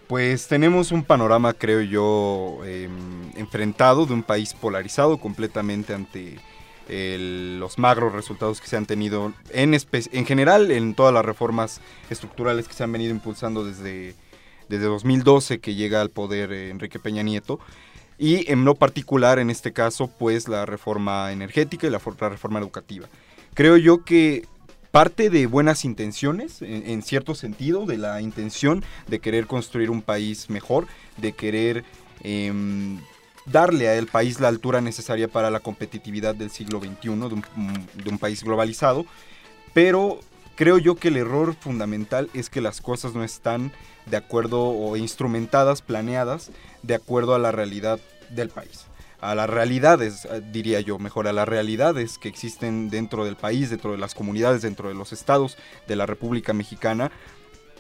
[0.06, 6.38] pues tenemos un panorama, creo yo, em, enfrentado de un país polarizado completamente ante
[6.86, 11.80] los magros resultados que se han tenido en, en general en todas las reformas
[12.10, 14.14] estructurales que se han venido impulsando desde
[14.68, 17.60] desde 2012 que llega al poder eh, Enrique Peña Nieto.
[18.18, 23.08] Y en lo particular, en este caso, pues la reforma energética y la, reforma educativa.
[23.54, 24.46] Creo yo que
[24.92, 30.48] parte de buenas intenciones, en, cierto sentido, de la intención de querer construir un país
[30.48, 30.86] mejor,
[31.16, 31.84] de querer
[32.22, 33.00] em,
[33.46, 38.18] darle al país la altura necesaria para la competitividad del siglo XXI, de de un
[38.18, 39.04] país globalizado,
[39.72, 40.20] pero
[40.54, 43.72] creo yo que el error fundamental es que las cosas no están
[44.06, 46.50] de acuerdo o instrumentadas, planeadas,
[46.82, 47.98] de acuerdo a la realidad
[48.30, 48.86] del país.
[49.20, 53.70] A las realidades, eh, diría yo, mejor a las realidades que existen dentro del país,
[53.70, 55.56] dentro de las comunidades, dentro de los estados
[55.88, 57.10] de la República Mexicana.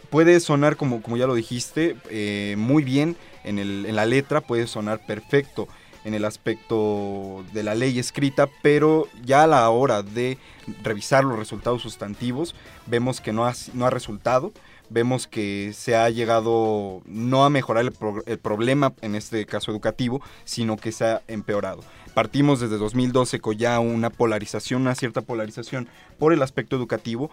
[0.08, 4.40] Puede sonar, como, como ya lo dijiste, eh, muy bien en, el, en la letra,
[4.40, 5.68] puede sonar perfecto
[6.04, 10.38] en el aspecto de la ley escrita, pero ya a la hora de
[10.82, 12.54] revisar los resultados sustantivos,
[12.86, 14.52] vemos que no ha, no ha resultado
[14.90, 17.84] vemos que se ha llegado no a mejorar
[18.26, 21.82] el, problema, en este caso educativo, sino que se ha empeorado.
[22.14, 25.88] Partimos desde 2012 con ya una polarización, una cierta polarización
[26.18, 27.30] por el aspecto educativo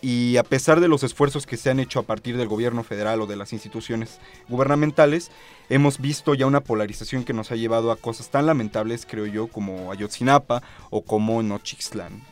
[0.00, 3.20] y a pesar de los esfuerzos que se han hecho a partir del gobierno federal
[3.20, 4.18] o de las instituciones
[4.48, 5.30] gubernamentales,
[5.68, 9.46] hemos visto ya una polarización que nos ha llevado a cosas tan lamentables, creo yo,
[9.46, 12.31] como Ayotzinapa o como Nochixtlán.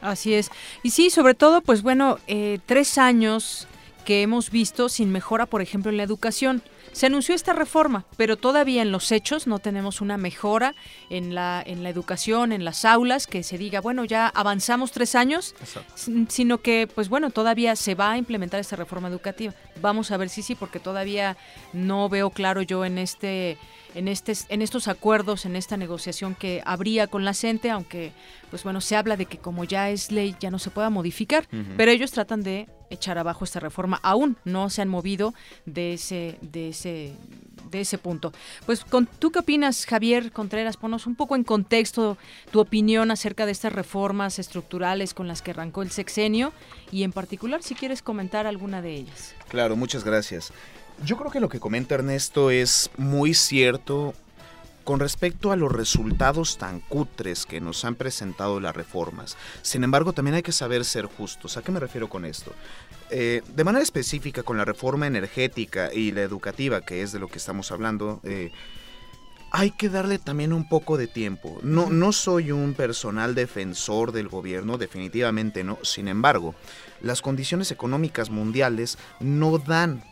[0.00, 0.50] Así es.
[0.82, 3.66] Y sí, sobre todo, pues bueno, eh, tres años
[4.04, 6.62] que hemos visto sin mejora, por ejemplo, en la educación.
[6.92, 10.76] Se anunció esta reforma, pero todavía en los hechos no tenemos una mejora
[11.10, 15.16] en la, en la educación, en las aulas, que se diga, bueno, ya avanzamos tres
[15.16, 15.56] años,
[16.28, 19.54] sino que, pues bueno, todavía se va a implementar esta reforma educativa.
[19.80, 21.36] Vamos a ver si sí, porque todavía
[21.72, 23.58] no veo claro yo en este
[23.94, 28.12] en, este, en estos acuerdos, en esta negociación que habría con la CENTE, aunque,
[28.50, 31.46] pues bueno, se habla de que como ya es ley, ya no se pueda modificar,
[31.76, 34.00] pero ellos tratan de echar abajo esta reforma.
[34.02, 35.34] Aún no se han movido
[35.66, 37.12] de ese, de ese,
[37.70, 38.32] de ese punto.
[38.66, 40.76] Pues, con, ¿tú qué opinas, Javier Contreras?
[40.76, 42.16] Ponos un poco en contexto
[42.50, 46.52] tu opinión acerca de estas reformas estructurales con las que arrancó el sexenio
[46.90, 49.34] y en particular si quieres comentar alguna de ellas.
[49.48, 50.52] Claro, muchas gracias.
[51.02, 54.14] Yo creo que lo que comenta Ernesto es muy cierto
[54.84, 59.36] con respecto a los resultados tan cutres que nos han presentado las reformas.
[59.62, 61.56] Sin embargo, también hay que saber ser justos.
[61.56, 62.52] ¿A qué me refiero con esto?
[63.10, 67.28] Eh, de manera específica, con la reforma energética y la educativa, que es de lo
[67.28, 68.50] que estamos hablando, eh,
[69.50, 71.58] hay que darle también un poco de tiempo.
[71.62, 75.78] No, no soy un personal defensor del gobierno, definitivamente no.
[75.82, 76.54] Sin embargo,
[77.00, 80.02] las condiciones económicas mundiales no dan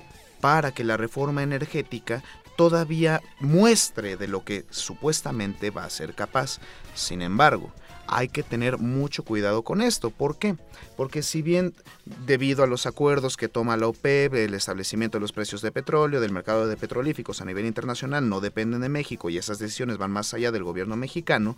[0.42, 2.24] para que la reforma energética
[2.56, 6.58] todavía muestre de lo que supuestamente va a ser capaz.
[6.94, 7.72] Sin embargo,
[8.08, 10.10] hay que tener mucho cuidado con esto.
[10.10, 10.56] ¿Por qué?
[10.96, 11.74] Porque si bien
[12.26, 16.20] debido a los acuerdos que toma la OPEP, el establecimiento de los precios de petróleo,
[16.20, 20.10] del mercado de petrolíficos a nivel internacional no dependen de México y esas decisiones van
[20.10, 21.56] más allá del gobierno mexicano,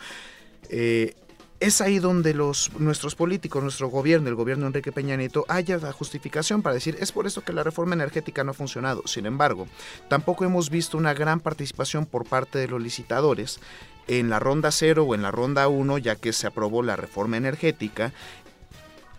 [0.69, 1.15] eh,
[1.61, 5.79] es ahí donde los, nuestros políticos, nuestro gobierno, el gobierno de Enrique Peña Nieto, haya
[5.79, 9.03] la justificación para decir es por esto que la reforma energética no ha funcionado.
[9.07, 9.69] Sin embargo,
[10.09, 13.61] tampoco hemos visto una gran participación por parte de los licitadores
[14.07, 17.37] en la ronda 0 o en la ronda 1, ya que se aprobó la reforma
[17.37, 18.13] energética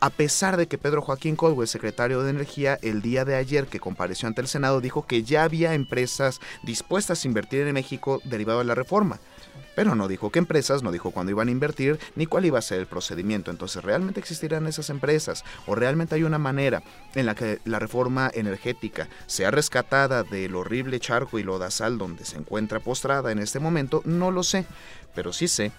[0.02, 3.80] a pesar de que Pedro Joaquín Caldwell, secretario de Energía, el día de ayer que
[3.80, 8.60] compareció ante el Senado, dijo que ya había empresas dispuestas a invertir en México derivado
[8.60, 9.20] de la reforma
[9.76, 12.62] pero no dijo qué empresas, no dijo cuándo iban a invertir, ni cuál iba a
[12.62, 13.52] ser el procedimiento.
[13.52, 15.44] Entonces, ¿realmente existirán esas empresas?
[15.68, 16.84] ¿O realmente hay una manera
[17.14, 22.38] en la que la reforma energética sea rescatada del horrible charco y lodazal donde se
[22.38, 24.02] encuentra postrada en este momento?
[24.06, 24.66] No lo sé,
[25.14, 25.72] pero sí sé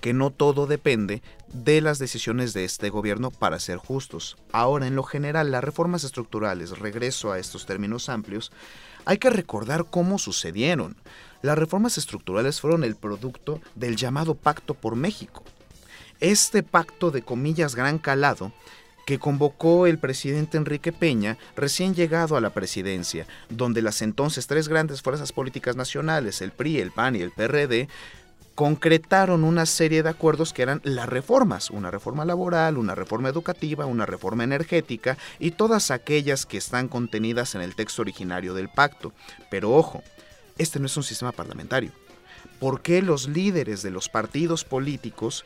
[0.00, 1.22] que no todo depende
[1.52, 4.36] de las decisiones de este gobierno para ser justos.
[4.52, 8.50] Ahora, en lo general, las reformas estructurales, regreso a estos términos amplios,
[9.04, 10.96] hay que recordar cómo sucedieron.
[11.42, 15.42] Las reformas estructurales fueron el producto del llamado Pacto por México.
[16.20, 18.52] Este pacto de comillas gran calado
[19.06, 24.68] que convocó el presidente Enrique Peña, recién llegado a la presidencia, donde las entonces tres
[24.68, 27.88] grandes fuerzas políticas nacionales, el PRI, el PAN y el PRD,
[28.54, 33.86] concretaron una serie de acuerdos que eran las reformas, una reforma laboral, una reforma educativa,
[33.86, 39.14] una reforma energética y todas aquellas que están contenidas en el texto originario del pacto.
[39.50, 40.02] Pero ojo,
[40.58, 41.92] este no es un sistema parlamentario.
[42.58, 45.44] ¿Por qué los líderes de los partidos políticos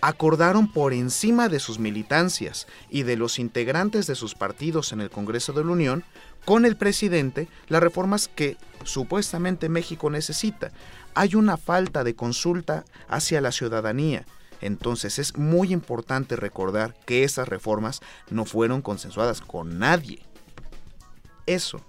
[0.00, 5.10] acordaron por encima de sus militancias y de los integrantes de sus partidos en el
[5.10, 6.04] Congreso de la Unión
[6.44, 10.72] con el presidente las reformas que supuestamente México necesita.
[11.14, 14.24] Hay una falta de consulta hacia la ciudadanía.
[14.62, 20.22] Entonces es muy importante recordar que esas reformas no fueron consensuadas con nadie.
[21.46, 21.80] Eso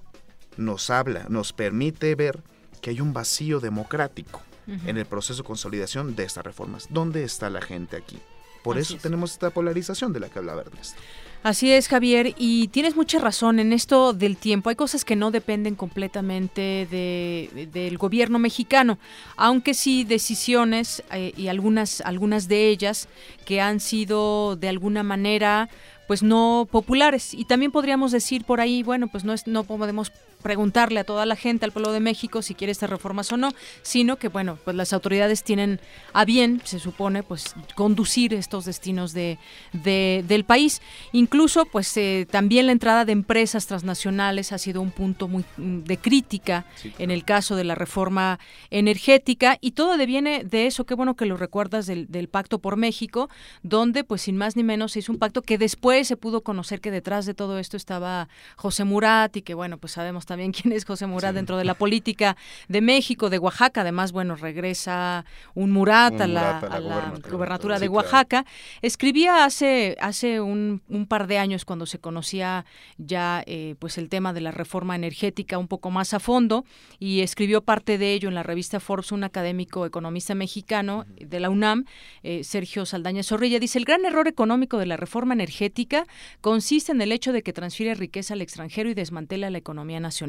[0.58, 2.42] nos habla, nos permite ver
[2.82, 4.42] que hay un vacío democrático
[4.86, 6.88] en el proceso de consolidación de estas reformas.
[6.90, 8.20] ¿Dónde está la gente aquí?
[8.64, 11.00] Por eso tenemos esta polarización de la que hablaba Ernesto.
[11.44, 14.70] Así es, Javier, y tienes mucha razón en esto del tiempo.
[14.70, 19.00] Hay cosas que no dependen completamente de, del gobierno mexicano,
[19.38, 23.08] aunque sí decisiones eh, y algunas, algunas de ellas
[23.44, 25.68] que han sido de alguna manera
[26.08, 30.12] pues no populares y también podríamos decir por ahí bueno pues no es no podemos
[30.42, 33.52] preguntarle a toda la gente, al pueblo de México, si quiere estas reformas o no,
[33.82, 35.80] sino que, bueno, pues las autoridades tienen
[36.14, 39.38] a bien, se supone, pues conducir estos destinos de,
[39.74, 40.82] del país.
[41.12, 45.80] Incluso, pues eh, también la entrada de empresas transnacionales ha sido un punto muy mm,
[45.80, 46.66] de crítica
[47.00, 48.40] en el caso de la reforma
[48.70, 52.78] energética y todo deviene de eso, qué bueno que lo recuerdas del, del Pacto por
[52.78, 53.30] México,
[53.64, 56.82] donde, pues sin más ni menos, se hizo un pacto que después se pudo conocer
[56.82, 60.72] que detrás de todo esto estaba José Murat y que, bueno, pues sabemos también quién
[60.72, 62.38] es José Murat dentro de la política
[62.70, 63.82] de México, de Oaxaca.
[63.82, 65.26] Además, bueno, regresa
[65.56, 68.46] un Murat, a, la, gubernatura, de Oaxaca.
[68.82, 72.66] Escribía hace, hace un, par de años cuando se conocía
[72.98, 76.64] ya eh, pues el tema de la reforma energética un poco más a fondo
[76.98, 81.50] y escribió parte de ello en la revista Forbes, un académico economista mexicano de la
[81.50, 81.84] UNAM,
[82.24, 83.60] eh, Sergio Saldaña Zorrilla.
[83.60, 86.06] Dice, el gran error económico de la reforma energética
[86.40, 90.21] consiste en el hecho de que transfiere riqueza al extranjero y desmantela la economía nacional.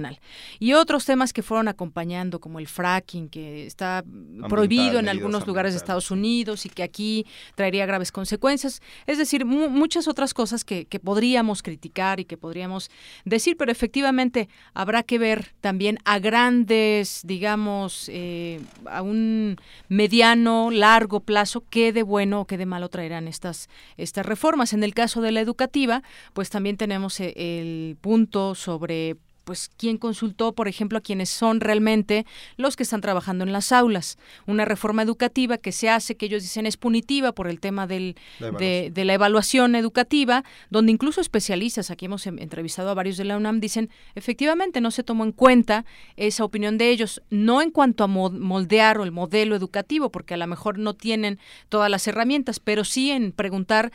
[0.59, 4.05] Y otros temas que fueron acompañando, como el fracking, que está
[4.48, 8.81] prohibido en algunos lugares de Estados Unidos y que aquí traería graves consecuencias.
[9.06, 12.90] Es decir, muchas otras cosas que, podríamos criticar y que podríamos
[13.24, 19.56] decir, pero efectivamente habrá que ver también a grandes, digamos, eh, a un
[19.89, 24.73] mediano, largo plazo, qué de bueno o qué de malo traerán estas, estas reformas.
[24.73, 26.02] En el caso de la educativa,
[26.32, 31.60] pues también tenemos eh, el punto sobre pues quién consultó, por ejemplo, a quienes son
[31.60, 34.19] realmente los que están trabajando en las aulas.
[34.47, 38.16] Una reforma educativa que se hace, que ellos dicen es punitiva por el tema del,
[38.40, 43.60] de, la evaluación educativa, donde incluso especialistas, aquí hemos entrevistado a varios de la UNAM,
[43.60, 45.85] dicen efectivamente no se tomó en cuenta
[46.16, 50.36] esa opinión de ellos, no en cuanto a moldear o el modelo educativo, porque a
[50.36, 51.39] lo mejor no tienen
[51.69, 53.93] todas las herramientas, pero sí en preguntar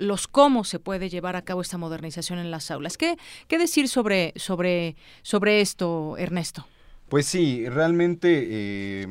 [0.00, 2.96] los cómo se puede llevar a cabo esta modernización en las aulas.
[2.96, 3.16] ¿Qué,
[3.46, 6.66] qué decir sobre, sobre, sobre esto, Ernesto?
[7.08, 9.06] Pues sí, realmente eh,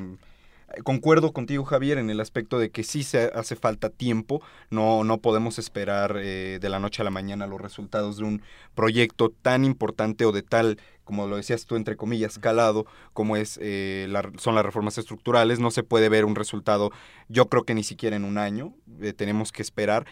[0.84, 4.42] concuerdo contigo, Javier, en el aspecto de que sí se hace falta tiempo.
[4.70, 8.42] No, no podemos esperar eh, de la noche a la mañana los resultados de un
[8.74, 13.58] proyecto tan importante o de tal como lo decías tú, entre comillas, calado, como es,
[13.64, 14.08] eh,
[14.38, 15.60] son las reformas estructurales.
[15.60, 16.92] No se puede ver un resultado,
[17.30, 18.76] yo creo que ni siquiera en un año,
[19.18, 20.06] tenemos que esperar.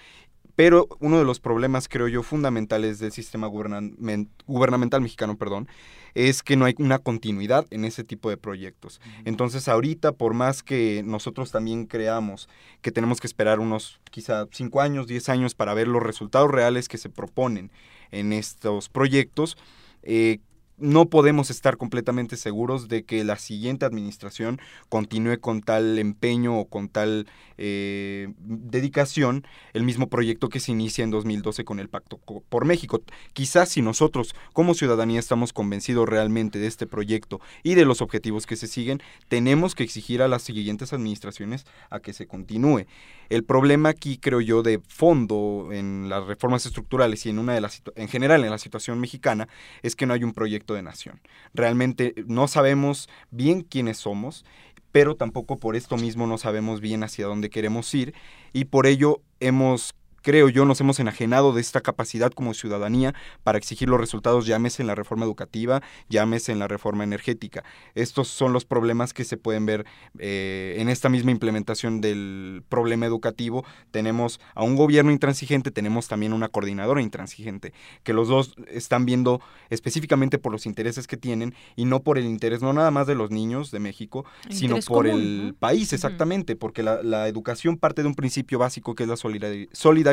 [0.58, 5.68] Pero uno de los problemas, creo yo, fundamentales del sistema gubernamental mexicano, perdón,
[6.16, 9.00] es que no hay una continuidad en ese tipo de proyectos.
[9.24, 12.50] Entonces, ahorita, por más que nosotros también creamos
[12.82, 16.88] que tenemos que esperar unos quizá cinco años, diez años para ver los resultados reales
[16.88, 17.70] que se proponen
[18.10, 19.58] en estos proyectos,
[20.02, 20.40] eh,
[20.78, 24.60] no podemos estar completamente seguros de que la siguiente administración
[24.90, 27.28] continúe con tal empeño o con tal
[27.58, 33.02] eh, dedicación el mismo proyecto que se inicia en 2012 con el Pacto por México.
[33.34, 38.45] Quizás si nosotros como ciudadanía estamos convencidos realmente de este proyecto y de los objetivos
[38.45, 42.86] que se siguen, tenemos que exigir a las siguientes administraciones a que se continúe.
[43.30, 47.62] El problema aquí, creo yo, de fondo en las reformas estructurales y en una de
[47.62, 49.48] las en general en la situación mexicana
[49.82, 51.22] es que no hay un proyecto de nación.
[51.54, 54.45] Realmente no sabemos bien quiénes somos
[54.91, 58.16] pero tampoco por esto mismo no sabemos bien hacia dónde queremos ir
[58.54, 63.14] y por ello hemos creo yo, nos hemos enajenado de esta capacidad como ciudadanía
[63.44, 67.64] para exigir los resultados, llámese en la reforma educativa, llámese en la reforma energética.
[67.95, 69.85] Estos son los problemas que se pueden ver
[70.19, 73.65] eh, en esta misma implementación del problema educativo.
[73.91, 77.73] Tenemos a un gobierno intransigente, tenemos también una coordinadora intransigente,
[78.03, 82.26] que los dos están viendo específicamente por los intereses que tienen y no por el
[82.26, 86.84] interés, no nada más de los niños de México, sino por el país, exactamente, porque
[86.84, 90.07] la, la educación parte de un principio básico que es la solidaridad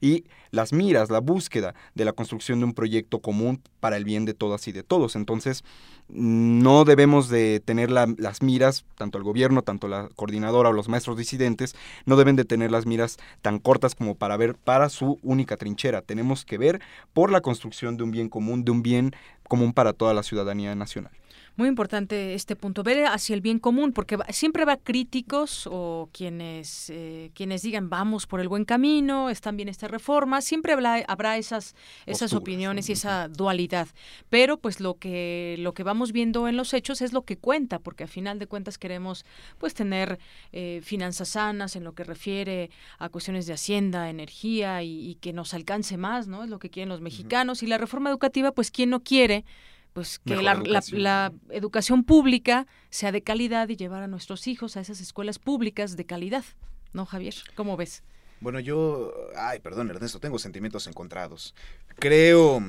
[0.00, 4.24] y las miras, la búsqueda de la construcción de un proyecto común para el bien
[4.24, 5.14] de todas y de todos.
[5.14, 5.64] Entonces,
[6.08, 11.16] no debemos de tener las miras, tanto el gobierno, tanto la coordinadora o los maestros
[11.16, 15.56] disidentes, no deben de tener las miras tan cortas como para ver para su única
[15.56, 16.02] trinchera.
[16.02, 16.80] Tenemos que ver
[17.12, 19.12] por la construcción de un bien común, de un bien
[19.48, 21.19] común para toda la ciudadanía nacional.
[21.56, 26.90] Muy importante este punto, ver hacia el bien común, porque siempre va críticos o quienes,
[26.90, 31.36] eh, quienes digan vamos por el buen camino, están bien esta reforma, siempre habrá, habrá
[31.36, 31.74] esas,
[32.06, 33.88] esas opiniones y esa dualidad.
[34.30, 37.78] Pero pues lo que, lo que vamos viendo en los hechos es lo que cuenta,
[37.78, 39.24] porque a final de cuentas queremos
[39.58, 40.18] pues tener
[40.52, 45.54] eh, finanzas sanas en lo que refiere a cuestiones de hacienda, energía y, que nos
[45.54, 46.44] alcance más, ¿no?
[46.44, 47.62] Es lo que quieren los mexicanos.
[47.62, 49.44] Y la reforma educativa, pues, ¿quién no quiere?
[49.92, 52.04] Pues que la educación.
[52.04, 56.44] pública sea de calidad y llevar a nuestros hijos a esas escuelas públicas de calidad.
[56.92, 57.34] ¿No, Javier?
[57.54, 58.02] ¿Cómo ves?
[58.40, 61.54] Bueno, yo, ay, perdón, Ernesto, tengo sentimientos encontrados.
[61.98, 62.62] Creo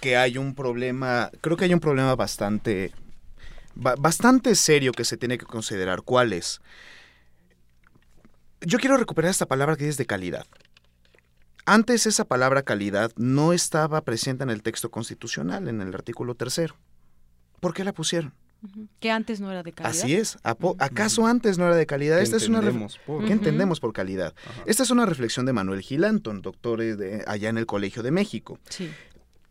[0.00, 2.92] que hay un problema, creo que hay un problema bastante,
[3.74, 6.02] bastante serio que se tiene que considerar.
[6.02, 6.60] ¿Cuál es?
[8.60, 10.46] Yo quiero recuperar esta palabra que es de calidad.
[11.66, 16.76] Antes esa palabra calidad no estaba presente en el texto constitucional, en el artículo tercero.
[17.60, 18.32] ¿Por qué la pusieron?
[19.00, 19.90] Que antes no era de calidad.
[19.90, 20.38] Así es.
[20.78, 22.20] ¿Acaso antes no era de calidad?
[22.20, 22.60] Esta es una
[23.04, 23.24] por?
[23.24, 24.34] ¿Qué entendemos por calidad?
[24.64, 28.58] Esta es una reflexión de Manuel Gilanton, doctor de, allá en el Colegio de México.
[28.68, 28.90] Sí.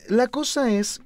[0.07, 1.01] La cosa es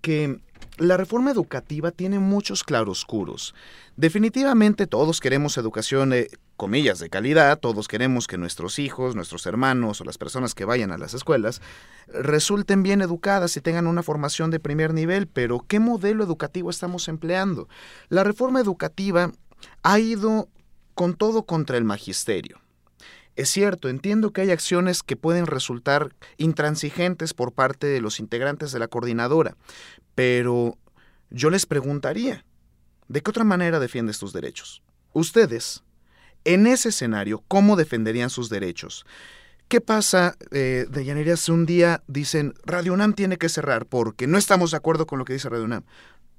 [0.00, 0.40] que
[0.78, 3.54] la reforma educativa tiene muchos claroscuros.
[3.96, 10.00] Definitivamente todos queremos educación, eh, comillas, de calidad, todos queremos que nuestros hijos, nuestros hermanos
[10.00, 11.62] o las personas que vayan a las escuelas
[12.08, 17.08] resulten bien educadas y tengan una formación de primer nivel, pero ¿qué modelo educativo estamos
[17.08, 17.68] empleando?
[18.08, 19.32] La reforma educativa
[19.82, 20.48] ha ido
[20.94, 22.60] con todo contra el magisterio.
[23.36, 28.72] Es cierto, entiendo que hay acciones que pueden resultar intransigentes por parte de los integrantes
[28.72, 29.56] de la coordinadora,
[30.14, 30.78] pero
[31.28, 32.46] yo les preguntaría,
[33.08, 34.82] ¿de qué otra manera defiendes tus derechos?
[35.12, 35.84] Ustedes,
[36.44, 39.04] en ese escenario, ¿cómo defenderían sus derechos?
[39.68, 44.26] ¿Qué pasa, eh, de Llanería, si un día dicen Radio UNAM tiene que cerrar porque
[44.26, 45.84] no estamos de acuerdo con lo que dice Radio UNAM?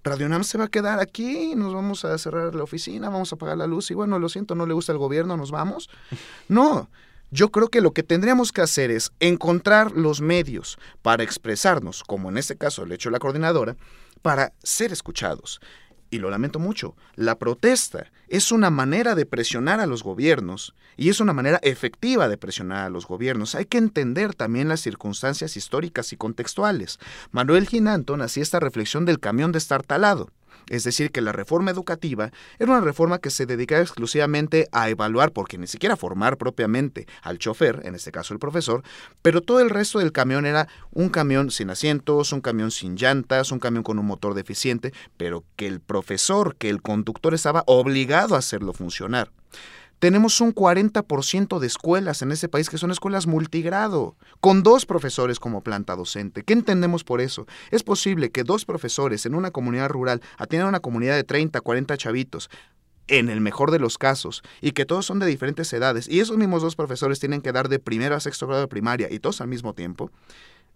[0.10, 3.36] Radio UNAM se va a quedar aquí, nos vamos a cerrar la oficina, vamos a
[3.36, 5.90] apagar la luz y bueno, lo siento, no le gusta el gobierno, nos vamos.
[6.50, 6.90] No,
[7.30, 12.30] yo creo que lo que tendríamos que hacer es encontrar los medios para expresarnos, como
[12.30, 13.76] en este caso el hecho de la coordinadora,
[14.22, 15.60] para ser escuchados.
[16.10, 21.10] Y lo lamento mucho, la protesta es una manera de presionar a los gobiernos y
[21.10, 23.56] es una manera efectiva de presionar a los gobiernos.
[23.56, 27.00] Hay que entender también las circunstancias históricas y contextuales.
[27.32, 30.30] Manuel Ginanton hacía esta reflexión del camión de estar talado.
[30.70, 35.32] Es decir, que la reforma educativa era una reforma que se dedicaba exclusivamente a evaluar,
[35.32, 38.84] porque ni siquiera formar propiamente al chofer, en este caso el profesor,
[39.22, 43.52] pero todo el resto del camión era un camión sin asientos, un camión sin llantas,
[43.52, 48.36] un camión con un motor deficiente, pero que el profesor, que el conductor estaba obligado
[48.36, 49.32] a hacerlo funcionar.
[50.00, 55.40] Tenemos un 40% de escuelas en ese país que son escuelas multigrado, con dos profesores
[55.40, 56.44] como planta docente.
[56.44, 57.48] ¿Qué entendemos por eso?
[57.72, 61.98] Es posible que dos profesores en una comunidad rural atiendan una comunidad de 30, 40
[61.98, 62.50] chavitos,
[63.08, 66.38] en el mejor de los casos, y que todos son de diferentes edades, y esos
[66.38, 69.42] mismos dos profesores tienen que dar de primero a sexto grado de primaria y todos
[69.42, 70.12] al mismo tiempo,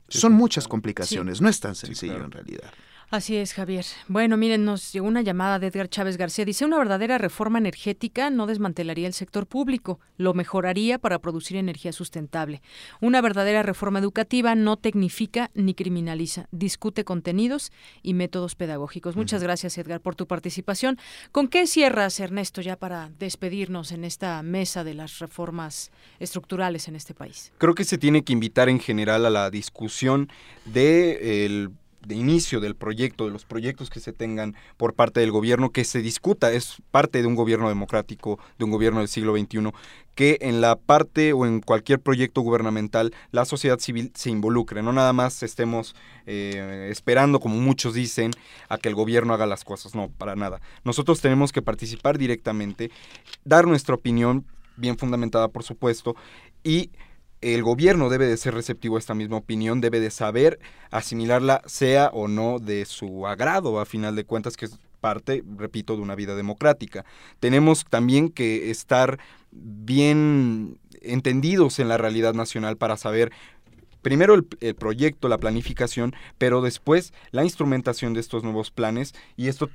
[0.07, 2.73] son muchas complicaciones, no es tan sencillo en realidad.
[3.11, 3.83] Así es, Javier.
[4.07, 6.45] Bueno, miren, nos llegó una llamada de Edgar Chávez García.
[6.45, 11.91] Dice, una verdadera reforma energética no desmantelaría el sector público, lo mejoraría para producir energía
[11.91, 12.61] sustentable.
[13.01, 19.17] Una verdadera reforma educativa no tecnifica ni criminaliza, discute contenidos y métodos pedagógicos.
[19.17, 20.97] Muchas gracias, Edgar, por tu participación.
[21.33, 26.95] ¿Con qué cierras, Ernesto, ya para despedirnos en esta mesa de las reformas estructurales en
[26.95, 27.51] este país?
[27.57, 30.29] Creo que se tiene que invitar en general a la discusión
[30.63, 31.71] de el
[32.05, 35.83] de inicio del proyecto, de los proyectos que se tengan por parte del gobierno, que
[35.83, 39.71] se discuta, es parte de un gobierno democrático, de un gobierno del siglo XXI,
[40.15, 44.93] que en la parte o en cualquier proyecto gubernamental la sociedad civil se involucre, no
[44.93, 45.95] nada más estemos
[46.25, 48.31] eh, esperando, como muchos dicen,
[48.69, 50.61] a que el gobierno haga las cosas, no, para nada.
[50.83, 52.91] Nosotros tenemos que participar directamente,
[53.45, 54.45] dar nuestra opinión,
[54.75, 56.15] bien fundamentada por supuesto,
[56.63, 56.89] y
[57.41, 60.59] el gobierno debe de ser receptivo a esta misma opinión, debe de saber
[60.91, 65.95] asimilarla, sea o no de su agrado, a final de cuentas, que es parte, repito,
[65.95, 67.03] de una vida democrática.
[67.39, 69.19] Tenemos también que estar
[69.51, 73.31] bien entendidos en la realidad nacional para saber
[74.03, 79.47] primero el, el, proyecto, la planificación, pero después la instrumentación de estos nuevos planes y
[79.47, 79.69] esto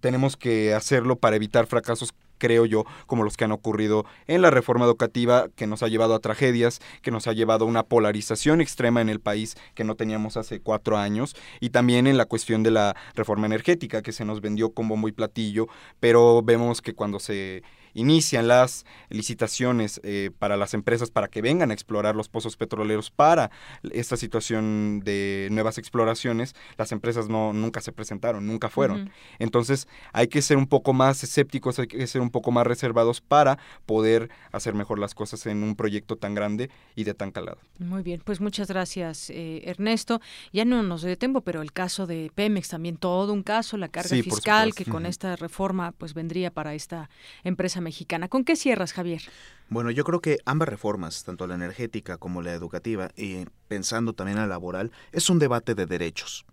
[0.00, 4.50] tenemos que hacerlo para evitar fracasos creo yo, como los que han ocurrido en la
[4.50, 8.60] reforma educativa, que nos ha llevado a tragedias, que nos ha llevado a una polarización
[8.60, 12.62] extrema en el país que no teníamos hace cuatro años, y también en la cuestión
[12.62, 15.66] de la reforma energética, que se nos vendió como muy platillo,
[16.00, 17.62] pero vemos que cuando se
[17.98, 23.10] inician las licitaciones eh, para las empresas para que vengan a explorar los pozos petroleros
[23.10, 23.50] para
[23.90, 29.02] esta situación de nuevas exploraciones, las empresas no nunca se presentaron, nunca fueron.
[29.02, 29.12] Uh -huh.
[29.40, 33.20] Entonces hay que ser un poco más escépticos, hay que ser un poco más reservados
[33.20, 37.58] para poder hacer mejor las cosas en un proyecto tan grande y de tan calado.
[37.78, 40.20] Muy bien, pues muchas gracias eh, Ernesto.
[40.52, 44.10] Ya no nos detengo, pero el caso de Pemex también todo un caso, la carga
[44.10, 45.10] sí, fiscal que con uh -huh.
[45.10, 47.10] esta reforma pues vendría para esta
[47.42, 47.87] empresa mexicana.
[48.28, 49.22] ¿Con qué cierras, Javier?
[49.68, 54.38] Bueno, yo creo que ambas reformas, tanto la energética como la educativa, y pensando también
[54.38, 56.46] a la laboral, es un debate de derechos.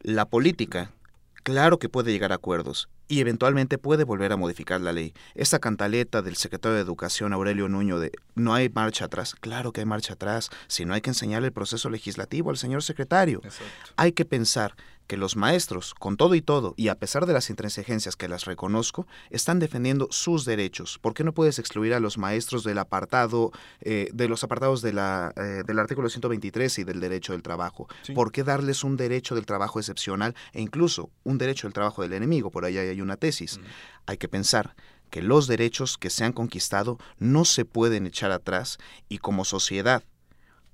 [0.00, 0.92] La política,
[1.42, 5.14] claro que puede llegar a acuerdos y eventualmente puede volver a modificar la ley.
[5.34, 9.34] Esa cantaleta del secretario de Educación, Aurelio Nuño, de no hay marcha atrás.
[9.34, 12.82] Claro que hay marcha atrás, si no hay que enseñar el proceso legislativo al señor
[12.82, 13.40] secretario.
[13.42, 13.92] Exacto.
[13.96, 14.74] Hay que pensar
[15.08, 18.44] que los maestros, con todo y todo, y a pesar de las intransigencias que las
[18.44, 20.98] reconozco, están defendiendo sus derechos.
[21.00, 24.92] ¿Por qué no puedes excluir a los maestros del apartado, eh, de los apartados de
[24.92, 27.88] la, eh, del artículo 123 y del derecho del trabajo?
[28.02, 28.12] Sí.
[28.12, 32.12] ¿Por qué darles un derecho del trabajo excepcional e incluso un derecho del trabajo del
[32.12, 32.50] enemigo?
[32.50, 33.58] Por ahí hay una tesis.
[33.58, 33.62] Mm.
[34.06, 34.76] Hay que pensar
[35.08, 38.76] que los derechos que se han conquistado no se pueden echar atrás
[39.08, 40.04] y como sociedad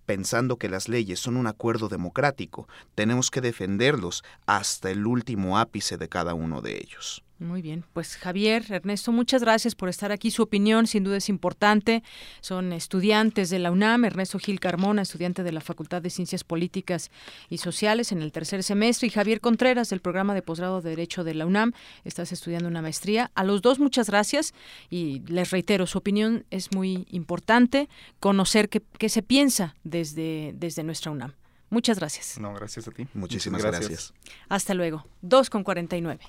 [0.04, 5.96] pensando que las leyes son un acuerdo democrático, tenemos que defenderlos hasta el último ápice
[5.96, 7.23] de cada uno de ellos.
[7.44, 10.30] Muy bien, pues Javier, Ernesto, muchas gracias por estar aquí.
[10.30, 12.02] Su opinión sin duda es importante.
[12.40, 17.10] Son estudiantes de la UNAM, Ernesto Gil Carmona, estudiante de la Facultad de Ciencias Políticas
[17.50, 21.22] y Sociales en el tercer semestre, y Javier Contreras del programa de posgrado de Derecho
[21.22, 21.72] de la UNAM.
[22.04, 23.30] Estás estudiando una maestría.
[23.34, 24.54] A los dos muchas gracias
[24.88, 27.90] y les reitero, su opinión es muy importante,
[28.20, 31.34] conocer qué, qué se piensa desde, desde nuestra UNAM.
[31.68, 32.38] Muchas gracias.
[32.38, 33.06] No, gracias a ti.
[33.12, 33.88] Muchísimas gracias.
[33.88, 34.14] gracias.
[34.48, 35.04] Hasta luego.
[35.20, 36.24] 2 con 49.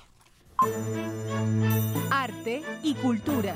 [2.10, 3.54] Arte y cultura.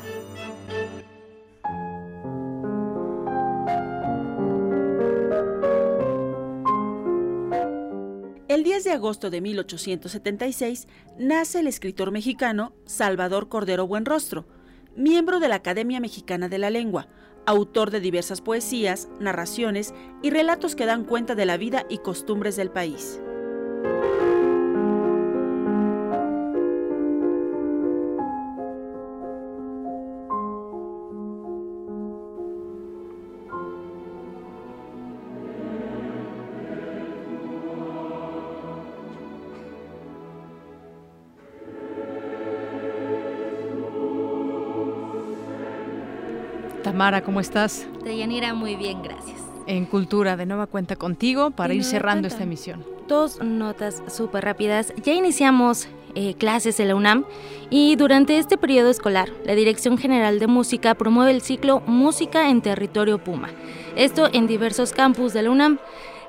[8.49, 14.47] El 10 de agosto de 1876 nace el escritor mexicano Salvador Cordero Buenrostro,
[14.95, 17.09] miembro de la Academia Mexicana de la Lengua,
[17.47, 22.57] autor de diversas poesías, narraciones y relatos que dan cuenta de la vida y costumbres
[22.57, 23.21] del país.
[47.01, 47.87] Tamara, ¿cómo estás?
[48.05, 49.41] Deyanira, muy bien, gracias.
[49.67, 52.85] En Cultura, de nueva cuenta contigo para ir cerrando esta emisión.
[53.09, 54.93] Dos notas súper rápidas.
[55.03, 57.25] Ya iniciamos eh, clases en la UNAM
[57.71, 62.61] y durante este periodo escolar, la Dirección General de Música promueve el ciclo Música en
[62.61, 63.49] Territorio Puma.
[63.97, 65.79] Esto en diversos campus de la UNAM.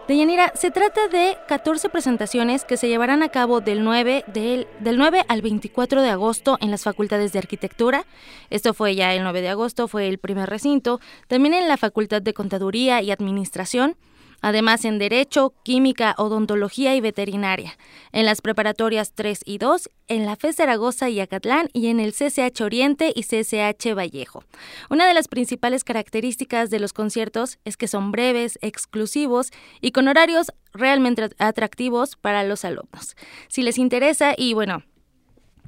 [0.07, 4.97] Deyanira, se trata de 14 presentaciones que se llevarán a cabo del 9, del, del
[4.97, 8.05] 9 al 24 de agosto en las facultades de arquitectura.
[8.49, 10.99] Esto fue ya el 9 de agosto, fue el primer recinto.
[11.27, 13.95] También en la Facultad de Contaduría y Administración.
[14.41, 17.77] Además en Derecho, Química, Odontología y Veterinaria,
[18.11, 22.13] en las preparatorias 3 y 2, en la FE Zaragoza y Acatlán y en el
[22.13, 24.43] CCH Oriente y CCH Vallejo.
[24.89, 30.07] Una de las principales características de los conciertos es que son breves, exclusivos y con
[30.07, 33.15] horarios realmente atractivos para los alumnos.
[33.47, 34.83] Si les interesa y bueno,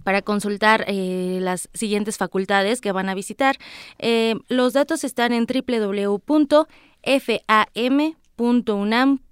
[0.03, 3.55] para consultar eh, las siguientes facultades que van a visitar.
[3.99, 6.65] Eh, los datos están en www.fam.com
[8.37, 9.23] www.unam.mx.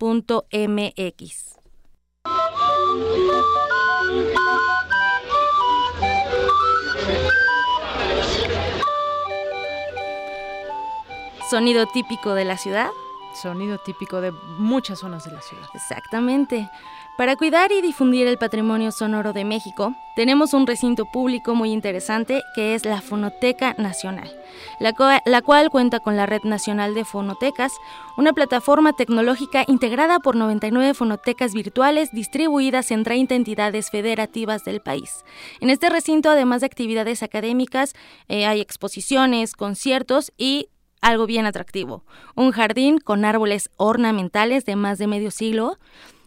[11.50, 12.90] sonido típico de la ciudad.
[13.34, 15.68] Sonido típico de muchas zonas de la ciudad.
[15.74, 16.70] Exactamente.
[17.18, 22.42] Para cuidar y difundir el patrimonio sonoro de México, tenemos un recinto público muy interesante
[22.56, 24.32] que es la Fonoteca Nacional,
[24.80, 27.74] la, cual cuenta con la Red Nacional de Fonotecas,
[28.18, 35.24] una plataforma tecnológica integrada por 99 fonotecas virtuales distribuidas en 30 entidades federativas del país.
[35.60, 37.94] En este recinto, además de actividades académicas,
[38.30, 40.70] eh, hay exposiciones, conciertos y
[41.02, 42.04] algo bien atractivo,
[42.36, 45.78] un jardín con árboles ornamentales de más de medio siglo,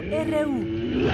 [0.00, 1.10] RU.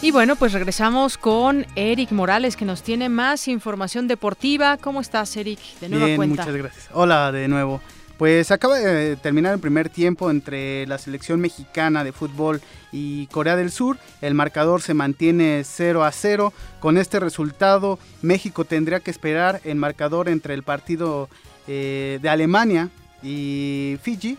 [0.00, 4.76] Y bueno, pues regresamos con Eric Morales, que nos tiene más información deportiva.
[4.76, 5.58] ¿Cómo estás, Eric?
[5.80, 6.88] De nueva Bien, muchas gracias.
[6.92, 7.80] Hola de nuevo.
[8.16, 12.60] Pues acaba de terminar el primer tiempo entre la selección mexicana de fútbol
[12.92, 13.98] y Corea del Sur.
[14.20, 16.52] El marcador se mantiene 0 a 0.
[16.78, 21.28] Con este resultado, México tendría que esperar el marcador entre el partido
[21.66, 22.88] eh, de Alemania
[23.20, 24.38] y Fiji.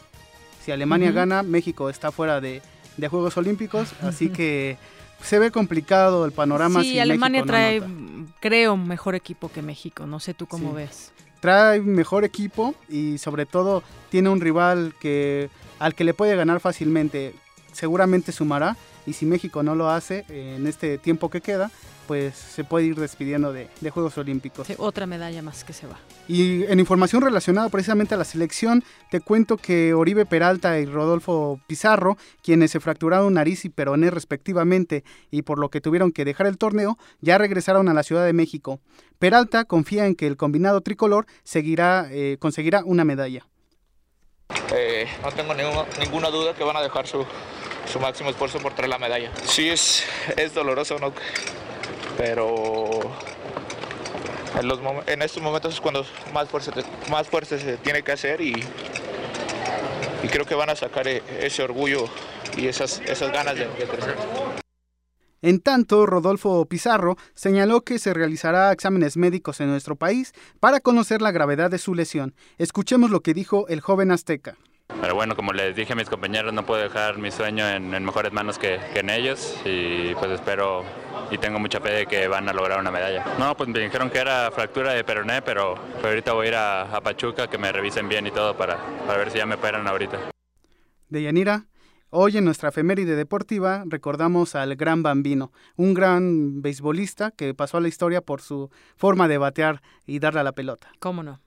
[0.63, 2.61] Si Alemania gana, México está fuera de,
[2.95, 3.89] de Juegos Olímpicos.
[4.01, 4.77] Así que
[5.21, 6.81] se ve complicado el panorama.
[6.81, 7.81] Sí, Alemania trae,
[8.39, 10.05] creo, mejor equipo que México.
[10.05, 11.11] No sé tú cómo ves.
[11.39, 16.59] Trae mejor equipo y sobre todo tiene un rival que al que le puede ganar
[16.59, 17.33] fácilmente.
[17.79, 18.75] Seguramente sumará
[19.05, 21.71] y si México no lo hace en este tiempo que queda,
[22.09, 24.67] pues se puede ir despidiendo de, Juegos Olímpicos.
[24.79, 25.97] otra medalla más que se va.
[26.27, 31.61] Y en información relacionada precisamente a la selección, te cuento que Oribe Peralta y Rodolfo
[31.67, 36.47] Pizarro, quienes se fracturaron nariz y peroné respectivamente y por lo que tuvieron que dejar
[36.47, 38.81] el torneo, ya regresaron a la Ciudad de México.
[39.19, 43.47] Peralta confía en que el combinado tricolor seguirá, eh, conseguirá una medalla.
[44.75, 45.53] Eh, no tengo
[45.99, 47.23] ninguna duda que van a dejar su,
[47.91, 49.31] su máximo esfuerzo por traer la medalla.
[49.45, 50.03] Sí, es,
[50.37, 51.13] es doloroso, ¿no?
[52.19, 52.99] pero
[54.59, 56.73] en, los, en estos momentos es cuando más fuerza,
[57.09, 58.61] más fuerza se tiene que hacer y,
[60.21, 62.09] y creo que van a sacar e, ese orgullo
[62.57, 64.17] y esas, esas ganas de, de crecer.
[65.41, 71.21] En tanto, Rodolfo Pizarro señaló que se realizará exámenes médicos en nuestro país para conocer
[71.21, 72.35] la gravedad de su lesión.
[72.57, 74.57] Escuchemos lo que dijo el joven azteca.
[75.01, 78.33] Pero bueno, como les dije a mis compañeros, no puedo dejar mi sueño en, mejores
[78.33, 80.83] manos que, en ellos y pues espero
[81.31, 83.25] y tengo mucha fe de que van a lograr una medalla.
[83.39, 87.01] No, pues me dijeron que era fractura de peroné, pero, ahorita voy a ir a,
[87.01, 90.31] Pachuca que me revisen bien y todo para, para ver si ya me operan ahorita.
[91.07, 91.65] De Yanira,
[92.11, 97.81] Hoy en nuestra efeméride deportiva recordamos al gran Bambino, un gran beisbolista que pasó a
[97.81, 100.91] la historia por su forma de batear y darle a la pelota.
[100.99, 101.39] ¿Cómo no?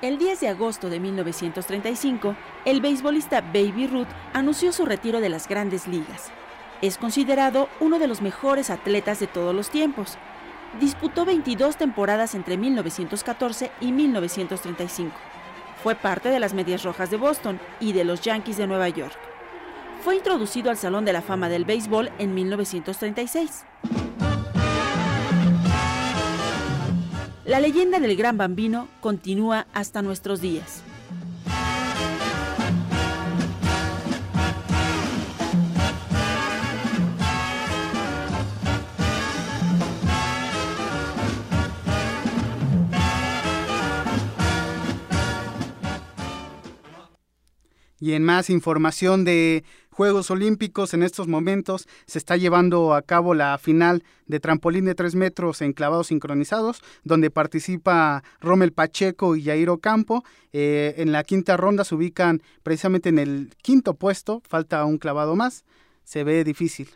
[0.00, 2.34] El 10 de agosto de 1935,
[2.64, 6.30] el beisbolista Baby Ruth anunció su retiro de las grandes ligas.
[6.80, 10.16] Es considerado uno de los mejores atletas de todos los tiempos.
[10.80, 15.27] Disputó 22 temporadas entre 1914 y 1935
[15.82, 19.16] fue parte de las Medias Rojas de Boston y de los Yankees de Nueva York.
[20.02, 23.64] Fue introducido al Salón de la Fama del Béisbol en 1936.
[27.44, 30.82] La leyenda del Gran Bambino continúa hasta nuestros días.
[48.00, 49.64] Y en más información de
[49.98, 50.94] Juegos Olímpicos.
[50.94, 55.60] En estos momentos se está llevando a cabo la final de trampolín de 3 metros
[55.60, 60.22] en clavados sincronizados, donde participa Rommel Pacheco y Jairo Campo.
[60.52, 65.34] Eh, en la quinta ronda se ubican precisamente en el quinto puesto, falta un clavado
[65.34, 65.64] más.
[66.04, 66.88] Se ve difícil.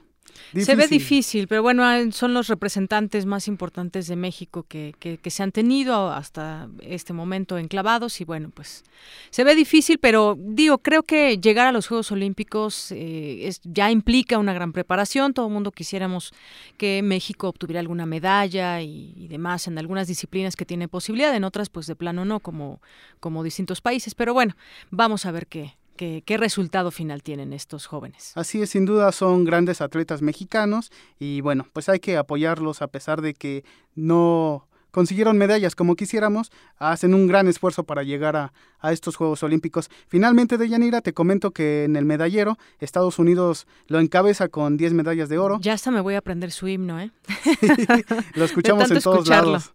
[0.57, 5.31] Se ve difícil, pero bueno, ah, son los representantes más importantes de México que, que,
[5.31, 8.85] se han tenido hasta este momento enclavados y bueno, pues
[9.31, 13.91] se ve difícil, pero digo, creo que llegar a los Juegos Olímpicos eh, es, ya
[13.91, 15.33] implica una gran preparación.
[15.33, 16.33] Todo el mundo quisiéramos
[16.77, 21.45] que México obtuviera alguna medalla y, y, demás en algunas disciplinas que tiene posibilidad, en
[21.45, 22.81] otras pues de plano no, como,
[23.21, 24.15] como distintos países.
[24.15, 24.55] Pero bueno,
[24.91, 28.33] vamos a ver qué, qué, resultado final tienen estos jóvenes.
[28.35, 32.89] Así es, sin duda son grandes atletas mexicanos y bueno, pues hay que apoyarlos a
[32.89, 33.65] pesar de que
[33.95, 38.53] no consiguieron medallas como quisiéramos, hacen un gran esfuerzo para llegar a,
[38.93, 39.89] estos Juegos Olímpicos.
[40.09, 45.29] Finalmente, Deyanira, te comento que en el medallero Estados Unidos lo encabeza con 10 medallas
[45.29, 45.59] de oro.
[45.61, 47.11] Ya hasta me voy a aprender su himno, ¿eh?
[48.35, 49.73] lo escuchamos en todos lados.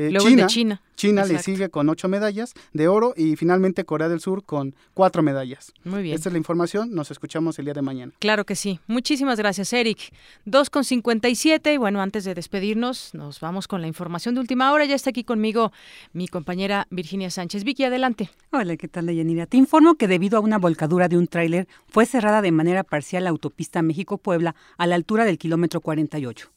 [0.00, 0.80] Eh, China, China.
[0.94, 5.24] China le sigue con ocho medallas de oro y finalmente Corea del Sur con cuatro
[5.24, 5.72] medallas.
[5.82, 6.14] Muy bien.
[6.14, 6.94] Esta es la información.
[6.94, 8.12] Nos escuchamos el día de mañana.
[8.20, 8.78] Claro que sí.
[8.86, 10.12] Muchísimas gracias, Eric.
[10.44, 11.74] 2 con 57.
[11.74, 14.84] Y bueno, antes de despedirnos, nos vamos con la información de última hora.
[14.84, 15.72] Ya está aquí conmigo
[16.12, 17.64] mi compañera Virginia Sánchez.
[17.64, 18.30] Vicky, adelante.
[18.52, 19.46] Hola, ¿qué tal, Deyanira?
[19.46, 23.24] Te informo que debido a una volcadura de un tráiler fue cerrada de manera parcial
[23.24, 26.52] la autopista México-Puebla a la altura del kilómetro 48.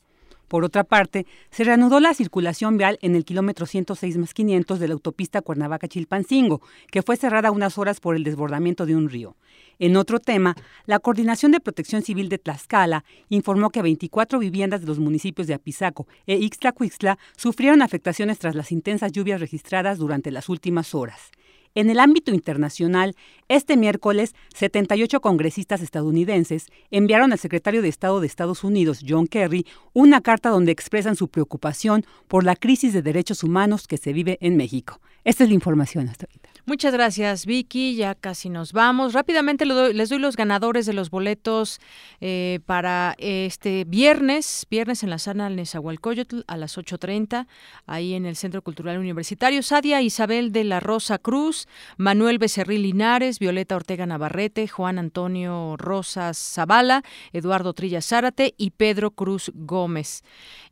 [0.51, 4.87] Por otra parte, se reanudó la circulación vial en el kilómetro 106 más 500 de
[4.89, 6.59] la autopista Cuernavaca-Chilpancingo,
[6.91, 9.37] que fue cerrada unas horas por el desbordamiento de un río.
[9.79, 14.87] En otro tema, la Coordinación de Protección Civil de Tlaxcala informó que 24 viviendas de
[14.87, 20.49] los municipios de Apizaco e Ixtlacuixtla sufrieron afectaciones tras las intensas lluvias registradas durante las
[20.49, 21.31] últimas horas.
[21.73, 23.15] En el ámbito internacional,
[23.47, 29.65] este miércoles, 78 congresistas estadounidenses enviaron al secretario de Estado de Estados Unidos, John Kerry,
[29.93, 34.37] una carta donde expresan su preocupación por la crisis de derechos humanos que se vive
[34.41, 34.99] en México.
[35.23, 36.40] Esta es la información hasta ahorita.
[36.65, 37.95] Muchas gracias, Vicky.
[37.95, 39.13] Ya casi nos vamos.
[39.13, 41.79] Rápidamente les doy los ganadores de los boletos
[42.19, 47.47] eh, para este viernes, viernes en la sala Nezahualcóyotl a las 8.30,
[47.87, 49.63] ahí en el Centro Cultural Universitario.
[49.63, 51.67] Sadia Isabel de la Rosa Cruz,
[51.97, 59.11] Manuel Becerril Linares, Violeta Ortega Navarrete, Juan Antonio Rosas Zavala, Eduardo Trilla Zárate y Pedro
[59.11, 60.23] Cruz Gómez.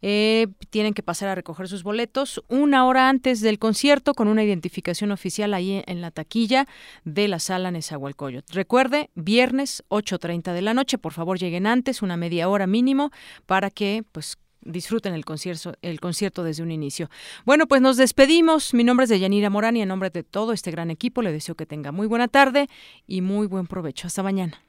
[0.02, 4.44] Eh, tienen que pasar a recoger sus boletos una hora antes del concierto con una
[4.44, 6.68] identificación oficial ahí en la taquilla
[7.04, 8.54] de la sala Nezahualcóyotl.
[8.54, 13.12] Recuerde, viernes 8.30 de la noche, por favor lleguen antes, una media hora mínimo,
[13.46, 17.10] para que pues disfruten el concierto, el concierto desde un inicio.
[17.46, 18.74] Bueno, pues nos despedimos.
[18.74, 21.56] Mi nombre es Deyanira Morán y en nombre de todo este gran equipo le deseo
[21.56, 22.68] que tenga muy buena tarde
[23.08, 24.08] y muy buen provecho.
[24.08, 24.69] Hasta mañana.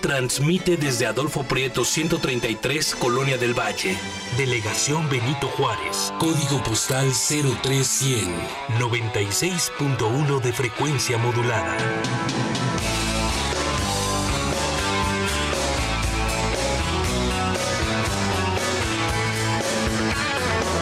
[0.00, 3.96] Transmite desde Adolfo Prieto 133, Colonia del Valle.
[4.36, 6.12] Delegación Benito Juárez.
[6.18, 8.32] Código postal 03100.
[8.78, 11.76] 96.1 de frecuencia modulada.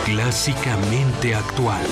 [0.05, 1.87] Clásicamente actual.